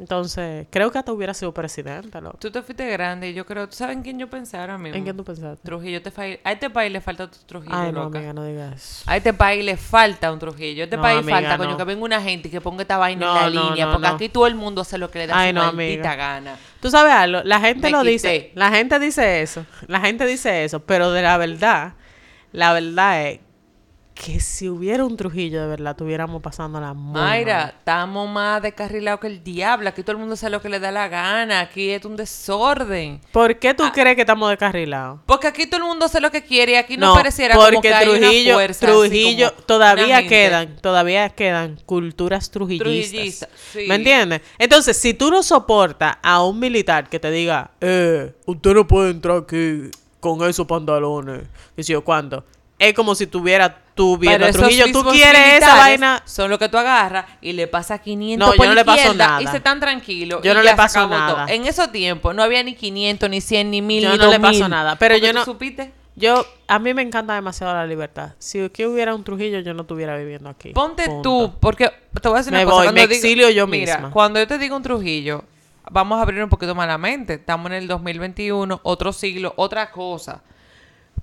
Entonces, 0.00 0.66
creo 0.70 0.90
que 0.90 0.98
hasta 0.98 1.12
hubiera 1.12 1.34
sido 1.34 1.52
presidente. 1.52 2.20
loco. 2.20 2.38
Tú 2.38 2.50
te 2.50 2.62
fuiste 2.62 2.88
grande 2.90 3.28
y 3.28 3.34
yo 3.34 3.44
creo... 3.44 3.68
¿tú 3.68 3.76
sabes 3.76 3.96
en 3.96 4.02
quién 4.02 4.18
yo 4.18 4.30
pensé 4.30 4.56
ahora 4.56 4.78
mismo? 4.78 4.96
¿En 4.96 5.04
qué 5.04 5.12
tú 5.12 5.22
pensaste? 5.24 5.62
Trujillo. 5.62 6.00
Te 6.00 6.10
fa- 6.10 6.22
A 6.42 6.52
este 6.52 6.70
país 6.70 6.90
le 6.90 7.00
falta 7.02 7.30
tu 7.30 7.36
Trujillo, 7.46 7.74
Ay, 7.76 7.92
no, 7.92 8.04
loca. 8.04 8.18
amiga, 8.18 8.32
no 8.32 8.44
digas. 8.44 9.02
A 9.06 9.16
este 9.18 9.34
país 9.34 9.62
le 9.64 9.76
falta 9.76 10.32
un 10.32 10.38
Trujillo. 10.38 10.82
A 10.82 10.84
este 10.84 10.96
No, 10.96 11.02
país 11.02 11.18
amiga, 11.18 11.36
falta, 11.38 11.58
coño, 11.58 11.70
no. 11.72 11.76
que 11.76 11.84
venga 11.84 12.02
una 12.04 12.22
gente 12.22 12.48
y 12.48 12.50
que 12.50 12.60
ponga 12.62 12.82
esta 12.82 12.96
vaina 12.96 13.26
No, 13.26 13.36
en 13.46 13.54
la 13.54 13.60
no, 13.60 13.68
línea. 13.68 13.86
no, 13.86 13.92
porque 13.92 14.08
no. 14.08 14.14
aquí 14.14 14.28
todo 14.30 14.46
el 14.46 14.54
mundo 14.54 14.80
hace 14.80 14.96
lo 14.96 15.10
que 15.10 15.18
le 15.20 15.26
da 15.26 15.38
Ay, 15.38 15.50
su 15.50 15.54
no, 15.56 15.72
maldita 15.72 16.16
gana. 16.16 16.56
Tú 16.80 16.90
sabes 16.90 17.12
algo, 17.12 17.42
la 17.44 17.60
gente 17.60 17.82
Me 17.82 17.90
lo 17.90 17.98
quité. 18.00 18.10
dice, 18.10 18.52
la 18.54 18.70
gente 18.70 18.98
dice 18.98 19.42
eso, 19.42 19.66
la 19.86 20.00
gente 20.00 20.24
dice 20.24 20.64
eso, 20.64 20.80
pero 20.80 21.10
de 21.12 21.20
la 21.20 21.36
verdad, 21.36 21.92
la 22.52 22.72
verdad 22.72 23.26
es 23.28 23.40
que 24.22 24.38
si 24.38 24.68
hubiera 24.68 25.02
un 25.06 25.16
Trujillo 25.16 25.62
de 25.62 25.66
verdad, 25.66 25.96
tuviéramos 25.96 26.42
pasando 26.42 26.78
la 26.78 26.92
Mayra, 26.92 27.72
estamos 27.78 28.28
más 28.28 28.60
descarrilados 28.60 29.18
que 29.20 29.28
el 29.28 29.42
diablo. 29.42 29.88
Aquí 29.88 30.02
todo 30.02 30.12
el 30.12 30.18
mundo 30.18 30.34
hace 30.34 30.50
lo 30.50 30.60
que 30.60 30.68
le 30.68 30.78
da 30.78 30.92
la 30.92 31.08
gana. 31.08 31.60
Aquí 31.60 31.88
es 31.88 32.04
un 32.04 32.16
desorden. 32.16 33.22
¿Por 33.32 33.58
qué 33.58 33.72
tú 33.72 33.82
Ah. 33.82 33.92
crees 33.94 34.16
que 34.16 34.20
estamos 34.20 34.50
descarrilados? 34.50 35.20
Porque 35.24 35.46
aquí 35.46 35.66
todo 35.66 35.80
el 35.80 35.86
mundo 35.86 36.04
hace 36.04 36.20
lo 36.20 36.30
que 36.30 36.42
quiere 36.44 36.72
y 36.72 36.74
aquí 36.74 36.98
no, 36.98 37.14
pareciera 37.14 37.54
como 37.54 37.80
que 37.80 37.94
hay 37.94 38.08
una 38.08 38.18
Trujillo, 38.18 38.54
fuerza 38.54 38.86
Trujillo, 38.86 39.52
todavía 39.64 40.26
quedan, 40.26 40.76
todavía 40.82 41.28
quedan 41.30 41.78
culturas 41.86 42.50
trujillistas. 42.50 43.10
trujillista, 43.10 43.48
sí. 43.72 43.86
¿Me 43.88 43.94
entiendes? 43.94 44.42
Entonces, 44.58 44.98
si 44.98 45.14
tú 45.14 45.30
no 45.30 45.42
soportas 45.42 46.16
a 46.22 46.44
un 46.44 46.58
militar 46.58 47.08
que 47.08 47.18
te 47.18 47.30
diga, 47.30 47.70
eh, 47.80 48.34
usted 48.44 48.74
no 48.74 48.86
puede 48.86 49.12
entrar 49.12 49.38
aquí 49.38 49.90
con 50.20 50.46
esos 50.46 50.66
pantalones, 50.66 51.44
y 51.74 51.82
si 51.84 51.92
yo 51.92 52.04
cuánto, 52.04 52.44
es 52.80 52.94
como 52.94 53.14
si 53.14 53.26
tuviera 53.28 53.78
tú 53.94 54.16
viendo 54.16 54.38
Pero 54.38 54.46
a 54.46 54.48
esos 54.48 54.60
Trujillo, 54.62 54.86
tú 54.90 55.04
quieres 55.10 55.58
esa 55.62 55.76
vaina. 55.76 56.22
Son 56.24 56.50
lo 56.50 56.58
que 56.58 56.68
tú 56.68 56.78
agarras 56.78 57.26
y 57.42 57.52
le 57.52 57.66
pasas 57.66 58.00
500 58.00 58.48
No, 58.48 58.54
yo 58.54 58.68
no 58.68 58.74
le 58.74 58.84
paso 58.84 59.14
nada. 59.14 59.42
Y 59.42 59.46
se 59.46 59.58
están 59.58 59.78
tranquilos. 59.78 60.40
Yo 60.42 60.54
no 60.54 60.62
le 60.62 60.74
paso 60.74 61.00
todo. 61.00 61.10
nada. 61.10 61.46
En 61.48 61.66
esos 61.66 61.92
tiempos 61.92 62.34
no 62.34 62.42
había 62.42 62.62
ni 62.62 62.74
500, 62.74 63.28
ni 63.30 63.40
100, 63.40 63.70
ni 63.70 63.82
1000, 63.82 64.02
Yo 64.04 64.10
ni 64.12 64.16
no 64.18 64.24
le 64.26 64.38
2000. 64.38 64.60
paso 64.60 64.68
nada, 64.68 64.96
pero 64.96 65.16
yo 65.16 65.32
no- 65.32 65.44
supiste? 65.44 65.92
Yo, 66.16 66.44
a 66.68 66.78
mí 66.78 66.92
me 66.92 67.02
encanta 67.02 67.34
demasiado 67.34 67.72
la 67.72 67.86
libertad. 67.86 68.32
Si 68.38 68.60
aquí 68.60 68.84
hubiera 68.84 69.14
un 69.14 69.24
Trujillo, 69.24 69.60
yo 69.60 69.72
no 69.74 69.82
estuviera 69.82 70.16
viviendo 70.18 70.48
aquí. 70.50 70.70
Ponte 70.70 71.04
Punto. 71.06 71.22
tú, 71.22 71.52
porque 71.60 71.90
te 72.20 72.28
voy 72.28 72.36
a 72.36 72.38
decir 72.38 72.52
Me 72.52 72.62
una 72.64 72.70
cosa. 72.70 72.84
voy, 72.84 72.92
me 72.94 73.00
digo- 73.02 73.12
exilio 73.12 73.48
yo 73.50 73.66
Mira, 73.66 73.94
misma. 73.96 74.10
cuando 74.10 74.38
yo 74.40 74.46
te 74.46 74.58
digo 74.58 74.74
un 74.76 74.82
Trujillo, 74.82 75.44
vamos 75.90 76.18
a 76.18 76.22
abrir 76.22 76.42
un 76.42 76.48
poquito 76.50 76.74
más 76.74 76.88
la 76.88 76.98
mente. 76.98 77.34
Estamos 77.34 77.66
en 77.70 77.74
el 77.78 77.88
2021, 77.88 78.80
otro 78.82 79.12
siglo, 79.12 79.52
otra 79.56 79.90
cosa. 79.90 80.42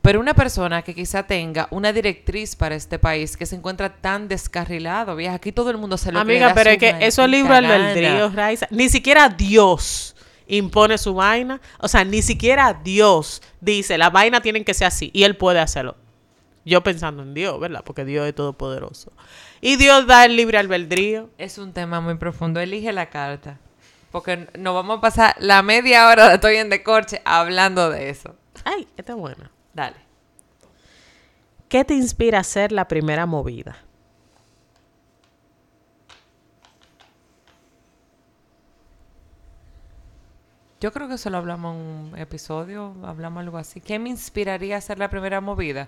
Pero 0.01 0.19
una 0.19 0.33
persona 0.33 0.81
que 0.81 0.93
quizá 0.93 1.23
tenga 1.23 1.67
una 1.71 1.91
directriz 1.91 2.55
para 2.55 2.75
este 2.75 2.99
país 2.99 3.35
que 3.35 3.45
se 3.45 3.55
encuentra 3.55 3.95
tan 3.95 4.27
descarrilado, 4.27 5.15
vieja, 5.15 5.35
aquí 5.35 5.51
todo 5.51 5.69
el 5.69 5.77
mundo 5.77 5.97
se 5.97 6.11
lo 6.11 6.19
Amiga, 6.19 6.53
pero 6.53 6.69
es 6.69 6.77
que 6.77 6.95
eso 7.01 7.23
es 7.23 7.29
libre 7.29 7.55
albedrío, 7.55 8.29
Raiza. 8.29 8.67
Ni 8.69 8.89
siquiera 8.89 9.29
Dios 9.29 10.15
impone 10.47 10.97
su 10.97 11.13
vaina. 11.13 11.61
O 11.79 11.87
sea, 11.87 12.03
ni 12.03 12.21
siquiera 12.21 12.73
Dios 12.73 13.41
dice, 13.61 13.97
la 13.97 14.09
vaina 14.09 14.41
tienen 14.41 14.63
que 14.63 14.73
ser 14.73 14.87
así. 14.87 15.11
Y 15.13 15.23
Él 15.23 15.35
puede 15.35 15.59
hacerlo. 15.59 15.95
Yo 16.65 16.83
pensando 16.83 17.23
en 17.23 17.33
Dios, 17.33 17.59
¿verdad? 17.59 17.81
Porque 17.85 18.03
Dios 18.03 18.27
es 18.27 18.35
todopoderoso. 18.35 19.11
Y 19.61 19.77
Dios 19.77 20.05
da 20.05 20.25
el 20.25 20.35
libre 20.35 20.57
albedrío. 20.57 21.29
Es 21.37 21.57
un 21.57 21.73
tema 21.73 22.01
muy 22.01 22.15
profundo. 22.15 22.59
Elige 22.59 22.91
la 22.91 23.09
carta. 23.09 23.57
Porque 24.11 24.47
nos 24.57 24.73
vamos 24.73 24.97
a 24.97 25.01
pasar 25.01 25.35
la 25.39 25.61
media 25.61 26.07
hora 26.09 26.27
de 26.27 26.35
Estoy 26.35 26.57
en 26.57 26.69
Decorche 26.69 27.21
hablando 27.23 27.89
de 27.89 28.09
eso. 28.09 28.35
Ay, 28.65 28.87
esta 28.97 29.13
es 29.13 29.17
buena. 29.17 29.51
Dale. 29.77 29.97
¿Qué 31.69 31.85
te 31.85 31.93
inspira 31.93 32.39
a 32.39 32.41
hacer 32.41 32.71
la 32.71 32.87
primera 32.87 33.27
movida? 33.27 33.77
Yo 40.81 40.91
creo 40.91 41.07
que 41.07 41.13
eso 41.13 41.29
lo 41.29 41.37
hablamos 41.37 41.75
en 41.75 41.81
un 41.81 42.17
episodio, 42.17 42.95
hablamos 43.03 43.41
algo 43.41 43.59
así. 43.59 43.79
¿Qué 43.79 43.99
me 43.99 44.09
inspiraría 44.09 44.73
a 44.73 44.77
hacer 44.79 44.97
la 44.97 45.11
primera 45.11 45.41
movida? 45.41 45.87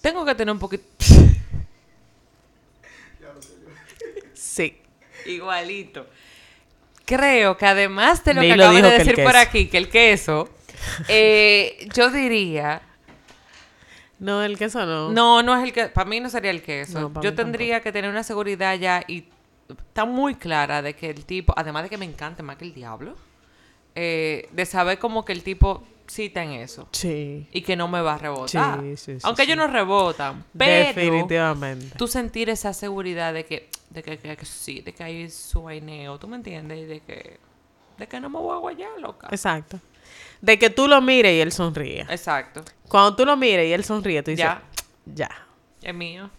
Tengo 0.00 0.24
que 0.24 0.34
tener 0.34 0.52
un 0.52 0.58
poquito... 0.58 0.84
Sí. 4.32 4.80
Igualito. 5.26 6.06
Creo 7.04 7.54
que 7.58 7.66
además 7.66 8.24
de 8.24 8.32
lo 8.32 8.40
Ni 8.40 8.48
que 8.48 8.56
lo 8.56 8.64
acabas 8.64 8.82
de 8.82 8.90
decir 8.98 9.22
por 9.22 9.36
aquí, 9.36 9.68
que 9.68 9.76
el 9.76 9.90
queso, 9.90 10.48
eh, 11.08 11.88
yo 11.94 12.10
diría... 12.10 12.82
No, 14.18 14.42
el 14.42 14.56
queso 14.56 14.86
no. 14.86 15.10
No, 15.10 15.42
no 15.42 15.56
es 15.56 15.64
el 15.64 15.72
que... 15.72 15.86
Para 15.88 16.08
mí 16.08 16.20
no 16.20 16.30
sería 16.30 16.50
el 16.52 16.62
queso. 16.62 17.10
No, 17.12 17.20
yo 17.22 17.34
tendría 17.34 17.80
que 17.80 17.90
tener 17.90 18.08
una 18.10 18.22
seguridad 18.22 18.76
ya 18.76 19.02
y 19.08 19.24
está 19.68 20.04
muy 20.04 20.36
clara 20.36 20.80
de 20.80 20.94
que 20.94 21.10
el 21.10 21.24
tipo, 21.24 21.52
además 21.56 21.82
de 21.84 21.88
que 21.88 21.98
me 21.98 22.04
encanta 22.04 22.42
más 22.42 22.56
que 22.56 22.64
el 22.64 22.72
diablo, 22.72 23.16
eh, 23.96 24.48
de 24.52 24.64
saber 24.66 24.98
como 25.00 25.24
que 25.24 25.32
el 25.32 25.42
tipo 25.42 25.82
cita 26.06 26.42
en 26.42 26.52
eso 26.52 26.88
Sí. 26.92 27.48
y 27.52 27.62
que 27.62 27.74
no 27.74 27.88
me 27.88 28.00
va 28.00 28.14
a 28.14 28.18
rebotar. 28.18 28.80
Sí, 28.80 28.96
sí, 28.96 29.12
sí, 29.14 29.18
Aunque 29.24 29.42
ellos 29.42 29.56
no 29.56 29.66
rebotan, 29.66 30.44
pero 30.56 30.86
Definitivamente. 30.88 31.96
tú 31.96 32.06
sentir 32.06 32.48
esa 32.50 32.72
seguridad 32.74 33.32
de 33.34 33.44
que, 33.44 33.70
de 33.90 34.02
que, 34.02 34.18
que- 34.18 34.36
que 34.36 34.46
sí, 34.46 34.80
de 34.82 34.92
que 34.92 35.02
hay 35.02 35.30
su 35.30 35.62
vaineo, 35.62 36.18
¿tú 36.18 36.28
me 36.28 36.36
entiendes? 36.36 36.78
Y 36.80 36.84
de 36.84 37.00
que, 37.00 37.38
de 37.98 38.06
que 38.06 38.20
no 38.20 38.28
me 38.30 38.38
voy 38.38 38.54
a 38.54 38.58
guayar, 38.60 38.90
loca. 39.00 39.28
Exacto. 39.30 39.80
De 40.40 40.58
que 40.58 40.70
tú 40.70 40.88
lo 40.88 41.00
mires 41.00 41.32
y 41.32 41.40
él 41.40 41.52
sonríe. 41.52 42.00
Exacto. 42.08 42.62
Cuando 42.88 43.14
tú 43.16 43.24
lo 43.24 43.36
mires 43.36 43.66
y 43.68 43.72
él 43.72 43.84
sonríe, 43.84 44.22
tú 44.22 44.30
dices, 44.32 44.44
Ya. 44.44 44.62
ya. 45.06 45.30
Es 45.82 45.94
mío. 45.94 46.30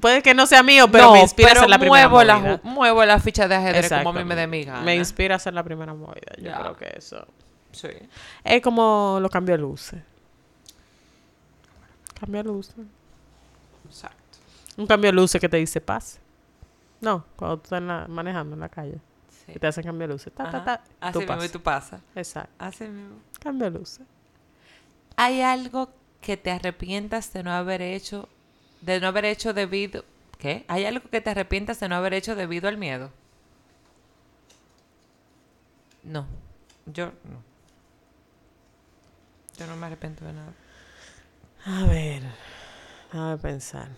Puede 0.00 0.22
que 0.22 0.32
no 0.34 0.46
sea 0.46 0.62
mío, 0.62 0.86
pero 0.90 1.06
No, 1.06 1.12
me 1.14 1.20
inspira 1.22 1.48
pero 1.48 1.60
a 1.60 1.62
hacer 1.62 1.70
la 1.70 1.78
primera 1.78 2.08
muevo 2.08 2.22
la, 2.24 2.36
movida. 2.38 2.54
ju- 2.58 2.62
muevo 2.62 3.04
la 3.04 3.18
ficha 3.18 3.48
de 3.48 3.54
ajedrez 3.56 3.88
como 3.90 4.10
a 4.10 4.12
mí 4.12 4.22
me 4.24 4.36
dé 4.36 4.46
mi 4.46 4.62
gana. 4.64 4.82
Me 4.82 4.94
inspira 4.94 5.34
a 5.34 5.36
hacer 5.36 5.54
la 5.54 5.62
primera 5.64 5.92
movida. 5.92 6.32
Yo 6.38 6.44
Ya. 6.44 6.60
creo 6.60 6.76
que 6.76 6.94
eso. 6.96 7.26
Sí. 7.72 7.88
Es 8.44 8.62
como 8.62 9.18
los 9.20 9.30
cambios 9.30 9.58
de 9.58 9.62
luces. 9.62 10.00
Cambio 12.18 12.42
de 12.42 12.48
luces. 12.48 12.74
Exacto. 13.86 14.16
Un 14.76 14.86
cambio 14.86 15.08
de 15.10 15.14
luces 15.16 15.40
que 15.40 15.48
te 15.48 15.56
dice 15.56 15.80
paz. 15.80 16.18
No, 17.00 17.24
cuando 17.36 17.58
tú 17.58 17.64
estás 17.64 17.78
en 17.78 17.88
la- 17.88 18.06
manejando 18.08 18.54
en 18.54 18.60
la 18.60 18.68
calle. 18.68 18.98
Sí. 19.46 19.52
Y 19.54 19.58
te 19.58 19.66
hacen 19.66 19.84
cambio 19.84 20.06
de 20.08 20.14
luces. 20.14 20.32
Ta, 20.32 20.50
ta, 20.50 20.64
ta. 20.64 20.84
Así 21.00 21.18
mismo 21.18 21.44
y 21.44 21.48
tú 21.48 21.62
pasas. 21.62 22.00
Exacto. 22.14 22.52
Así 22.58 22.84
mismo. 22.84 23.16
Cambio 23.40 23.70
de 23.70 23.78
luces. 23.78 24.06
¿Hay 25.16 25.40
algo 25.40 25.90
que 26.20 26.36
te 26.36 26.50
arrepientas 26.50 27.32
de 27.32 27.42
no 27.42 27.52
haber 27.52 27.80
hecho, 27.80 28.28
de 28.80 29.00
no 29.00 29.06
haber 29.06 29.24
hecho 29.24 29.54
debido, 29.54 30.04
¿qué? 30.38 30.64
¿Hay 30.68 30.84
algo 30.84 31.08
que 31.08 31.20
te 31.20 31.30
arrepientas 31.30 31.80
de 31.80 31.88
no 31.88 31.94
haber 31.94 32.14
hecho 32.14 32.34
debido 32.34 32.68
al 32.68 32.76
miedo? 32.76 33.10
No, 36.02 36.26
yo 36.86 37.06
no. 37.06 37.42
Yo 39.58 39.66
no 39.66 39.76
me 39.76 39.86
arrepiento 39.86 40.24
de 40.24 40.32
nada. 40.32 40.52
A 41.64 41.86
ver. 41.86 42.22
A 43.12 43.38
pensar. 43.40 43.88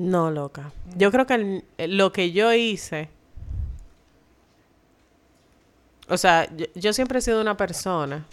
No, 0.00 0.30
loca. 0.30 0.72
Yo 0.96 1.10
creo 1.12 1.26
que 1.26 1.34
el- 1.76 1.96
lo 1.98 2.10
que 2.10 2.32
yo 2.32 2.54
hice. 2.54 3.10
O 6.08 6.16
sea, 6.16 6.48
yo, 6.56 6.64
yo 6.74 6.92
siempre 6.94 7.18
he 7.18 7.22
sido 7.22 7.40
una 7.40 7.56
persona 7.56 8.24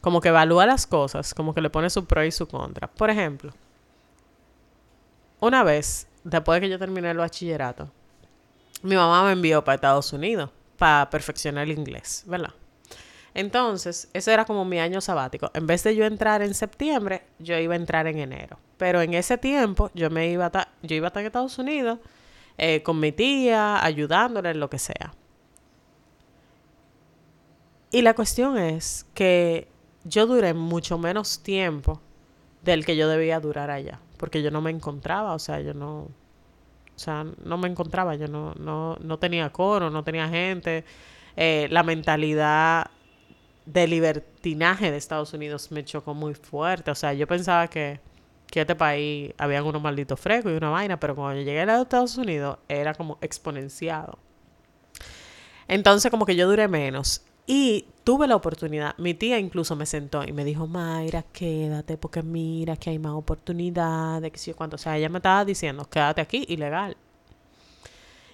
como 0.00 0.20
que 0.20 0.28
evalúa 0.28 0.66
las 0.66 0.86
cosas, 0.86 1.34
como 1.34 1.52
que 1.52 1.60
le 1.60 1.68
pone 1.68 1.90
su 1.90 2.04
pro 2.04 2.24
y 2.24 2.30
su 2.30 2.46
contra. 2.46 2.86
Por 2.86 3.10
ejemplo, 3.10 3.52
una 5.40 5.64
vez, 5.64 6.06
después 6.22 6.56
de 6.60 6.66
que 6.66 6.70
yo 6.70 6.78
terminé 6.78 7.10
el 7.10 7.18
bachillerato, 7.18 7.90
mi 8.82 8.94
mamá 8.94 9.24
me 9.24 9.32
envió 9.32 9.64
para 9.64 9.74
Estados 9.74 10.12
Unidos 10.12 10.50
para 10.78 11.10
perfeccionar 11.10 11.64
el 11.68 11.76
inglés, 11.76 12.22
¿verdad? 12.26 12.54
Entonces, 13.34 14.08
ese 14.12 14.32
era 14.32 14.44
como 14.44 14.64
mi 14.64 14.80
año 14.80 15.00
sabático. 15.00 15.50
En 15.54 15.66
vez 15.66 15.84
de 15.84 15.94
yo 15.94 16.04
entrar 16.04 16.42
en 16.42 16.54
septiembre, 16.54 17.22
yo 17.38 17.56
iba 17.58 17.74
a 17.74 17.76
entrar 17.76 18.06
en 18.06 18.18
enero. 18.18 18.58
Pero 18.76 19.00
en 19.02 19.14
ese 19.14 19.38
tiempo, 19.38 19.90
yo 19.94 20.10
me 20.10 20.28
iba 20.30 20.46
a 20.46 20.68
yo 20.82 20.96
iba 20.96 21.06
a 21.06 21.08
estar 21.08 21.20
en 21.20 21.26
Estados 21.26 21.58
Unidos 21.58 21.98
eh, 22.58 22.82
con 22.82 22.98
mi 22.98 23.12
tía, 23.12 23.84
ayudándole 23.84 24.50
en 24.50 24.60
lo 24.60 24.68
que 24.68 24.78
sea. 24.78 25.14
Y 27.92 28.02
la 28.02 28.14
cuestión 28.14 28.56
es 28.58 29.06
que 29.14 29.68
yo 30.04 30.26
duré 30.26 30.54
mucho 30.54 30.98
menos 30.98 31.40
tiempo 31.40 32.00
del 32.62 32.84
que 32.84 32.96
yo 32.96 33.08
debía 33.08 33.40
durar 33.40 33.70
allá, 33.70 34.00
porque 34.16 34.42
yo 34.42 34.50
no 34.50 34.60
me 34.60 34.70
encontraba, 34.70 35.34
o 35.34 35.38
sea, 35.38 35.60
yo 35.60 35.74
no, 35.74 36.02
o 36.02 36.08
sea, 36.96 37.24
no 37.44 37.58
me 37.58 37.68
encontraba, 37.68 38.14
yo 38.14 38.28
no, 38.28 38.54
no, 38.54 38.96
no 39.00 39.18
tenía 39.18 39.50
coro, 39.50 39.90
no 39.90 40.04
tenía 40.04 40.28
gente, 40.28 40.84
eh, 41.36 41.66
la 41.70 41.82
mentalidad 41.82 42.90
de 43.66 43.86
libertinaje 43.86 44.90
de 44.90 44.96
Estados 44.96 45.32
Unidos 45.32 45.70
me 45.70 45.84
chocó 45.84 46.14
muy 46.14 46.34
fuerte, 46.34 46.90
o 46.90 46.94
sea, 46.94 47.12
yo 47.12 47.26
pensaba 47.26 47.68
que, 47.68 48.00
que 48.46 48.62
este 48.62 48.74
país 48.74 49.32
habían 49.38 49.64
unos 49.64 49.82
malditos 49.82 50.18
frescos 50.18 50.52
y 50.52 50.56
una 50.56 50.70
vaina, 50.70 50.98
pero 50.98 51.14
cuando 51.14 51.40
yo 51.40 51.44
llegué 51.44 51.60
a 51.60 51.82
Estados 51.82 52.16
Unidos 52.16 52.58
era 52.68 52.94
como 52.94 53.18
exponenciado. 53.20 54.18
Entonces 55.68 56.10
como 56.10 56.26
que 56.26 56.34
yo 56.34 56.48
duré 56.48 56.66
menos. 56.66 57.22
Y 57.46 57.86
tuve 58.04 58.28
la 58.28 58.36
oportunidad, 58.36 58.96
mi 58.98 59.14
tía 59.14 59.38
incluso 59.38 59.74
me 59.74 59.84
sentó 59.86 60.22
y 60.22 60.32
me 60.32 60.44
dijo, 60.44 60.66
Mayra, 60.68 61.24
quédate 61.32 61.96
porque 61.96 62.22
mira 62.22 62.76
que 62.76 62.90
hay 62.90 62.98
más 63.00 63.12
oportunidades, 63.12 64.30
que 64.30 64.38
sé 64.38 64.50
yo 64.52 64.56
cuánto. 64.56 64.76
O 64.76 64.78
sea, 64.78 64.96
ella 64.96 65.08
me 65.08 65.18
estaba 65.18 65.44
diciendo, 65.44 65.84
quédate 65.84 66.20
aquí, 66.20 66.44
ilegal. 66.48 66.96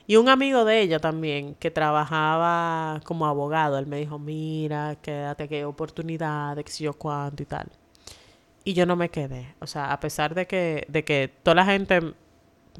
Y 0.06 0.16
un 0.16 0.28
amigo 0.28 0.64
de 0.64 0.80
ella 0.80 1.00
también, 1.00 1.54
que 1.56 1.70
trabajaba 1.70 3.00
como 3.04 3.26
abogado, 3.26 3.78
él 3.78 3.86
me 3.86 3.98
dijo, 3.98 4.18
mira, 4.18 4.96
quédate, 5.02 5.48
que 5.48 5.56
hay 5.56 5.62
oportunidades, 5.64 6.64
que 6.64 6.70
sé 6.70 6.84
yo 6.84 6.92
cuánto 6.94 7.42
y 7.42 7.46
tal. 7.46 7.68
Y 8.64 8.74
yo 8.74 8.86
no 8.86 8.94
me 8.96 9.08
quedé. 9.08 9.54
O 9.60 9.66
sea, 9.66 9.92
a 9.92 9.98
pesar 10.00 10.34
de 10.34 10.46
que, 10.46 10.86
de 10.88 11.04
que 11.04 11.32
toda 11.42 11.56
la 11.56 11.64
gente 11.64 12.14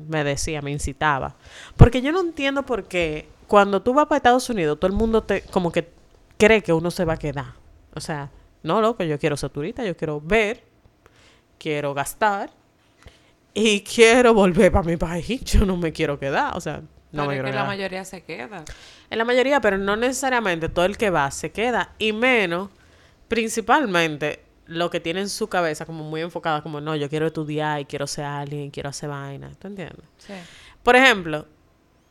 me 0.08 0.24
decía, 0.24 0.62
me 0.62 0.70
incitaba. 0.70 1.36
Porque 1.76 2.00
yo 2.02 2.12
no 2.12 2.20
entiendo 2.20 2.64
por 2.64 2.84
qué 2.84 3.28
cuando 3.46 3.82
tú 3.82 3.94
vas 3.94 4.06
para 4.06 4.18
Estados 4.18 4.48
Unidos, 4.50 4.78
todo 4.78 4.90
el 4.90 4.96
mundo 4.96 5.22
te 5.22 5.42
como 5.42 5.70
que 5.70 5.88
cree 6.36 6.62
que 6.62 6.72
uno 6.72 6.90
se 6.90 7.04
va 7.04 7.14
a 7.14 7.18
quedar. 7.18 7.54
O 7.94 8.00
sea, 8.00 8.30
no, 8.62 8.80
loco, 8.80 9.04
yo 9.04 9.18
quiero 9.18 9.36
ser 9.36 9.50
turista, 9.50 9.84
yo 9.84 9.96
quiero 9.96 10.20
ver, 10.20 10.64
quiero 11.58 11.94
gastar 11.94 12.50
y 13.54 13.80
quiero 13.80 14.34
volver 14.34 14.72
para 14.72 14.86
mi 14.86 14.96
país. 14.96 15.40
Yo 15.44 15.64
no 15.64 15.76
me 15.76 15.92
quiero 15.92 16.18
quedar, 16.18 16.56
o 16.56 16.60
sea, 16.60 16.82
no 17.16 17.22
Pero 17.22 17.28
me 17.28 17.34
es 17.34 17.42
quiero 17.42 17.52
que 17.52 17.62
la 17.62 17.64
mayoría 17.64 18.04
se 18.04 18.22
queda. 18.22 18.64
En 19.10 19.18
la 19.18 19.24
mayoría, 19.24 19.60
pero 19.60 19.78
no 19.78 19.96
necesariamente 19.96 20.68
todo 20.68 20.84
el 20.84 20.96
que 20.96 21.10
va 21.10 21.30
se 21.30 21.50
queda. 21.50 21.92
Y 21.98 22.12
menos, 22.12 22.70
principalmente, 23.28 24.44
lo 24.66 24.90
que 24.90 25.00
tiene 25.00 25.20
en 25.20 25.28
su 25.28 25.48
cabeza 25.48 25.86
como 25.86 26.04
muy 26.04 26.20
enfocada, 26.20 26.62
como 26.62 26.80
no, 26.80 26.96
yo 26.96 27.08
quiero 27.08 27.26
estudiar 27.26 27.80
y 27.80 27.84
quiero 27.84 28.06
ser 28.06 28.24
alguien, 28.24 28.70
quiero 28.70 28.88
hacer 28.90 29.08
vaina. 29.08 29.50
¿Tú 29.58 29.68
entiendes? 29.68 30.06
Sí. 30.18 30.34
Por 30.82 30.96
ejemplo, 30.96 31.46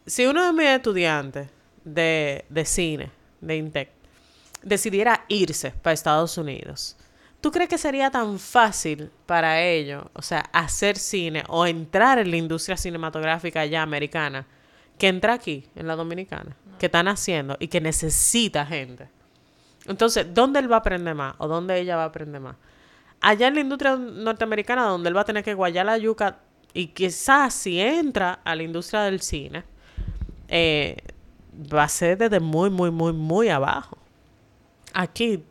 si 0.05 0.25
uno 0.25 0.45
de 0.45 0.53
mis 0.53 0.67
estudiantes 0.67 1.49
de, 1.83 2.45
de 2.49 2.65
cine, 2.65 3.11
de 3.41 3.55
Intec, 3.57 3.89
decidiera 4.61 5.25
irse 5.27 5.71
para 5.71 5.93
Estados 5.93 6.37
Unidos, 6.37 6.97
¿tú 7.41 7.51
crees 7.51 7.69
que 7.69 7.77
sería 7.77 8.09
tan 8.09 8.39
fácil 8.39 9.11
para 9.25 9.61
ellos, 9.61 10.03
o 10.13 10.21
sea, 10.21 10.41
hacer 10.51 10.97
cine 10.97 11.43
o 11.47 11.65
entrar 11.65 12.19
en 12.19 12.31
la 12.31 12.37
industria 12.37 12.77
cinematográfica 12.77 13.65
ya 13.65 13.83
americana, 13.83 14.45
que 14.97 15.07
entra 15.07 15.33
aquí, 15.33 15.67
en 15.75 15.87
la 15.87 15.95
dominicana, 15.95 16.55
que 16.79 16.87
están 16.87 17.07
haciendo 17.07 17.57
y 17.59 17.67
que 17.67 17.81
necesita 17.81 18.65
gente? 18.65 19.09
Entonces, 19.87 20.33
¿dónde 20.33 20.59
él 20.59 20.71
va 20.71 20.77
a 20.77 20.79
aprender 20.79 21.15
más 21.15 21.35
o 21.37 21.47
dónde 21.47 21.79
ella 21.79 21.95
va 21.95 22.03
a 22.03 22.07
aprender 22.07 22.41
más? 22.41 22.55
Allá 23.21 23.47
en 23.47 23.55
la 23.55 23.61
industria 23.61 23.95
norteamericana, 23.95 24.85
donde 24.85 25.09
él 25.09 25.17
va 25.17 25.21
a 25.21 25.25
tener 25.25 25.43
que 25.43 25.53
guayar 25.53 25.85
la 25.85 25.97
yuca 25.97 26.39
y 26.73 26.87
quizás 26.87 27.53
si 27.53 27.79
entra 27.79 28.39
a 28.43 28.55
la 28.55 28.63
industria 28.63 29.01
del 29.01 29.21
cine, 29.21 29.63
eh, 30.47 30.97
va 31.73 31.83
a 31.83 31.89
ser 31.89 32.17
desde 32.17 32.39
muy, 32.39 32.69
muy, 32.69 32.91
muy, 32.91 33.13
muy 33.13 33.49
abajo. 33.49 33.97
Aquí 34.93 35.43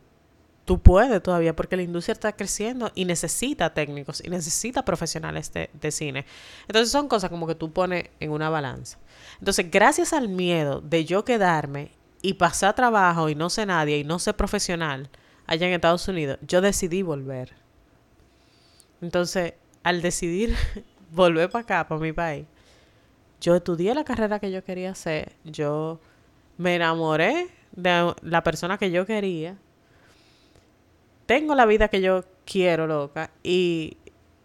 tú 0.65 0.81
puedes 0.81 1.21
todavía 1.21 1.55
porque 1.55 1.77
la 1.77 1.83
industria 1.83 2.13
está 2.13 2.33
creciendo 2.33 2.91
y 2.95 3.05
necesita 3.05 3.73
técnicos 3.73 4.21
y 4.25 4.29
necesita 4.29 4.83
profesionales 4.83 5.51
de, 5.53 5.91
cine. 5.91 6.25
Entonces 6.67 6.91
son 6.91 7.07
cosas 7.07 7.29
como 7.29 7.47
que 7.47 7.55
tú 7.55 7.71
pones 7.71 8.09
en 8.19 8.31
una 8.31 8.49
balanza. 8.49 8.97
Entonces, 9.39 9.69
gracias 9.69 10.11
al 10.11 10.27
miedo 10.27 10.81
de 10.81 11.05
yo 11.05 11.23
quedarme 11.23 11.91
y 12.21 12.33
pasar 12.33 12.73
trabajo 12.73 13.29
y 13.29 13.35
no 13.35 13.51
sé 13.51 13.65
nadie 13.67 13.99
y 13.99 14.03
no 14.03 14.17
ser 14.17 14.35
profesional 14.35 15.09
allá 15.45 15.67
en 15.67 15.73
Estados 15.73 16.07
Unidos, 16.07 16.39
yo 16.41 16.61
decidí 16.61 17.03
volver. 17.03 17.53
Entonces, 19.01 19.53
al 19.83 20.01
decidir 20.01 20.55
volver 21.11 21.49
para 21.51 21.61
acá, 21.61 21.87
para 21.87 22.01
mi 22.01 22.11
país, 22.11 22.47
yo 23.39 23.55
estudié 23.55 23.93
la 23.93 24.03
carrera 24.03 24.39
que 24.39 24.51
yo 24.51 24.63
quería 24.63 24.91
hacer, 24.91 25.33
yo 25.43 25.99
me 26.57 26.75
enamoré 26.75 27.49
de 27.73 28.15
la 28.23 28.41
persona 28.41 28.79
que 28.79 28.89
yo 28.89 29.05
quería, 29.05 29.57
tengo 31.25 31.55
la 31.55 31.65
vida 31.65 31.87
que 31.87 32.01
yo 32.01 32.23
quiero, 32.45 32.87
loca, 32.87 33.31
y, 33.43 33.97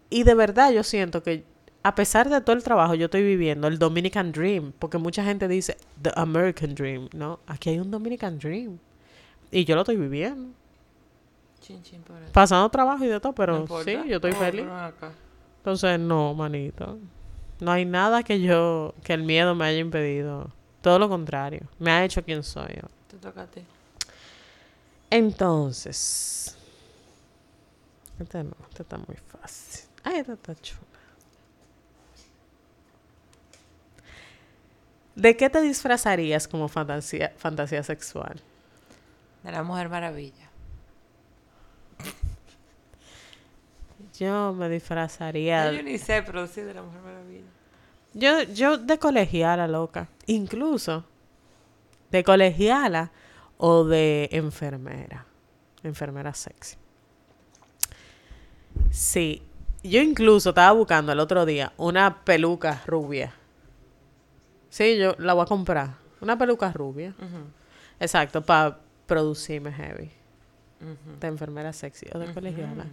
y 0.09 0.23
de 0.23 0.33
verdad 0.33 0.71
yo 0.71 0.83
siento 0.83 1.23
que 1.23 1.43
a 1.83 1.95
pesar 1.95 2.29
de 2.29 2.41
todo 2.41 2.55
el 2.55 2.63
trabajo, 2.63 2.93
yo 2.93 3.05
estoy 3.05 3.23
viviendo 3.23 3.67
el 3.67 3.79
Dominican 3.79 4.31
Dream, 4.31 4.71
porque 4.77 4.97
mucha 4.97 5.23
gente 5.23 5.47
dice 5.47 5.77
The 6.01 6.11
American 6.15 6.75
Dream, 6.75 7.09
¿no? 7.13 7.39
Aquí 7.47 7.69
hay 7.69 7.79
un 7.79 7.89
Dominican 7.89 8.37
Dream. 8.37 8.77
Y 9.51 9.65
yo 9.65 9.75
lo 9.75 9.81
estoy 9.81 9.97
viviendo. 9.97 10.53
Chin, 11.59 11.81
chin, 11.83 12.01
por 12.01 12.21
eso. 12.21 12.31
Pasando 12.31 12.69
trabajo 12.69 13.03
y 13.03 13.07
de 13.07 13.19
todo, 13.19 13.33
pero 13.33 13.65
No 13.67 13.83
sí, 13.83 13.97
yo 14.07 14.15
estoy 14.17 14.31
feliz. 14.33 14.65
Entonces, 15.57 15.99
no, 15.99 16.33
manito. 16.33 16.97
No 17.59 17.71
hay 17.71 17.85
nada 17.85 18.23
que 18.23 18.41
yo, 18.41 18.93
que 19.03 19.13
el 19.13 19.23
miedo 19.23 19.53
me 19.55 19.65
haya 19.65 19.79
impedido. 19.79 20.51
Todo 20.81 20.97
lo 20.97 21.09
contrario. 21.09 21.61
Me 21.77 21.91
ha 21.91 22.03
hecho 22.03 22.23
quien 22.23 22.43
soy 22.43 22.73
yo. 22.75 22.87
Te 23.07 23.17
toca 23.17 23.43
a 23.43 23.47
ti. 23.47 23.61
Entonces. 25.09 26.57
Este 28.19 28.43
no, 28.43 28.55
este 28.69 28.83
está 28.83 28.97
muy 28.97 29.15
fácil. 29.15 29.89
Ay, 30.03 30.19
esta 30.19 30.33
está 30.33 30.55
chula. 30.55 30.81
¿De 35.15 35.35
qué 35.35 35.49
te 35.49 35.61
disfrazarías 35.61 36.47
como 36.47 36.67
fantasía, 36.67 37.33
fantasía 37.37 37.83
sexual? 37.83 38.41
De 39.43 39.51
la 39.51 39.63
Mujer 39.63 39.89
Maravilla. 39.89 40.49
Yo 44.17 44.53
me 44.53 44.69
disfrazaría. 44.69 45.71
Yo 45.71 45.83
ni 45.83 45.97
sé, 45.97 46.23
pero 46.23 46.47
sí 46.47 46.61
de 46.61 46.73
la 46.73 46.83
Mujer 46.83 47.01
Maravilla. 47.01 47.47
Yo, 48.13 48.43
yo 48.53 48.77
de 48.77 48.99
colegiala, 48.99 49.67
loca. 49.67 50.07
Incluso 50.27 51.05
de 52.09 52.23
colegiala 52.23 53.11
o 53.57 53.83
de 53.83 54.29
enfermera. 54.31 55.25
Enfermera 55.83 56.33
sexy. 56.33 56.77
Sí. 58.91 59.43
Yo 59.83 60.01
incluso 60.01 60.49
estaba 60.49 60.71
buscando 60.73 61.11
el 61.11 61.19
otro 61.19 61.45
día 61.45 61.73
una 61.77 62.23
peluca 62.23 62.83
rubia. 62.85 63.33
Sí, 64.69 64.97
yo 64.97 65.15
la 65.17 65.33
voy 65.33 65.43
a 65.43 65.45
comprar. 65.45 65.95
Una 66.21 66.37
peluca 66.37 66.71
rubia. 66.71 67.15
Exacto, 67.99 68.41
para 68.41 68.79
producirme 69.07 69.71
heavy. 69.71 70.11
De 71.19 71.27
enfermera 71.27 71.73
sexy 71.73 72.07
o 72.13 72.19
de 72.19 72.33
colegiala. 72.33 72.85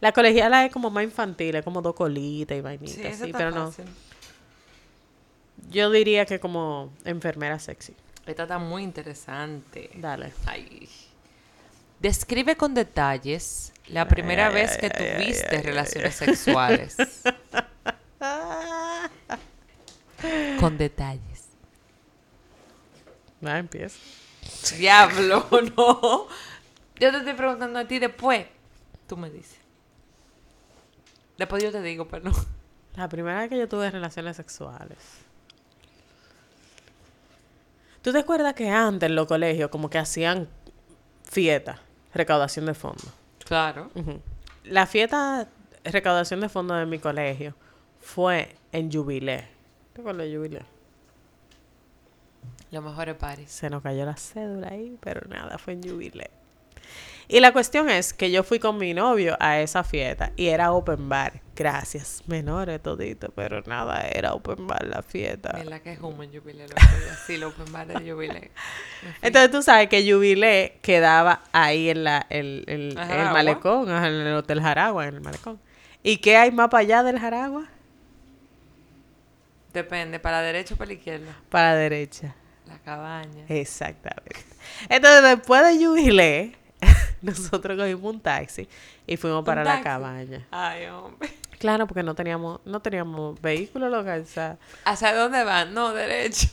La 0.00 0.12
colegiala 0.12 0.64
es 0.64 0.72
como 0.72 0.90
más 0.90 1.04
infantil, 1.04 1.54
es 1.54 1.64
como 1.64 1.82
dos 1.82 1.94
colitas 1.94 2.56
y 2.56 2.60
vainitas. 2.60 2.94
Sí, 2.94 3.06
esa 3.06 3.24
sí, 3.24 3.30
está 3.30 3.38
pero 3.38 3.50
no. 3.50 3.66
fácil. 3.66 3.84
Yo 5.70 5.90
diría 5.90 6.26
que 6.26 6.40
como 6.40 6.92
enfermera 7.04 7.58
sexy. 7.58 7.94
Esta 8.26 8.44
está 8.44 8.58
muy 8.58 8.82
interesante. 8.82 9.90
Dale. 9.94 10.32
Ay. 10.46 10.88
Describe 12.00 12.56
con 12.56 12.74
detalles 12.74 13.71
la 13.88 14.08
primera 14.08 14.48
Ay, 14.48 14.54
vez 14.54 14.72
ay, 14.72 14.78
que 14.78 14.86
ay, 14.86 15.16
tuviste 15.16 15.56
ay, 15.56 15.62
relaciones 15.62 16.14
sexuales. 16.14 16.96
con 20.60 20.78
detalles. 20.78 21.48
Va, 23.44 23.58
empieza. 23.58 23.98
Diablo, 24.78 25.46
no. 25.76 26.26
Yo 27.00 27.10
te 27.10 27.18
estoy 27.18 27.34
preguntando 27.34 27.78
a 27.78 27.84
ti 27.86 27.98
después. 27.98 28.46
Tú 29.08 29.16
me 29.16 29.30
dices. 29.30 29.58
Después 31.38 31.62
yo 31.62 31.72
te 31.72 31.82
digo, 31.82 32.06
pero 32.06 32.24
no. 32.30 32.32
La 32.94 33.08
primera 33.08 33.40
vez 33.40 33.48
que 33.48 33.58
yo 33.58 33.68
tuve 33.68 33.90
relaciones 33.90 34.36
sexuales. 34.36 34.98
¿Tú 38.02 38.12
te 38.12 38.18
acuerdas 38.18 38.54
que 38.54 38.68
antes 38.68 39.08
en 39.08 39.14
los 39.14 39.26
colegios 39.26 39.70
como 39.70 39.88
que 39.88 39.98
hacían 39.98 40.48
fiesta? 41.24 41.80
recaudación 42.14 42.66
de 42.66 42.74
fondos. 42.74 43.08
Claro. 43.44 43.90
La 44.64 44.86
fiesta 44.86 45.48
recaudación 45.84 46.40
de 46.40 46.48
fondos 46.48 46.78
de 46.78 46.86
mi 46.86 46.98
colegio 46.98 47.54
fue 48.00 48.56
en 48.72 48.90
Jubilé. 48.90 49.48
¿Te 49.92 50.00
acuerdas 50.00 50.26
de 50.26 50.36
Jubilé? 50.36 50.62
Los 52.70 52.82
mejores 52.82 53.14
paris. 53.16 53.50
Se 53.50 53.68
nos 53.68 53.82
cayó 53.82 54.04
la 54.06 54.16
cédula 54.16 54.68
ahí, 54.68 54.96
pero 55.00 55.28
nada, 55.28 55.58
fue 55.58 55.74
en 55.74 55.82
Jubilé. 55.82 56.30
Y 57.28 57.40
la 57.40 57.52
cuestión 57.52 57.88
es 57.88 58.12
que 58.12 58.30
yo 58.30 58.42
fui 58.42 58.58
con 58.58 58.76
mi 58.78 58.92
novio 58.94 59.36
a 59.40 59.60
esa 59.60 59.84
fiesta 59.84 60.32
y 60.36 60.48
era 60.48 60.72
open 60.72 61.08
bar. 61.08 61.40
Gracias, 61.54 62.22
menores 62.26 62.82
todito, 62.82 63.30
pero 63.34 63.62
nada, 63.66 64.00
era 64.08 64.32
open 64.34 64.66
bar 64.66 64.84
la 64.86 65.02
fiesta. 65.02 65.52
Mira 65.62 65.80
que 65.80 65.92
es 65.92 66.00
humo 66.00 66.22
en 66.22 66.32
Jubilee. 66.32 66.66
Sí, 67.26 67.36
los 67.36 67.54
open 67.54 67.72
bar 67.72 67.86
de 67.86 68.10
Jubilee. 68.10 68.50
Entonces 69.22 69.50
tú 69.50 69.62
sabes 69.62 69.88
que 69.88 70.02
Jubilé 70.10 70.78
quedaba 70.82 71.42
ahí 71.52 71.90
en 71.90 72.04
la, 72.04 72.26
el, 72.30 72.64
el- 72.66 72.98
¿En 72.98 73.10
el 73.20 73.30
malecón, 73.32 73.88
en 73.90 74.04
el 74.04 74.34
Hotel 74.34 74.60
Jaragua, 74.60 75.06
en 75.06 75.14
el 75.16 75.20
malecón. 75.20 75.60
¿Y 76.02 76.16
qué 76.18 76.36
hay 76.36 76.50
más 76.50 76.68
para 76.68 76.80
allá 76.82 77.02
del 77.02 77.18
Jaragua? 77.18 77.68
Depende, 79.72 80.18
para 80.18 80.38
la 80.40 80.42
derecha 80.46 80.74
o 80.74 80.76
para 80.76 80.88
la 80.88 80.94
izquierda. 80.94 81.36
Para 81.48 81.70
la 81.70 81.76
derecha. 81.76 82.34
La 82.66 82.78
cabaña. 82.78 83.44
Exactamente. 83.48 84.36
Entonces 84.88 85.22
después 85.22 85.62
de 85.62 85.84
Jubilé, 85.86 86.52
nosotros 87.22 87.78
cogimos 87.78 88.14
un 88.14 88.20
taxi 88.20 88.68
y 89.06 89.16
fuimos 89.16 89.40
¿Un 89.40 89.44
para 89.44 89.64
la 89.64 89.80
cabaña. 89.80 90.46
Ay, 90.50 90.86
hombre. 90.86 91.32
Claro, 91.62 91.86
porque 91.86 92.02
no 92.02 92.16
teníamos, 92.16 92.58
no 92.64 92.80
teníamos 92.80 93.40
vehículo 93.40 93.88
local. 93.88 94.22
O 94.22 94.26
sea, 94.26 94.56
¿Hacia 94.84 95.14
dónde 95.14 95.44
van? 95.44 95.72
No, 95.72 95.92
derecho. 95.92 96.48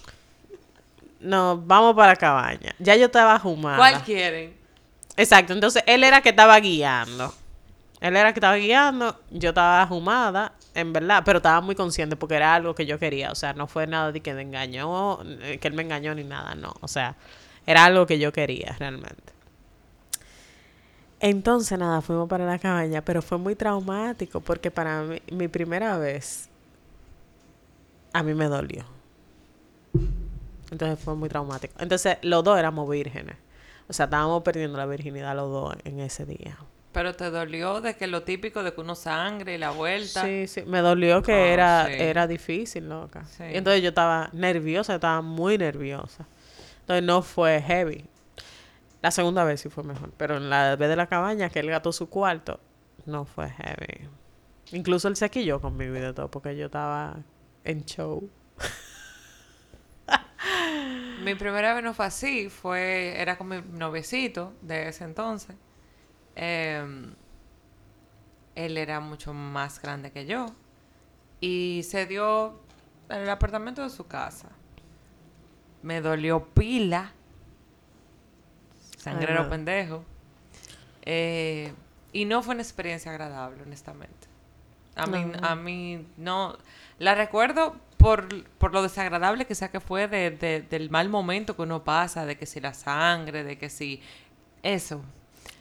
no, 1.19 1.57
vamos 1.57 1.95
para 1.95 2.09
la 2.09 2.15
cabaña. 2.15 2.75
Ya 2.77 2.95
yo 2.95 3.07
estaba 3.07 3.39
jumada. 3.39 3.77
¿Cuál 3.77 4.03
quieren? 4.03 4.55
Exacto, 5.17 5.53
entonces 5.53 5.81
él 5.87 6.03
era 6.03 6.21
que 6.21 6.29
estaba 6.29 6.59
guiando. 6.59 7.33
Él 8.01 8.15
era 8.15 8.33
que 8.33 8.39
estaba 8.39 8.55
guiando, 8.57 9.19
yo 9.31 9.49
estaba 9.49 9.87
jumada, 9.87 10.53
en 10.75 10.93
verdad, 10.93 11.23
pero 11.25 11.37
estaba 11.37 11.59
muy 11.59 11.73
consciente 11.73 12.15
porque 12.15 12.35
era 12.35 12.53
algo 12.53 12.75
que 12.75 12.85
yo 12.85 12.99
quería. 12.99 13.31
O 13.31 13.35
sea, 13.35 13.53
no 13.53 13.65
fue 13.65 13.87
nada 13.87 14.11
de 14.11 14.21
que 14.21 14.33
me 14.35 14.43
engañó, 14.43 15.19
eh, 15.41 15.57
que 15.59 15.67
él 15.67 15.73
me 15.73 15.81
engañó 15.81 16.13
ni 16.13 16.23
nada, 16.23 16.53
no. 16.53 16.73
O 16.81 16.87
sea, 16.87 17.15
era 17.65 17.85
algo 17.85 18.05
que 18.05 18.19
yo 18.19 18.31
quería 18.31 18.75
realmente. 18.79 19.38
Entonces, 21.21 21.77
nada, 21.77 22.01
fuimos 22.01 22.29
para 22.29 22.45
la 22.45 22.59
cabaña, 22.59 23.01
pero 23.01 23.21
fue 23.21 23.37
muy 23.37 23.55
traumático 23.55 24.39
porque 24.39 24.71
para 24.71 25.01
mí, 25.03 25.21
mi 25.31 25.47
primera 25.47 25.97
vez, 25.97 26.49
a 28.13 28.23
mí 28.23 28.33
me 28.33 28.45
dolió. 28.45 28.85
Entonces 30.71 30.99
fue 31.03 31.15
muy 31.15 31.29
traumático. 31.29 31.73
Entonces, 31.79 32.17
los 32.21 32.43
dos 32.43 32.57
éramos 32.57 32.89
vírgenes. 32.89 33.35
O 33.87 33.93
sea, 33.93 34.05
estábamos 34.05 34.43
perdiendo 34.43 34.77
la 34.77 34.85
virginidad 34.85 35.35
los 35.35 35.49
dos 35.49 35.75
en 35.83 35.99
ese 35.99 36.25
día. 36.25 36.57
Pero 36.91 37.15
te 37.15 37.29
dolió 37.29 37.81
de 37.81 37.95
que 37.95 38.07
lo 38.07 38.23
típico 38.23 38.63
de 38.63 38.73
que 38.73 38.81
uno 38.81 38.95
sangre 38.95 39.55
y 39.55 39.57
la 39.57 39.71
vuelta. 39.71 40.23
Sí, 40.23 40.47
sí. 40.47 40.63
Me 40.65 40.79
dolió 40.79 41.21
que 41.21 41.33
Ah, 41.33 41.47
era, 41.47 41.85
sí. 41.87 41.93
era 41.97 42.27
difícil, 42.27 42.87
loca. 42.89 43.25
Sí. 43.25 43.43
Y 43.51 43.57
entonces 43.57 43.81
yo 43.81 43.89
estaba 43.89 44.29
nerviosa, 44.33 44.95
estaba 44.95 45.21
muy 45.21 45.57
nerviosa. 45.57 46.25
Entonces 46.81 47.03
no 47.03 47.21
fue 47.21 47.61
heavy. 47.61 48.05
La 49.01 49.11
segunda 49.11 49.43
vez 49.43 49.61
sí 49.61 49.69
fue 49.69 49.83
mejor. 49.83 50.11
Pero 50.17 50.37
en 50.37 50.49
la 50.49 50.75
vez 50.75 50.89
de 50.89 50.95
la 50.95 51.07
cabaña, 51.07 51.49
que 51.49 51.59
él 51.59 51.69
gató 51.69 51.91
su 51.91 52.09
cuarto, 52.09 52.59
no 53.05 53.25
fue 53.25 53.49
heavy. 53.49 54.09
Incluso 54.71 55.07
él 55.07 55.15
se 55.15 55.29
quilló 55.29 55.61
conmigo 55.61 55.95
y 55.95 55.99
de 55.99 56.13
todo, 56.13 56.29
porque 56.29 56.55
yo 56.55 56.67
estaba 56.67 57.17
en 57.63 57.85
show. 57.85 58.29
Mi 61.23 61.35
primera 61.35 61.73
vez 61.73 61.83
no 61.83 61.93
fue 61.93 62.05
así, 62.05 62.49
fue, 62.49 63.19
era 63.19 63.37
con 63.37 63.49
mi 63.49 63.61
noviecito 63.61 64.53
de 64.61 64.87
ese 64.87 65.03
entonces. 65.03 65.55
Em, 66.35 67.13
él 68.55 68.77
era 68.77 68.99
mucho 68.99 69.33
más 69.33 69.81
grande 69.81 70.11
que 70.11 70.25
yo. 70.25 70.47
Y 71.41 71.81
se 71.83 72.05
dio 72.05 72.59
en 73.09 73.21
el 73.21 73.29
apartamento 73.29 73.83
de 73.83 73.89
su 73.89 74.07
casa. 74.07 74.49
Me 75.81 76.01
dolió 76.01 76.45
pila. 76.53 77.13
Sangrero 78.99 79.43
no. 79.43 79.49
pendejo. 79.49 80.03
Eh, 81.03 81.73
y 82.13 82.25
no 82.25 82.41
fue 82.43 82.53
una 82.53 82.63
experiencia 82.63 83.11
agradable, 83.11 83.63
honestamente. 83.63 84.27
A 84.95 85.05
mí, 85.05 85.23
No. 85.25 85.47
a 85.47 85.55
mí 85.55 86.07
no. 86.17 86.57
La 86.97 87.15
recuerdo 87.15 87.75
por, 87.97 88.43
por 88.57 88.73
lo 88.73 88.81
desagradable 88.83 89.45
que 89.45 89.55
sea 89.55 89.69
que 89.71 89.79
fue 89.79 90.07
de, 90.07 90.31
de- 90.31 90.61
del 90.61 90.89
mal 90.89 91.07
momento 91.09 91.55
que 91.55 91.61
uno 91.61 91.83
pasa, 91.83 92.25
de 92.25 92.37
que 92.37 92.45
si 92.45 92.59
la 92.59 92.73
sangre, 92.73 93.43
de 93.43 93.57
que 93.57 93.69
si. 93.69 94.01
Eso. 94.63 95.01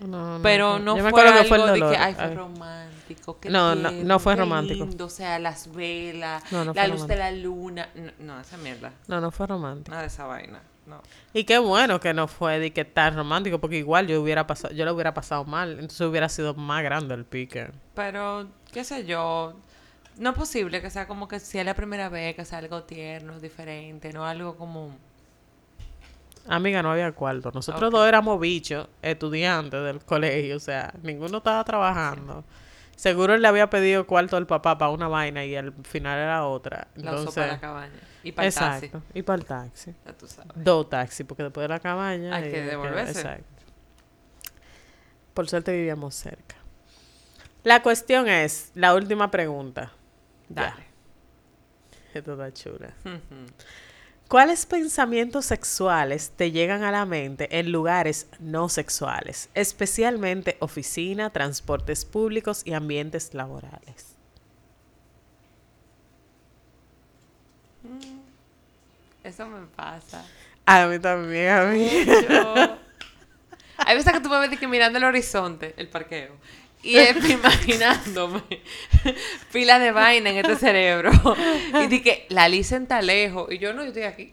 No, 0.00 0.38
Pero 0.42 0.78
no 0.78 0.96
fue 0.96 1.22
algo 1.22 1.40
que 1.42 1.48
fue 1.48 1.58
el 1.58 1.72
de 1.80 1.88
que, 1.90 1.96
ay, 1.96 2.14
fue 2.14 2.34
romántico. 2.34 3.38
No, 3.48 3.74
no, 3.74 3.82
no 3.82 3.90
tierno, 3.90 4.18
fue 4.20 4.36
romántico. 4.36 4.84
lindo, 4.84 5.06
o 5.06 5.10
sea, 5.10 5.38
las 5.40 5.72
velas, 5.74 6.42
No, 6.52 6.64
no 6.64 6.72
la 6.72 6.86
luz 6.86 7.06
de 7.08 7.16
la 7.16 7.30
luna. 7.32 7.88
No, 7.96 8.12
no, 8.20 8.40
esa 8.40 8.56
mierda. 8.58 8.92
No, 9.08 9.20
no 9.20 9.30
fue 9.32 9.46
romántico. 9.48 9.90
Nada 9.90 10.02
de 10.02 10.08
esa 10.08 10.24
vaina. 10.26 10.60
No. 10.88 11.02
Y 11.34 11.44
qué 11.44 11.58
bueno 11.58 12.00
que 12.00 12.14
no 12.14 12.28
fue 12.28 12.58
de 12.58 12.72
que 12.72 12.84
tan 12.84 13.14
romántico, 13.14 13.58
porque 13.58 13.76
igual 13.76 14.06
yo 14.06 14.20
hubiera 14.22 14.46
pasado, 14.46 14.72
yo 14.74 14.84
lo 14.86 14.94
hubiera 14.94 15.12
pasado 15.12 15.44
mal, 15.44 15.72
entonces 15.72 16.00
hubiera 16.00 16.28
sido 16.28 16.54
más 16.54 16.82
grande 16.82 17.14
el 17.14 17.24
pique. 17.24 17.70
Pero, 17.94 18.48
qué 18.72 18.84
sé 18.84 19.04
yo. 19.04 19.54
No 20.16 20.30
es 20.30 20.36
posible 20.36 20.80
que 20.80 20.90
sea 20.90 21.06
como 21.06 21.28
que 21.28 21.38
si 21.38 21.58
es 21.58 21.64
la 21.64 21.74
primera 21.74 22.08
vez 22.08 22.34
que 22.34 22.44
sea 22.44 22.58
algo 22.58 22.82
tierno, 22.82 23.38
diferente, 23.38 24.12
no 24.12 24.24
algo 24.24 24.56
como. 24.56 24.96
Amiga, 26.48 26.82
no 26.82 26.90
había 26.90 27.12
cuarto. 27.12 27.52
Nosotros 27.52 27.92
dos 27.92 28.08
éramos 28.08 28.40
bichos, 28.40 28.88
estudiantes 29.02 29.84
del 29.84 30.00
colegio, 30.00 30.56
o 30.56 30.60
sea, 30.60 30.92
ninguno 31.02 31.38
estaba 31.38 31.62
trabajando. 31.62 32.44
Seguro 32.96 33.34
él 33.34 33.42
le 33.42 33.46
había 33.46 33.70
pedido 33.70 34.06
cuarto 34.06 34.36
al 34.36 34.46
papá 34.46 34.76
para 34.76 34.90
una 34.90 35.06
vaina 35.06 35.44
y 35.44 35.54
al 35.54 35.72
final 35.84 36.18
era 36.18 36.46
otra. 36.46 36.88
La 36.96 37.12
usó 37.12 37.18
Entonces, 37.20 37.34
para 37.34 37.52
la 37.52 37.60
cabaña. 37.60 38.00
Y 38.28 38.32
para 38.32 38.48
el 38.48 38.54
taxi. 38.54 38.86
exacto. 38.86 39.02
Y 39.14 39.22
para 39.22 39.38
el 39.38 39.44
taxi. 39.46 39.94
Ya 40.04 40.12
tú 40.12 40.26
sabes. 40.26 40.52
Dos 40.54 40.90
taxis, 40.90 41.26
porque 41.26 41.42
después 41.42 41.64
de 41.64 41.68
la 41.68 41.80
cabaña. 41.80 42.34
Hay 42.34 42.50
que 42.50 42.62
devolverse. 42.62 43.20
Exacto. 43.20 43.62
Por 45.32 45.48
suerte 45.48 45.72
vivíamos 45.72 46.14
cerca. 46.14 46.56
La 47.64 47.82
cuestión 47.82 48.28
es, 48.28 48.70
la 48.74 48.94
última 48.94 49.30
pregunta. 49.30 49.92
Ya. 50.48 50.62
Dale. 50.62 50.86
Esto 52.12 52.32
está 52.32 52.52
chula. 52.52 52.92
¿Cuáles 54.28 54.66
pensamientos 54.66 55.46
sexuales 55.46 56.32
te 56.36 56.50
llegan 56.50 56.82
a 56.82 56.92
la 56.92 57.06
mente 57.06 57.58
en 57.58 57.72
lugares 57.72 58.26
no 58.40 58.68
sexuales, 58.68 59.48
especialmente 59.54 60.58
oficina, 60.60 61.30
transportes 61.30 62.04
públicos 62.04 62.62
y 62.66 62.74
ambientes 62.74 63.32
laborales? 63.32 64.18
Eso 69.28 69.46
me 69.46 69.66
pasa. 69.66 70.24
A 70.64 70.86
mí 70.86 70.98
también, 70.98 71.50
a 71.50 71.64
mí. 71.66 71.88
Hay 73.76 73.94
veces 73.94 74.12
que 74.12 74.20
tú 74.20 74.30
me 74.30 74.38
ves 74.40 74.58
que 74.58 74.66
mirando 74.66 74.96
el 74.98 75.04
horizonte, 75.04 75.74
el 75.76 75.88
parqueo. 75.88 76.34
Y 76.82 76.96
es 76.96 77.16
imaginándome 77.30 78.42
pila 79.52 79.78
de 79.78 79.92
vaina 79.92 80.30
en 80.30 80.38
este 80.38 80.56
cerebro. 80.56 81.10
Y 81.82 81.88
di 81.88 82.00
que 82.02 82.26
la 82.30 82.48
Lisa 82.48 82.78
está 82.78 83.02
lejos. 83.02 83.52
Y 83.52 83.58
yo 83.58 83.74
no, 83.74 83.82
yo 83.82 83.88
estoy 83.88 84.04
aquí. 84.04 84.32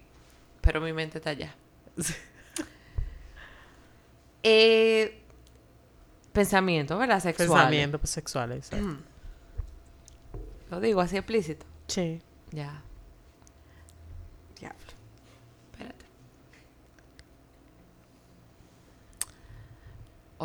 Pero 0.62 0.80
mi 0.80 0.94
mente 0.94 1.18
está 1.18 1.32
allá. 1.32 1.54
Eh, 4.48 5.24
pensamiento, 6.32 7.00
¿verdad? 7.00 7.20
Sexual. 7.20 7.50
Pensamientos 7.50 8.00
pues, 8.00 8.12
sexuales. 8.12 8.72
exacto. 8.72 9.02
Lo 10.70 10.80
digo 10.80 11.02
así 11.02 11.18
explícito. 11.18 11.66
Sí. 11.88 12.22
Ya. 12.52 12.84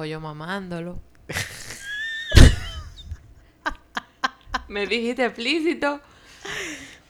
O 0.01 0.05
yo 0.07 0.19
mamándolo. 0.19 0.99
Me 4.69 4.87
dijiste 4.87 5.27
explícito. 5.27 6.01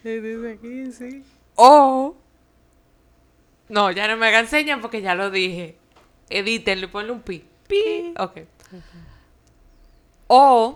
Aquí, 0.00 0.90
sí. 0.90 1.22
O. 1.54 2.16
No, 3.68 3.92
ya 3.92 4.08
no 4.08 4.16
me 4.16 4.26
hagan 4.26 4.48
señas 4.48 4.80
porque 4.80 5.02
ya 5.02 5.14
lo 5.14 5.30
dije. 5.30 5.76
Edítenlo 6.30 6.86
y 6.86 6.88
ponle 6.88 7.12
un 7.12 7.22
pi. 7.22 7.44
Pi. 7.68 8.12
Ok. 8.18 8.38
O. 10.26 10.74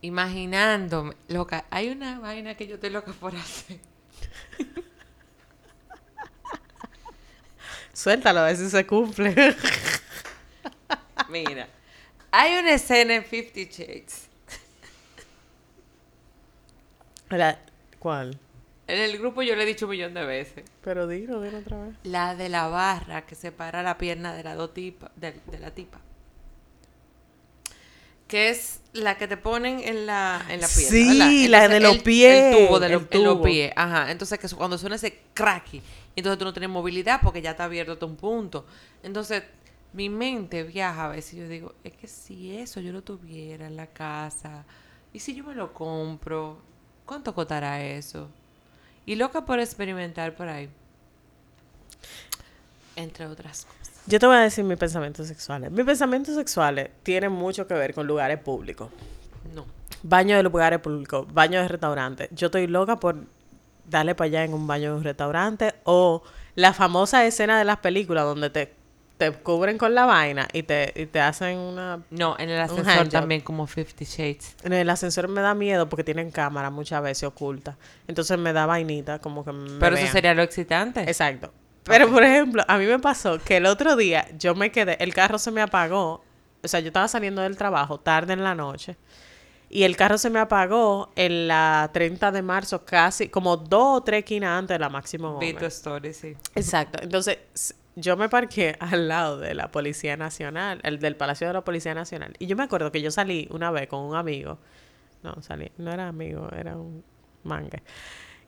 Imaginándome. 0.00 1.14
Loca, 1.28 1.66
hay 1.68 1.90
una 1.90 2.20
vaina 2.20 2.54
que 2.54 2.66
yo 2.66 2.76
estoy 2.76 2.88
loca 2.88 3.12
por 3.12 3.36
hacer. 3.36 3.80
Suéltalo, 7.92 8.40
a 8.40 8.44
ver 8.44 8.56
si 8.56 8.70
se 8.70 8.86
cumple. 8.86 9.34
Mira. 11.28 11.68
Hay 12.30 12.58
una 12.58 12.72
escena 12.74 13.14
en 13.14 13.24
Fifty 13.24 13.64
Shades. 13.66 14.28
La- 17.30 17.58
¿Cuál? 17.98 18.38
En 18.86 18.98
el 19.00 19.18
grupo 19.18 19.42
yo 19.42 19.54
le 19.54 19.64
he 19.64 19.66
dicho 19.66 19.84
un 19.86 19.90
millón 19.90 20.14
de 20.14 20.24
veces. 20.24 20.64
Pero 20.82 21.06
dilo, 21.06 21.42
dilo 21.42 21.58
otra 21.58 21.78
vez. 21.84 21.94
La 22.04 22.34
de 22.34 22.48
la 22.48 22.68
barra 22.68 23.26
que 23.26 23.34
separa 23.34 23.82
la 23.82 23.98
pierna 23.98 24.34
de 24.34 24.42
la 24.44 24.54
dos 24.54 24.72
tipa, 24.72 25.10
de, 25.16 25.34
de 25.46 25.58
la 25.58 25.70
tipa. 25.72 26.00
Que 28.28 28.50
es 28.50 28.80
la 28.92 29.16
que 29.18 29.26
te 29.28 29.36
ponen 29.36 29.80
en 29.80 30.06
la, 30.06 30.42
en 30.48 30.60
la 30.60 30.68
pierna. 30.68 30.90
Sí, 30.90 31.48
¿verdad? 31.48 31.50
la 31.50 31.68
de 31.68 31.76
Entonces, 31.76 31.82
los 31.82 31.96
el- 31.96 32.02
pies, 32.02 32.56
El 32.56 32.66
tubo 32.66 32.80
de 32.80 32.86
el 32.86 32.92
los, 32.92 33.02
los 33.02 33.10
tubo. 33.10 33.42
pies. 33.42 33.72
Ajá. 33.76 34.10
Entonces, 34.10 34.38
que 34.38 34.48
cuando 34.56 34.78
suena 34.78 34.96
ese 34.96 35.18
cracky, 35.34 35.82
entonces 36.16 36.38
tú 36.38 36.44
no 36.46 36.52
tienes 36.52 36.70
movilidad 36.70 37.20
porque 37.22 37.42
ya 37.42 37.50
está 37.50 37.64
abierto 37.64 37.92
hasta 37.92 38.06
un 38.06 38.16
punto. 38.16 38.64
Entonces, 39.02 39.42
mi 39.92 40.08
mente 40.08 40.62
viaja 40.62 41.06
a 41.06 41.08
veces 41.08 41.34
y 41.34 41.36
yo 41.38 41.48
digo, 41.48 41.74
es 41.84 41.92
que 41.92 42.06
si 42.06 42.56
eso 42.56 42.80
yo 42.80 42.92
lo 42.92 43.02
tuviera 43.02 43.66
en 43.66 43.76
la 43.76 43.86
casa, 43.86 44.64
y 45.12 45.20
si 45.20 45.34
yo 45.34 45.44
me 45.44 45.54
lo 45.54 45.72
compro, 45.72 46.58
¿cuánto 47.06 47.34
costará 47.34 47.82
eso? 47.82 48.28
Y 49.06 49.14
loca 49.16 49.44
por 49.44 49.58
experimentar 49.58 50.34
por 50.36 50.48
ahí. 50.48 50.68
Entre 52.94 53.26
otras 53.26 53.64
cosas. 53.64 53.94
Yo 54.06 54.18
te 54.18 54.26
voy 54.26 54.36
a 54.36 54.40
decir 54.40 54.64
mis 54.64 54.78
pensamientos 54.78 55.26
sexuales. 55.26 55.70
Mis 55.70 55.84
pensamientos 55.84 56.34
sexuales 56.34 56.90
tienen 57.02 57.32
mucho 57.32 57.66
que 57.66 57.74
ver 57.74 57.94
con 57.94 58.06
lugares 58.06 58.38
públicos. 58.38 58.90
No. 59.54 59.64
Baño 60.02 60.36
de 60.36 60.42
lugares 60.42 60.80
públicos, 60.80 61.26
baño 61.32 61.60
de 61.60 61.68
restaurantes. 61.68 62.28
Yo 62.32 62.46
estoy 62.46 62.66
loca 62.66 62.96
por 62.96 63.16
darle 63.88 64.14
para 64.14 64.26
allá 64.26 64.44
en 64.44 64.54
un 64.54 64.66
baño 64.66 64.92
de 64.92 64.98
un 64.98 65.04
restaurante 65.04 65.74
o 65.84 66.22
la 66.54 66.72
famosa 66.72 67.24
escena 67.24 67.58
de 67.58 67.64
las 67.64 67.78
películas 67.78 68.24
donde 68.24 68.50
te, 68.50 68.74
te 69.18 69.32
cubren 69.32 69.76
con 69.78 69.94
la 69.94 70.06
vaina 70.06 70.48
y 70.52 70.62
te, 70.62 70.92
y 70.96 71.06
te 71.06 71.20
hacen 71.20 71.58
una... 71.58 72.02
No, 72.10 72.36
en 72.38 72.48
el 72.50 72.60
ascensor 72.60 73.08
también 73.08 73.40
como 73.40 73.66
Fifty 73.66 74.04
Shades. 74.04 74.54
En 74.62 74.72
el 74.72 74.88
ascensor 74.88 75.26
me 75.28 75.40
da 75.40 75.54
miedo 75.54 75.88
porque 75.88 76.04
tienen 76.04 76.30
cámara 76.30 76.70
muchas 76.70 77.02
veces 77.02 77.24
oculta. 77.24 77.76
Entonces 78.06 78.38
me 78.38 78.52
da 78.52 78.64
vainita 78.66 79.18
como 79.18 79.44
que 79.44 79.52
me 79.52 79.78
Pero 79.80 79.96
vean. 79.96 80.04
eso 80.04 80.12
sería 80.12 80.34
lo 80.34 80.42
excitante. 80.42 81.00
Exacto. 81.02 81.52
Pero, 81.82 82.10
por 82.10 82.22
ejemplo, 82.22 82.62
a 82.68 82.78
mí 82.78 82.84
me 82.86 82.98
pasó 82.98 83.38
que 83.38 83.56
el 83.56 83.66
otro 83.66 83.96
día 83.96 84.28
yo 84.38 84.54
me 84.54 84.70
quedé, 84.70 84.96
el 85.02 85.12
carro 85.14 85.38
se 85.38 85.50
me 85.50 85.62
apagó. 85.62 86.22
O 86.62 86.68
sea, 86.68 86.80
yo 86.80 86.88
estaba 86.88 87.08
saliendo 87.08 87.42
del 87.42 87.56
trabajo 87.56 87.98
tarde 87.98 88.34
en 88.34 88.44
la 88.44 88.54
noche. 88.54 88.96
Y 89.70 89.82
el 89.82 89.96
carro 89.96 90.16
se 90.16 90.30
me 90.30 90.38
apagó 90.38 91.10
en 91.16 91.48
la 91.48 91.90
30 91.92 92.30
de 92.30 92.42
marzo, 92.42 92.84
casi 92.84 93.28
como 93.28 93.56
dos 93.56 93.98
o 93.98 94.02
tres 94.02 94.20
esquinas 94.20 94.58
antes 94.58 94.74
de 94.76 94.78
la 94.78 94.88
Máximo 94.88 95.38
Vi 95.38 95.52
Gómez. 95.52 95.58
tu 95.58 95.64
story, 95.66 96.12
sí. 96.14 96.36
Exacto. 96.54 97.00
Entonces, 97.02 97.38
yo 98.00 98.16
me 98.16 98.28
parqué 98.28 98.76
al 98.80 99.08
lado 99.08 99.38
de 99.38 99.54
la 99.54 99.70
Policía 99.70 100.16
Nacional, 100.16 100.80
el 100.84 100.98
del 100.98 101.16
Palacio 101.16 101.46
de 101.46 101.52
la 101.52 101.64
Policía 101.64 101.94
Nacional. 101.94 102.34
Y 102.38 102.46
yo 102.46 102.56
me 102.56 102.64
acuerdo 102.64 102.92
que 102.92 103.02
yo 103.02 103.10
salí 103.10 103.48
una 103.50 103.70
vez 103.70 103.88
con 103.88 104.00
un 104.00 104.16
amigo. 104.16 104.58
No, 105.22 105.42
salí, 105.42 105.70
no 105.78 105.92
era 105.92 106.08
amigo, 106.08 106.48
era 106.56 106.76
un 106.76 107.02
mangue. 107.42 107.82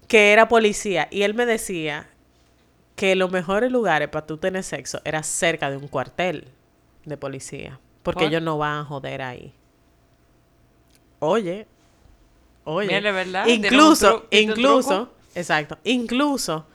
Que 0.06 0.32
era 0.32 0.48
policía. 0.48 1.08
Y 1.10 1.22
él 1.22 1.34
me 1.34 1.46
decía 1.46 2.08
que 2.94 3.16
los 3.16 3.30
mejores 3.30 3.72
lugares 3.72 4.08
para 4.08 4.26
tú 4.26 4.36
tener 4.36 4.62
sexo 4.62 5.00
era 5.04 5.22
cerca 5.22 5.70
de 5.70 5.76
un 5.76 5.88
cuartel 5.88 6.48
de 7.04 7.16
policía. 7.16 7.80
Porque 8.02 8.24
¿Por? 8.24 8.28
ellos 8.28 8.42
no 8.42 8.58
van 8.58 8.78
a 8.80 8.84
joder 8.84 9.22
ahí. 9.22 9.52
Oye. 11.18 11.66
Oye. 12.64 12.88
Mira, 12.88 13.12
¿verdad? 13.12 13.46
Incluso, 13.46 14.26
incluso, 14.30 15.12
exacto. 15.34 15.78
Incluso, 15.84 16.66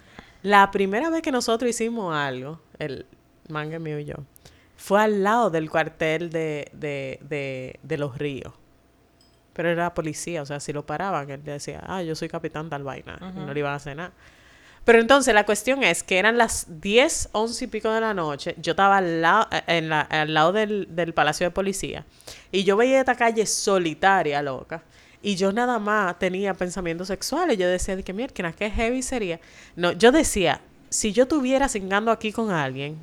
la 0.43 0.71
primera 0.71 1.09
vez 1.09 1.21
que 1.21 1.31
nosotros 1.31 1.69
hicimos 1.69 2.13
algo, 2.13 2.59
el 2.79 3.05
mangue 3.49 3.79
mío 3.79 3.99
y 3.99 4.05
yo, 4.05 4.15
fue 4.77 5.01
al 5.01 5.23
lado 5.23 5.49
del 5.49 5.69
cuartel 5.69 6.29
de, 6.29 6.69
de, 6.73 7.19
de, 7.21 7.79
de 7.83 7.97
los 7.97 8.17
ríos. 8.17 8.53
Pero 9.53 9.69
era 9.69 9.93
policía, 9.93 10.41
o 10.41 10.45
sea, 10.45 10.59
si 10.59 10.73
lo 10.73 10.85
paraban, 10.85 11.29
él 11.29 11.43
decía, 11.43 11.81
ah, 11.87 12.01
yo 12.03 12.13
soy 12.15 12.27
capitán 12.27 12.69
tal 12.69 12.83
vaina, 12.83 13.17
y 13.21 13.39
no 13.45 13.53
le 13.53 13.59
iban 13.61 13.71
a 13.71 13.75
hacer 13.75 13.95
nada. 13.95 14.11
Pero 14.83 14.99
entonces 14.99 15.33
la 15.33 15.45
cuestión 15.45 15.81
es 15.81 16.03
que 16.03 16.19
eran 16.19 16.37
las 16.37 16.67
10, 16.81 17.29
11 17.31 17.63
y 17.65 17.67
pico 17.69 17.89
de 17.89 18.01
la 18.01 18.13
noche. 18.13 18.53
Yo 18.61 18.71
estaba 18.73 18.97
al 18.97 19.21
lado, 19.21 19.47
en 19.65 19.89
la- 19.89 20.01
al 20.01 20.33
lado 20.33 20.51
del, 20.51 20.87
del 20.93 21.13
Palacio 21.13 21.47
de 21.47 21.51
Policía. 21.51 22.05
Y 22.51 22.65
yo 22.65 22.77
veía 22.77 22.99
esta 22.99 23.15
calle 23.15 23.45
solitaria, 23.47 24.41
loca. 24.43 24.83
Y 25.23 25.37
yo 25.37 25.51
nada 25.51 25.79
más 25.79 26.19
tenía 26.19 26.53
pensamientos 26.53 27.07
sexuales. 27.07 27.57
Yo 27.57 27.67
decía, 27.67 27.95
de 27.95 28.03
que 28.03 28.13
mierda, 28.13 28.51
qué 28.51 28.69
heavy 28.69 29.01
sería. 29.01 29.39
No, 29.75 29.91
yo 29.93 30.11
decía, 30.11 30.61
si 30.95 31.11
yo 31.11 31.23
estuviera 31.23 31.67
cingando 31.67 32.09
aquí 32.11 32.31
con 32.31 32.51
alguien, 32.51 32.97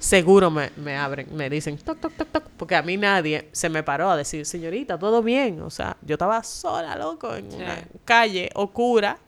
seguro 0.00 0.50
me, 0.50 0.70
me 0.76 0.96
abren, 0.96 1.28
me 1.34 1.48
dicen, 1.48 1.78
toc, 1.78 1.98
toc, 2.00 2.12
toc, 2.14 2.28
toc. 2.30 2.44
Porque 2.56 2.74
a 2.76 2.82
mí 2.82 2.96
nadie 2.96 3.48
se 3.52 3.68
me 3.68 3.82
paró 3.82 4.10
a 4.10 4.16
decir, 4.16 4.44
señorita, 4.46 4.98
todo 4.98 5.22
bien. 5.22 5.60
O 5.62 5.70
sea, 5.70 5.96
yo 6.02 6.14
estaba 6.14 6.42
sola, 6.42 6.96
loco, 6.96 7.34
en 7.34 7.50
Sí. 7.50 7.56
una 7.56 7.78
calle 8.04 8.50
oscura, 8.54 9.18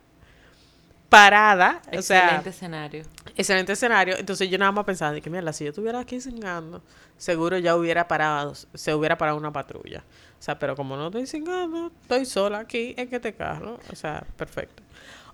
parada. 1.08 1.80
O 1.96 2.02
sea, 2.02 2.20
Excelente 2.24 2.50
escenario. 2.50 3.02
excelente 3.36 3.72
escenario. 3.72 4.16
Entonces 4.18 4.48
yo 4.50 4.58
nada 4.58 4.72
más 4.72 4.84
pensaba, 4.84 5.12
de 5.12 5.20
que 5.20 5.30
mierda, 5.30 5.52
si 5.52 5.64
yo 5.64 5.70
estuviera 5.70 6.00
aquí 6.00 6.20
cingando, 6.20 6.82
seguro 7.16 7.58
ya 7.58 7.76
hubiera 7.76 8.06
parado, 8.06 8.54
se 8.74 8.94
hubiera 8.94 9.18
parado 9.18 9.36
una 9.38 9.52
patrulla. 9.52 10.04
O 10.38 10.42
sea, 10.42 10.58
pero 10.58 10.74
como 10.76 10.96
no 10.96 11.06
estoy 11.06 11.26
cingando, 11.26 11.90
estoy 12.02 12.24
sola 12.24 12.60
aquí 12.60 12.94
en 12.96 13.12
este 13.12 13.34
carro. 13.34 13.78
O 13.92 13.96
sea, 13.96 14.24
perfecto. 14.36 14.82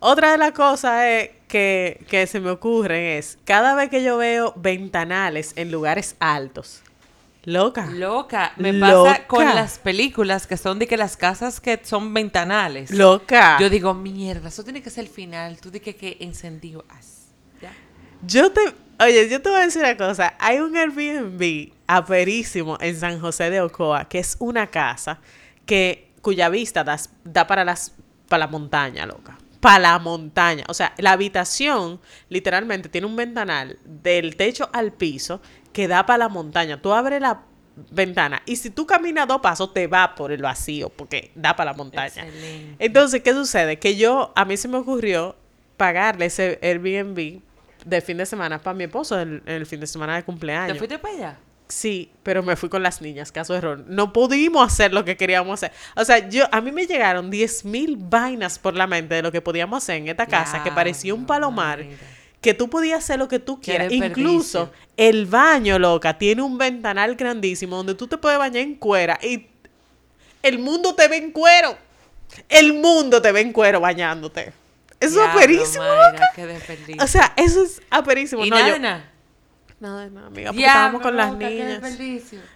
Otra 0.01 0.33
de 0.33 0.39
las 0.39 0.53
cosas 0.53 1.05
es 1.05 1.31
que, 1.49 2.05
que 2.09 2.27
se 2.27 2.41
me 2.41 2.51
ocurren 2.51 3.03
es, 3.19 3.39
cada 3.45 3.75
vez 3.75 3.89
que 3.89 4.03
yo 4.03 4.17
veo 4.19 4.53
ventanales 4.57 5.53
en 5.57 5.71
lugares 5.71 6.17
altos, 6.21 6.83
loca. 7.45 7.87
Loca. 7.87 8.53
Me 8.57 8.73
Loca. 8.73 9.11
pasa 9.13 9.27
con 9.27 9.45
las 9.47 9.79
películas 9.79 10.47
que 10.47 10.57
son 10.57 10.79
de 10.79 10.87
que 10.87 10.97
las 10.97 11.17
casas 11.17 11.61
que 11.61 11.81
son 11.83 12.13
ventanales. 12.13 12.91
Loca. 12.91 13.57
Yo 13.61 13.71
digo, 13.71 13.95
mierda, 13.95 14.49
eso 14.49 14.65
tiene 14.65 14.83
que 14.83 14.91
ser 14.91 15.05
el 15.05 15.11
final. 15.11 15.59
Tú 15.61 15.71
di 15.71 15.81
que, 15.81 15.95
que 15.97 16.17
encendido. 16.21 16.85
Haz. 16.89 17.29
Ya. 17.63 17.73
Yo 18.27 18.51
te, 18.53 18.61
oye, 19.01 19.29
yo 19.29 19.41
te 19.41 19.49
voy 19.49 19.61
a 19.61 19.65
decir 19.65 19.81
una 19.83 19.97
cosa. 19.97 20.35
Hay 20.41 20.59
un 20.59 20.77
Airbnb 20.77 21.73
aperísimo 21.87 22.77
en 22.81 22.99
San 22.99 23.21
José 23.21 23.49
de 23.51 23.61
Ocoa, 23.61 24.09
que 24.09 24.19
es 24.19 24.37
una 24.41 24.67
casa 24.67 25.21
que 25.65 26.11
cuya 26.21 26.49
vista 26.49 26.83
das- 26.85 27.11
da, 27.25 27.47
para 27.47 27.65
las 27.65 27.93
para 28.29 28.41
la 28.41 28.47
montaña, 28.49 29.07
loca. 29.07 29.39
Para 29.61 29.79
la 29.79 29.99
montaña. 29.99 30.64
O 30.69 30.75
sea, 30.75 30.95
la 30.99 31.12
habitación 31.12 32.01
literalmente 32.29 32.88
tiene 32.88 33.07
un 33.07 33.16
ventanal 33.16 33.79
del 33.85 34.37
techo 34.37 34.69
al 34.73 34.92
piso 34.92 35.40
que 35.73 35.88
da 35.88 36.07
para 36.07 36.19
la 36.19 36.29
montaña. 36.29 36.81
Tú 36.81 36.92
abres 36.92 37.21
la 37.21 37.42
ventana 37.90 38.40
y 38.47 38.57
si 38.57 38.71
tú 38.71 38.87
caminas 38.87 39.29
dos 39.29 39.40
pasos 39.40 39.75
te 39.75 39.87
va 39.87 40.14
por 40.14 40.33
el 40.33 40.40
vacío 40.40 40.88
porque 40.88 41.31
da 41.35 41.55
para 41.55 41.73
la 41.73 41.77
montaña. 41.77 42.07
Excelente. 42.25 42.77
Entonces, 42.85 43.23
¿qué 43.23 43.33
sucede? 43.35 43.79
Que 43.79 43.97
yo, 43.97 44.33
a 44.35 44.45
mí 44.45 44.57
se 44.57 44.69
me 44.69 44.79
ocurrió 44.79 45.37
pagarle 45.77 46.27
ese 46.27 46.59
Airbnb 46.62 47.40
de 47.85 48.01
fin 48.01 48.16
de 48.16 48.27
semana 48.27 48.59
para 48.59 48.75
mi 48.75 48.85
esposo 48.85 49.21
en 49.21 49.42
el, 49.47 49.53
el 49.53 49.66
fin 49.66 49.79
de 49.81 49.87
semana 49.87 50.14
de 50.14 50.23
¿Te 50.23 50.27
cumpleaños. 50.27 50.79
fuiste 50.79 50.99
para 50.99 51.14
allá? 51.14 51.38
Sí, 51.68 52.12
pero 52.22 52.42
me 52.44 52.55
fui 52.55 52.68
con 52.68 52.83
las 52.83 53.02
niñas, 53.02 53.33
caso 53.33 53.52
de 53.52 53.59
error. 53.59 53.85
No 53.88 54.12
pudimos 54.12 54.64
hacer 54.72 54.92
lo 54.94 55.05
que 55.05 55.16
queríamos 55.16 55.55
hacer. 55.62 55.72
O 55.96 56.05
sea, 56.05 56.29
yo 56.29 56.44
a 56.52 56.61
mí 56.61 56.70
me 56.70 56.87
llegaron 56.87 57.29
10 57.31 57.64
mil 57.64 57.96
vainas 57.98 58.59
por 58.61 58.74
la 58.74 58.87
mente 58.87 59.16
de 59.16 59.22
lo 59.22 59.33
que 59.33 59.40
podíamos 59.40 59.83
hacer 59.83 59.96
en 59.96 60.09
esta 60.09 60.26
casa, 60.26 60.62
que 60.62 60.70
parecía 60.70 61.12
un 61.12 61.26
palomar, 61.26 61.85
que 62.40 62.55
tú 62.55 62.70
podías 62.70 62.98
hacer 63.02 63.18
lo 63.18 63.26
que 63.26 63.40
tú 63.40 63.61
quieras. 63.61 63.90
Incluso 64.20 64.72
el 64.96 65.26
baño, 65.26 65.79
loca, 65.81 66.16
tiene 66.18 66.42
un 66.42 66.57
ventanal 66.57 67.16
grandísimo 67.16 67.76
donde 67.79 67.94
tú 67.96 68.07
te 68.07 68.16
puedes 68.16 68.38
bañar 68.38 68.62
en 68.62 68.76
cuera 68.76 69.18
y 69.20 69.48
el 70.42 70.61
mundo 70.61 70.94
te 70.94 71.09
ve 71.09 71.16
en 71.16 71.33
cuero. 71.33 71.76
El 72.48 72.74
mundo 72.74 73.20
te 73.20 73.33
ve 73.33 73.40
en 73.40 73.52
cuero 73.52 73.81
bañándote. 73.81 74.52
Eso 75.00 75.20
es 75.22 75.29
aperísimo, 75.31 75.85
Mayra, 75.85 76.12
loca. 76.12 76.31
O 77.02 77.07
sea, 77.07 77.33
eso 77.37 77.62
es 77.64 77.83
aperísimo. 77.90 78.44
y 78.44 78.50
No, 78.50 78.57
nada, 78.57 78.68
yo- 78.68 78.74
de 78.74 78.81
nada. 78.81 79.12
Nada 79.79 80.05
de 80.05 80.11
nada, 80.11 80.27
amiga, 80.29 80.51
porque 80.53 80.67
estábamos 80.67 81.03
con 81.03 81.17
las 81.17 81.33
niñas. 81.35 81.83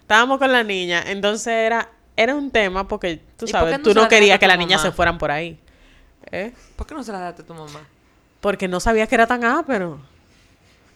Estábamos 0.01 0.39
con 0.39 0.53
la 0.53 0.63
niña, 0.63 1.05
entonces 1.07 1.49
era, 1.49 1.91
era 2.17 2.35
un 2.35 2.51
tema 2.51 2.89
porque 2.89 3.21
tú 3.37 3.45
¿Y 3.47 3.53
por 3.53 3.61
sabes, 3.61 3.73
qué 3.73 3.79
no 3.79 3.85
tú 3.85 3.95
no 3.95 4.09
querías 4.09 4.39
que 4.39 4.47
las 4.47 4.59
niñas 4.59 4.81
se 4.81 4.91
fueran 4.91 5.19
por 5.19 5.31
ahí. 5.31 5.59
¿Eh? 6.31 6.53
¿Por 6.77 6.87
qué 6.87 6.95
no 6.95 7.03
se 7.03 7.13
la 7.13 7.19
daste 7.19 7.43
a 7.43 7.47
tu 7.47 7.55
mamá? 7.55 7.87
Porque 8.41 8.69
no 8.69 8.81
sabía 8.81 9.07
que 9.07 9.15
era 9.15 9.27
tan 9.27 9.45
ápero. 9.45 10.01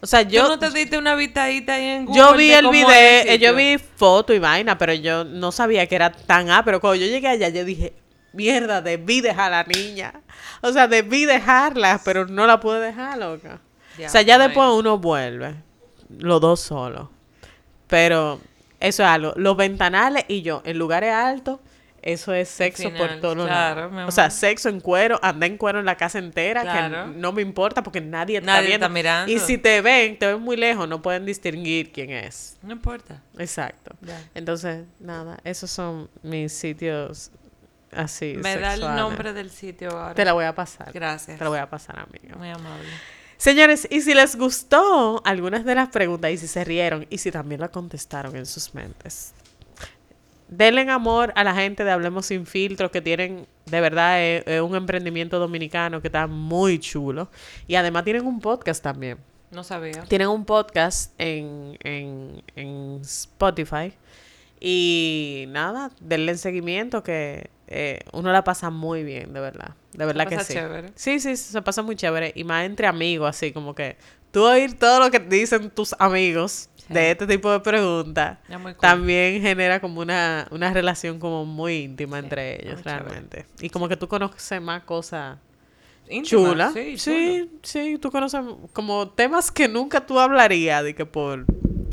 O 0.01 0.07
sea, 0.07 0.21
yo, 0.21 0.43
¿Tú 0.43 0.49
no 0.49 0.59
te 0.59 0.69
diste 0.69 0.97
una 0.97 1.15
vitadita 1.15 1.73
ahí 1.73 1.85
en 1.85 2.05
Google 2.05 2.21
yo 2.21 2.33
vi 2.35 2.51
el 2.51 2.69
video, 2.69 2.91
eh, 2.91 3.39
yo 3.39 3.55
vi 3.55 3.77
foto 3.77 4.33
y 4.33 4.39
vaina, 4.39 4.77
pero 4.77 4.93
yo 4.93 5.23
no 5.23 5.51
sabía 5.51 5.87
que 5.87 5.95
era 5.95 6.11
tan 6.11 6.49
ápero. 6.51 6.79
Cuando 6.79 6.97
yo 6.97 7.07
llegué 7.07 7.27
allá, 7.27 7.49
yo 7.49 7.65
dije, 7.65 7.93
mierda, 8.33 8.81
debí 8.81 9.21
dejar 9.21 9.53
a 9.53 9.63
la 9.63 9.63
niña. 9.63 10.13
O 10.61 10.71
sea, 10.71 10.87
debí 10.87 11.25
dejarla, 11.25 11.99
pero 12.03 12.27
no 12.27 12.45
la 12.45 12.59
pude 12.59 12.79
dejar, 12.79 13.17
loca. 13.17 13.59
Ya, 13.97 14.07
o 14.07 14.09
sea, 14.09 14.21
ya 14.21 14.37
después 14.37 14.69
uno 14.73 14.99
vuelve, 14.99 15.55
los 16.09 16.41
dos 16.41 16.59
solos. 16.59 17.09
Pero 17.87 18.39
eso 18.79 19.03
es 19.03 19.09
algo. 19.09 19.33
Los 19.35 19.57
ventanales 19.57 20.25
y 20.27 20.41
yo, 20.41 20.61
en 20.65 20.77
lugares 20.77 21.13
altos, 21.13 21.59
eso 22.05 22.35
es 22.35 22.49
sexo 22.49 22.91
por 22.93 23.19
todos 23.19 23.47
claro, 23.47 23.89
lados. 23.89 24.09
O 24.09 24.11
sea, 24.11 24.29
sexo 24.29 24.69
en 24.69 24.79
cuero, 24.79 25.19
anda 25.23 25.47
en 25.47 25.57
cuero 25.57 25.79
en 25.79 25.85
la 25.85 25.97
casa 25.97 26.19
entera, 26.19 26.61
Claro. 26.61 27.11
que 27.11 27.17
no 27.17 27.31
me 27.31 27.41
importa 27.41 27.81
porque 27.81 27.99
nadie, 27.99 28.37
está 28.37 28.59
viendo. 28.61 28.85
está 28.85 28.89
mirando. 28.89 29.31
Y 29.31 29.39
si 29.39 29.57
te 29.57 29.81
ven, 29.81 30.19
te 30.19 30.27
ven 30.27 30.39
muy 30.39 30.55
lejos, 30.55 30.87
no 30.87 31.01
pueden 31.01 31.25
distinguir 31.25 31.91
quién 31.91 32.11
es. 32.11 32.57
No 32.61 32.73
importa. 32.73 33.23
Exacto. 33.39 33.95
Entonces, 34.35 34.85
nada, 34.99 35.39
esos 35.43 35.71
son 35.71 36.07
mis 36.21 36.53
sitios 36.53 37.31
así. 37.91 38.35
Me 38.37 38.57
da 38.57 38.75
el 38.75 38.81
nombre 38.81 39.33
del 39.33 39.49
sitio 39.49 39.89
ahora. 39.89 40.13
Te 40.13 40.25
la 40.25 40.33
voy 40.33 40.45
a 40.45 40.53
pasar. 40.53 40.91
Gracias. 40.93 41.39
Te 41.39 41.43
la 41.43 41.49
voy 41.49 41.59
a 41.59 41.67
pasar, 41.67 41.97
amiga. 41.97 42.35
Muy 42.35 42.49
amable. 42.49 42.89
Señores, 43.37 43.87
y 43.91 44.01
si 44.01 44.13
les 44.13 44.35
gustó 44.35 45.21
algunas 45.25 45.65
de 45.65 45.75
las 45.75 45.89
preguntas 45.89 46.31
y 46.31 46.37
si 46.37 46.47
se 46.47 46.63
rieron 46.63 47.05
y 47.09 47.17
si 47.17 47.31
también 47.31 47.61
la 47.61 47.67
contestaron 47.67 48.35
en 48.35 48.45
sus 48.45 48.73
mentes, 48.73 49.33
denle 50.47 50.89
amor 50.89 51.33
a 51.35 51.43
la 51.43 51.53
gente 51.53 51.83
de 51.83 51.91
Hablemos 51.91 52.27
Sin 52.27 52.45
Filtro 52.45 52.91
que 52.91 53.01
tienen, 53.01 53.45
de 53.65 53.81
verdad, 53.81 54.23
es, 54.23 54.43
es 54.47 54.61
un 54.61 54.75
emprendimiento 54.75 55.39
dominicano 55.39 56.01
que 56.01 56.07
está 56.07 56.27
muy 56.27 56.79
chulo. 56.79 57.29
Y 57.67 57.75
además 57.75 58.03
tienen 58.03 58.25
un 58.25 58.39
podcast 58.39 58.83
también. 58.83 59.17
No 59.51 59.63
sabía. 59.63 60.03
Tienen 60.03 60.27
un 60.27 60.45
podcast 60.45 61.13
en, 61.17 61.77
en, 61.83 62.43
en 62.55 62.99
Spotify. 63.01 63.93
Y 64.59 65.45
nada, 65.49 65.91
denle 65.99 66.35
seguimiento 66.37 67.03
que 67.03 67.49
eh, 67.67 67.99
uno 68.13 68.31
la 68.31 68.43
pasa 68.43 68.69
muy 68.69 69.03
bien, 69.03 69.33
de 69.33 69.39
verdad. 69.39 69.75
De 69.93 70.05
verdad 70.05 70.27
que 70.27 70.35
pasa 70.35 70.47
sí. 70.47 70.53
chévere. 70.53 70.91
Sí, 70.95 71.19
sí, 71.19 71.35
se 71.37 71.61
pasa 71.61 71.81
muy 71.81 71.95
chévere. 71.95 72.31
Y 72.35 72.43
más 72.43 72.65
entre 72.65 72.87
amigos, 72.87 73.29
así 73.29 73.51
como 73.51 73.73
que 73.75 73.97
tú 74.31 74.43
oír 74.43 74.77
todo 74.77 74.99
lo 74.99 75.09
que 75.11 75.19
dicen 75.19 75.69
tus 75.71 75.95
amigos 75.99 76.69
Sí. 76.87 76.93
de 76.93 77.09
este 77.11 77.25
tipo 77.25 77.51
de 77.51 77.61
preguntas. 77.61 78.37
Cool. 78.47 78.75
También 78.75 79.41
genera 79.41 79.79
como 79.79 80.01
una, 80.01 80.47
una 80.51 80.71
relación 80.71 81.19
como 81.19 81.43
muy 81.43 81.77
íntima 81.77 82.19
Sí, 82.19 82.23
entre 82.25 82.61
ellos, 82.61 82.83
chévere. 82.83 82.99
realmente. 83.03 83.45
Y 83.59 83.69
como 83.71 83.87
que 83.89 83.97
tú 83.97 84.07
conoces 84.07 84.61
más 84.61 84.83
cosas 84.83 85.37
chulas. 86.23 86.73
Sí, 86.73 86.97
Sí, 86.99 87.49
sí, 87.63 87.97
tú 87.99 88.11
conoces 88.11 88.41
como 88.73 89.09
temas 89.09 89.51
que 89.51 89.67
nunca 89.67 90.05
tú 90.05 90.19
hablarías 90.19 90.83
de 90.83 90.93
que 90.93 91.07
por 91.07 91.45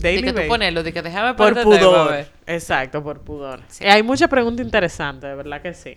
daily 0.03 0.22
De 0.22 0.34
que 0.34 0.42
tú 0.42 0.48
ponerlo, 0.48 0.82
de 0.82 0.92
que 0.92 1.03
déjame 1.03 1.34
Por 1.34 1.55
tema, 1.55 1.64
pudor. 1.64 2.26
Exacto, 2.46 3.03
por 3.03 3.20
pudor. 3.20 3.61
Sí. 3.68 3.86
Hay 3.86 4.03
mucha 4.03 4.28
pregunta 4.28 4.62
interesante, 4.62 5.26
de 5.26 5.34
verdad 5.34 5.62
que 5.62 5.72
sí. 5.74 5.96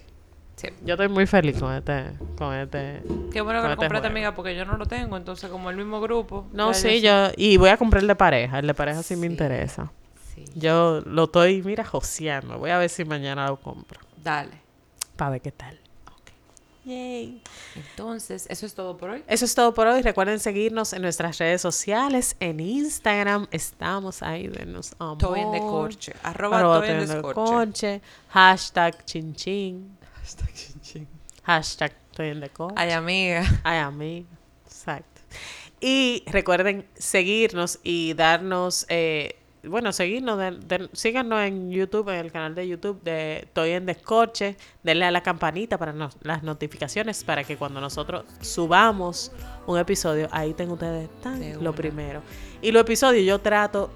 Sí. 0.55 0.69
Yo 0.85 0.93
estoy 0.93 1.09
muy 1.09 1.25
feliz 1.25 1.59
con 1.59 1.73
este, 1.73 2.11
con 2.37 2.53
este. 2.53 3.01
Qué 3.33 3.41
bueno 3.41 3.61
que 3.61 3.67
lo 3.67 3.73
este 3.73 3.75
compraste, 3.75 4.07
amiga, 4.07 4.33
porque 4.33 4.55
yo 4.55 4.63
no 4.63 4.77
lo 4.77 4.85
tengo. 4.85 5.17
Entonces, 5.17 5.49
como 5.49 5.69
el 5.69 5.75
mismo 5.75 5.99
grupo. 5.99 6.47
No, 6.53 6.73
sí, 6.73 7.01
yo. 7.01 7.29
Y 7.35 7.57
voy 7.57 7.69
a 7.69 7.77
comprar 7.77 8.01
el 8.01 8.07
de 8.07 8.15
pareja. 8.15 8.59
El 8.59 8.67
de 8.67 8.73
pareja 8.73 9.03
sí, 9.03 9.17
me 9.17 9.27
interesa. 9.27 9.91
Sí. 10.33 10.45
Yo 10.55 11.01
lo 11.05 11.25
estoy, 11.25 11.61
mira, 11.61 11.83
joseando. 11.83 12.57
Voy 12.57 12.69
a 12.69 12.77
ver 12.77 12.89
si 12.89 13.03
mañana 13.03 13.47
lo 13.47 13.57
compro. 13.57 13.99
Dale. 14.23 14.61
Para 15.17 15.31
ver 15.31 15.41
qué 15.41 15.51
tal. 15.51 15.77
Yay. 16.85 17.41
Entonces, 17.75 18.45
eso 18.49 18.65
es 18.65 18.75
todo 18.75 18.95
por 18.95 19.09
hoy. 19.09 19.23
Eso 19.27 19.45
es 19.45 19.55
todo 19.55 19.73
por 19.73 19.87
hoy. 19.87 20.03
Recuerden 20.03 20.39
seguirnos 20.39 20.93
en 20.93 21.01
nuestras 21.01 21.37
redes 21.39 21.61
sociales. 21.61 22.35
En 22.39 22.59
Instagram 22.59 23.47
estamos 23.51 24.21
ahí. 24.21 24.47
Denos 24.47 24.93
amor. 24.99 25.17
Toy 25.17 25.39
en 25.39 25.51
de 25.51 25.59
corche. 25.59 26.13
Arroba, 26.21 26.59
Arroba 26.59 26.79
Toy 26.79 26.89
en 26.89 26.95
Toy 26.95 27.01
en 27.01 27.09
descorche. 27.09 27.87
Descorche. 27.87 28.01
Hashtag 28.29 29.05
chinchín. 29.05 29.97
Hashtag 31.43 31.91
estoy 32.11 32.29
en 32.29 32.39
decorche. 32.39 32.75
Ay, 32.77 32.91
amiga. 32.91 33.43
Ay, 33.63 33.79
amiga. 33.79 34.27
Exacto. 34.65 35.21
Y 35.79 36.23
recuerden 36.27 36.87
seguirnos 36.95 37.79
y 37.83 38.13
darnos, 38.13 38.85
eh, 38.89 39.37
bueno, 39.69 39.91
seguirnos, 39.93 40.37
de- 40.37 40.51
de- 40.51 40.89
síganos 40.93 41.41
en 41.41 41.71
YouTube, 41.71 42.09
en 42.09 42.15
el 42.25 42.31
canal 42.31 42.55
de 42.55 42.67
YouTube 42.67 43.01
de 43.03 43.39
Estoy 43.39 43.71
en 43.71 43.85
Descorche. 43.85 44.57
Denle 44.83 45.05
a 45.05 45.11
la 45.11 45.21
campanita 45.23 45.77
para 45.77 45.93
nos- 45.93 46.17
las 46.21 46.43
notificaciones 46.43 47.23
para 47.23 47.43
que 47.43 47.57
cuando 47.57 47.79
nosotros 47.81 48.25
subamos 48.41 49.31
un 49.67 49.77
episodio, 49.79 50.27
ahí 50.31 50.53
tengan 50.53 50.73
ustedes 50.73 51.09
tan 51.21 51.63
lo 51.63 51.73
primero. 51.73 52.21
Y 52.61 52.71
los 52.71 52.81
episodios 52.81 53.25
yo 53.25 53.39
trato, 53.39 53.89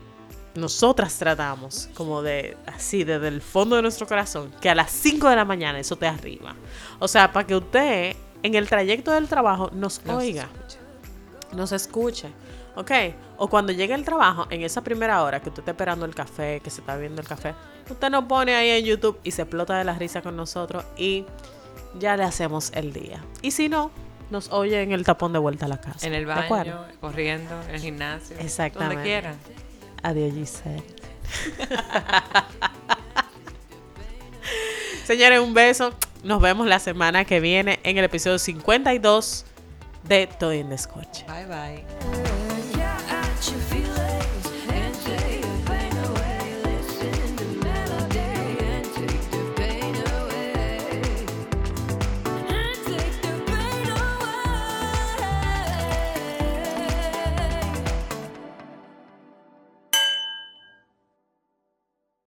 nosotras 0.56 1.18
tratamos 1.18 1.90
como 1.94 2.22
de, 2.22 2.58
así, 2.66 3.04
desde 3.04 3.28
el 3.28 3.42
fondo 3.42 3.76
de 3.76 3.82
nuestro 3.82 4.08
corazón, 4.08 4.52
que 4.62 4.70
a 4.70 4.76
las 4.76 4.92
5 4.92 5.30
de 5.30 5.36
la 5.36 5.46
mañana 5.46 5.80
eso 5.80 5.96
te 5.96 6.08
arriba. 6.08 6.56
O 7.00 7.08
sea, 7.08 7.32
para 7.32 7.46
que 7.48 7.56
usted 7.56 8.16
en 8.42 8.56
el 8.56 8.68
trayecto 8.68 9.12
del 9.12 9.28
trabajo 9.28 9.70
nos 9.74 10.04
Nos 10.06 10.18
oiga 10.24 10.44
escucha. 10.44 10.80
nos 11.56 11.72
escuche. 11.72 12.30
¿Ok? 12.80 12.92
O 13.36 13.50
cuando 13.50 13.74
llegue 13.74 13.94
el 13.94 14.06
trabajo, 14.06 14.48
en 14.50 14.62
esa 14.62 14.82
primera 14.82 15.22
hora 15.22 15.42
que 15.42 15.50
usted 15.50 15.60
está 15.64 15.72
esperando 15.72 16.06
el 16.06 16.16
café, 16.16 16.62
que 16.64 16.70
se 16.70 16.80
está 16.80 16.96
viendo 16.96 17.22
el 17.22 17.28
café, 17.28 17.54
usted 17.90 18.10
nos 18.10 18.24
pone 18.24 18.56
ahí 18.56 18.70
en 18.70 18.86
YouTube 18.86 19.20
y 19.22 19.32
se 19.32 19.42
explota 19.42 19.78
de 19.78 19.84
la 19.84 19.96
risa 19.96 20.22
con 20.22 20.38
nosotros 20.38 20.86
y 20.96 21.26
ya 22.00 22.16
le 22.16 22.24
hacemos 22.24 22.72
el 22.74 22.94
día. 22.94 23.22
Y 23.42 23.52
si 23.52 23.68
no, 23.68 23.92
nos 24.30 24.50
oye 24.52 24.82
en 24.82 24.94
el 24.94 25.04
tapón 25.04 25.34
de 25.34 25.40
vuelta 25.40 25.66
a 25.66 25.68
la 25.70 25.82
casa. 25.82 26.08
En 26.08 26.14
el 26.14 26.26
baño, 26.26 26.86
corriendo, 27.02 27.62
en 27.64 27.76
el 27.76 27.82
gimnasio. 27.82 28.38
Exactamente. 28.40 28.96
Donde 28.96 29.10
quieran. 29.10 29.36
Adiós, 30.02 30.34
Giselle. 30.34 30.84
Señores, 35.04 35.42
un 35.42 35.54
beso. 35.54 35.92
Nos 36.24 36.42
vemos 36.42 36.66
la 36.66 36.80
semana 36.80 37.26
que 37.26 37.42
viene 37.42 37.82
en 37.84 37.98
el 37.98 38.06
episodio 38.06 38.40
52 38.40 39.46
de 40.04 40.24
Estoy 40.24 40.60
en 40.60 40.70
Descoche. 40.70 41.26
Bye, 41.28 41.46
bye. 41.46 42.49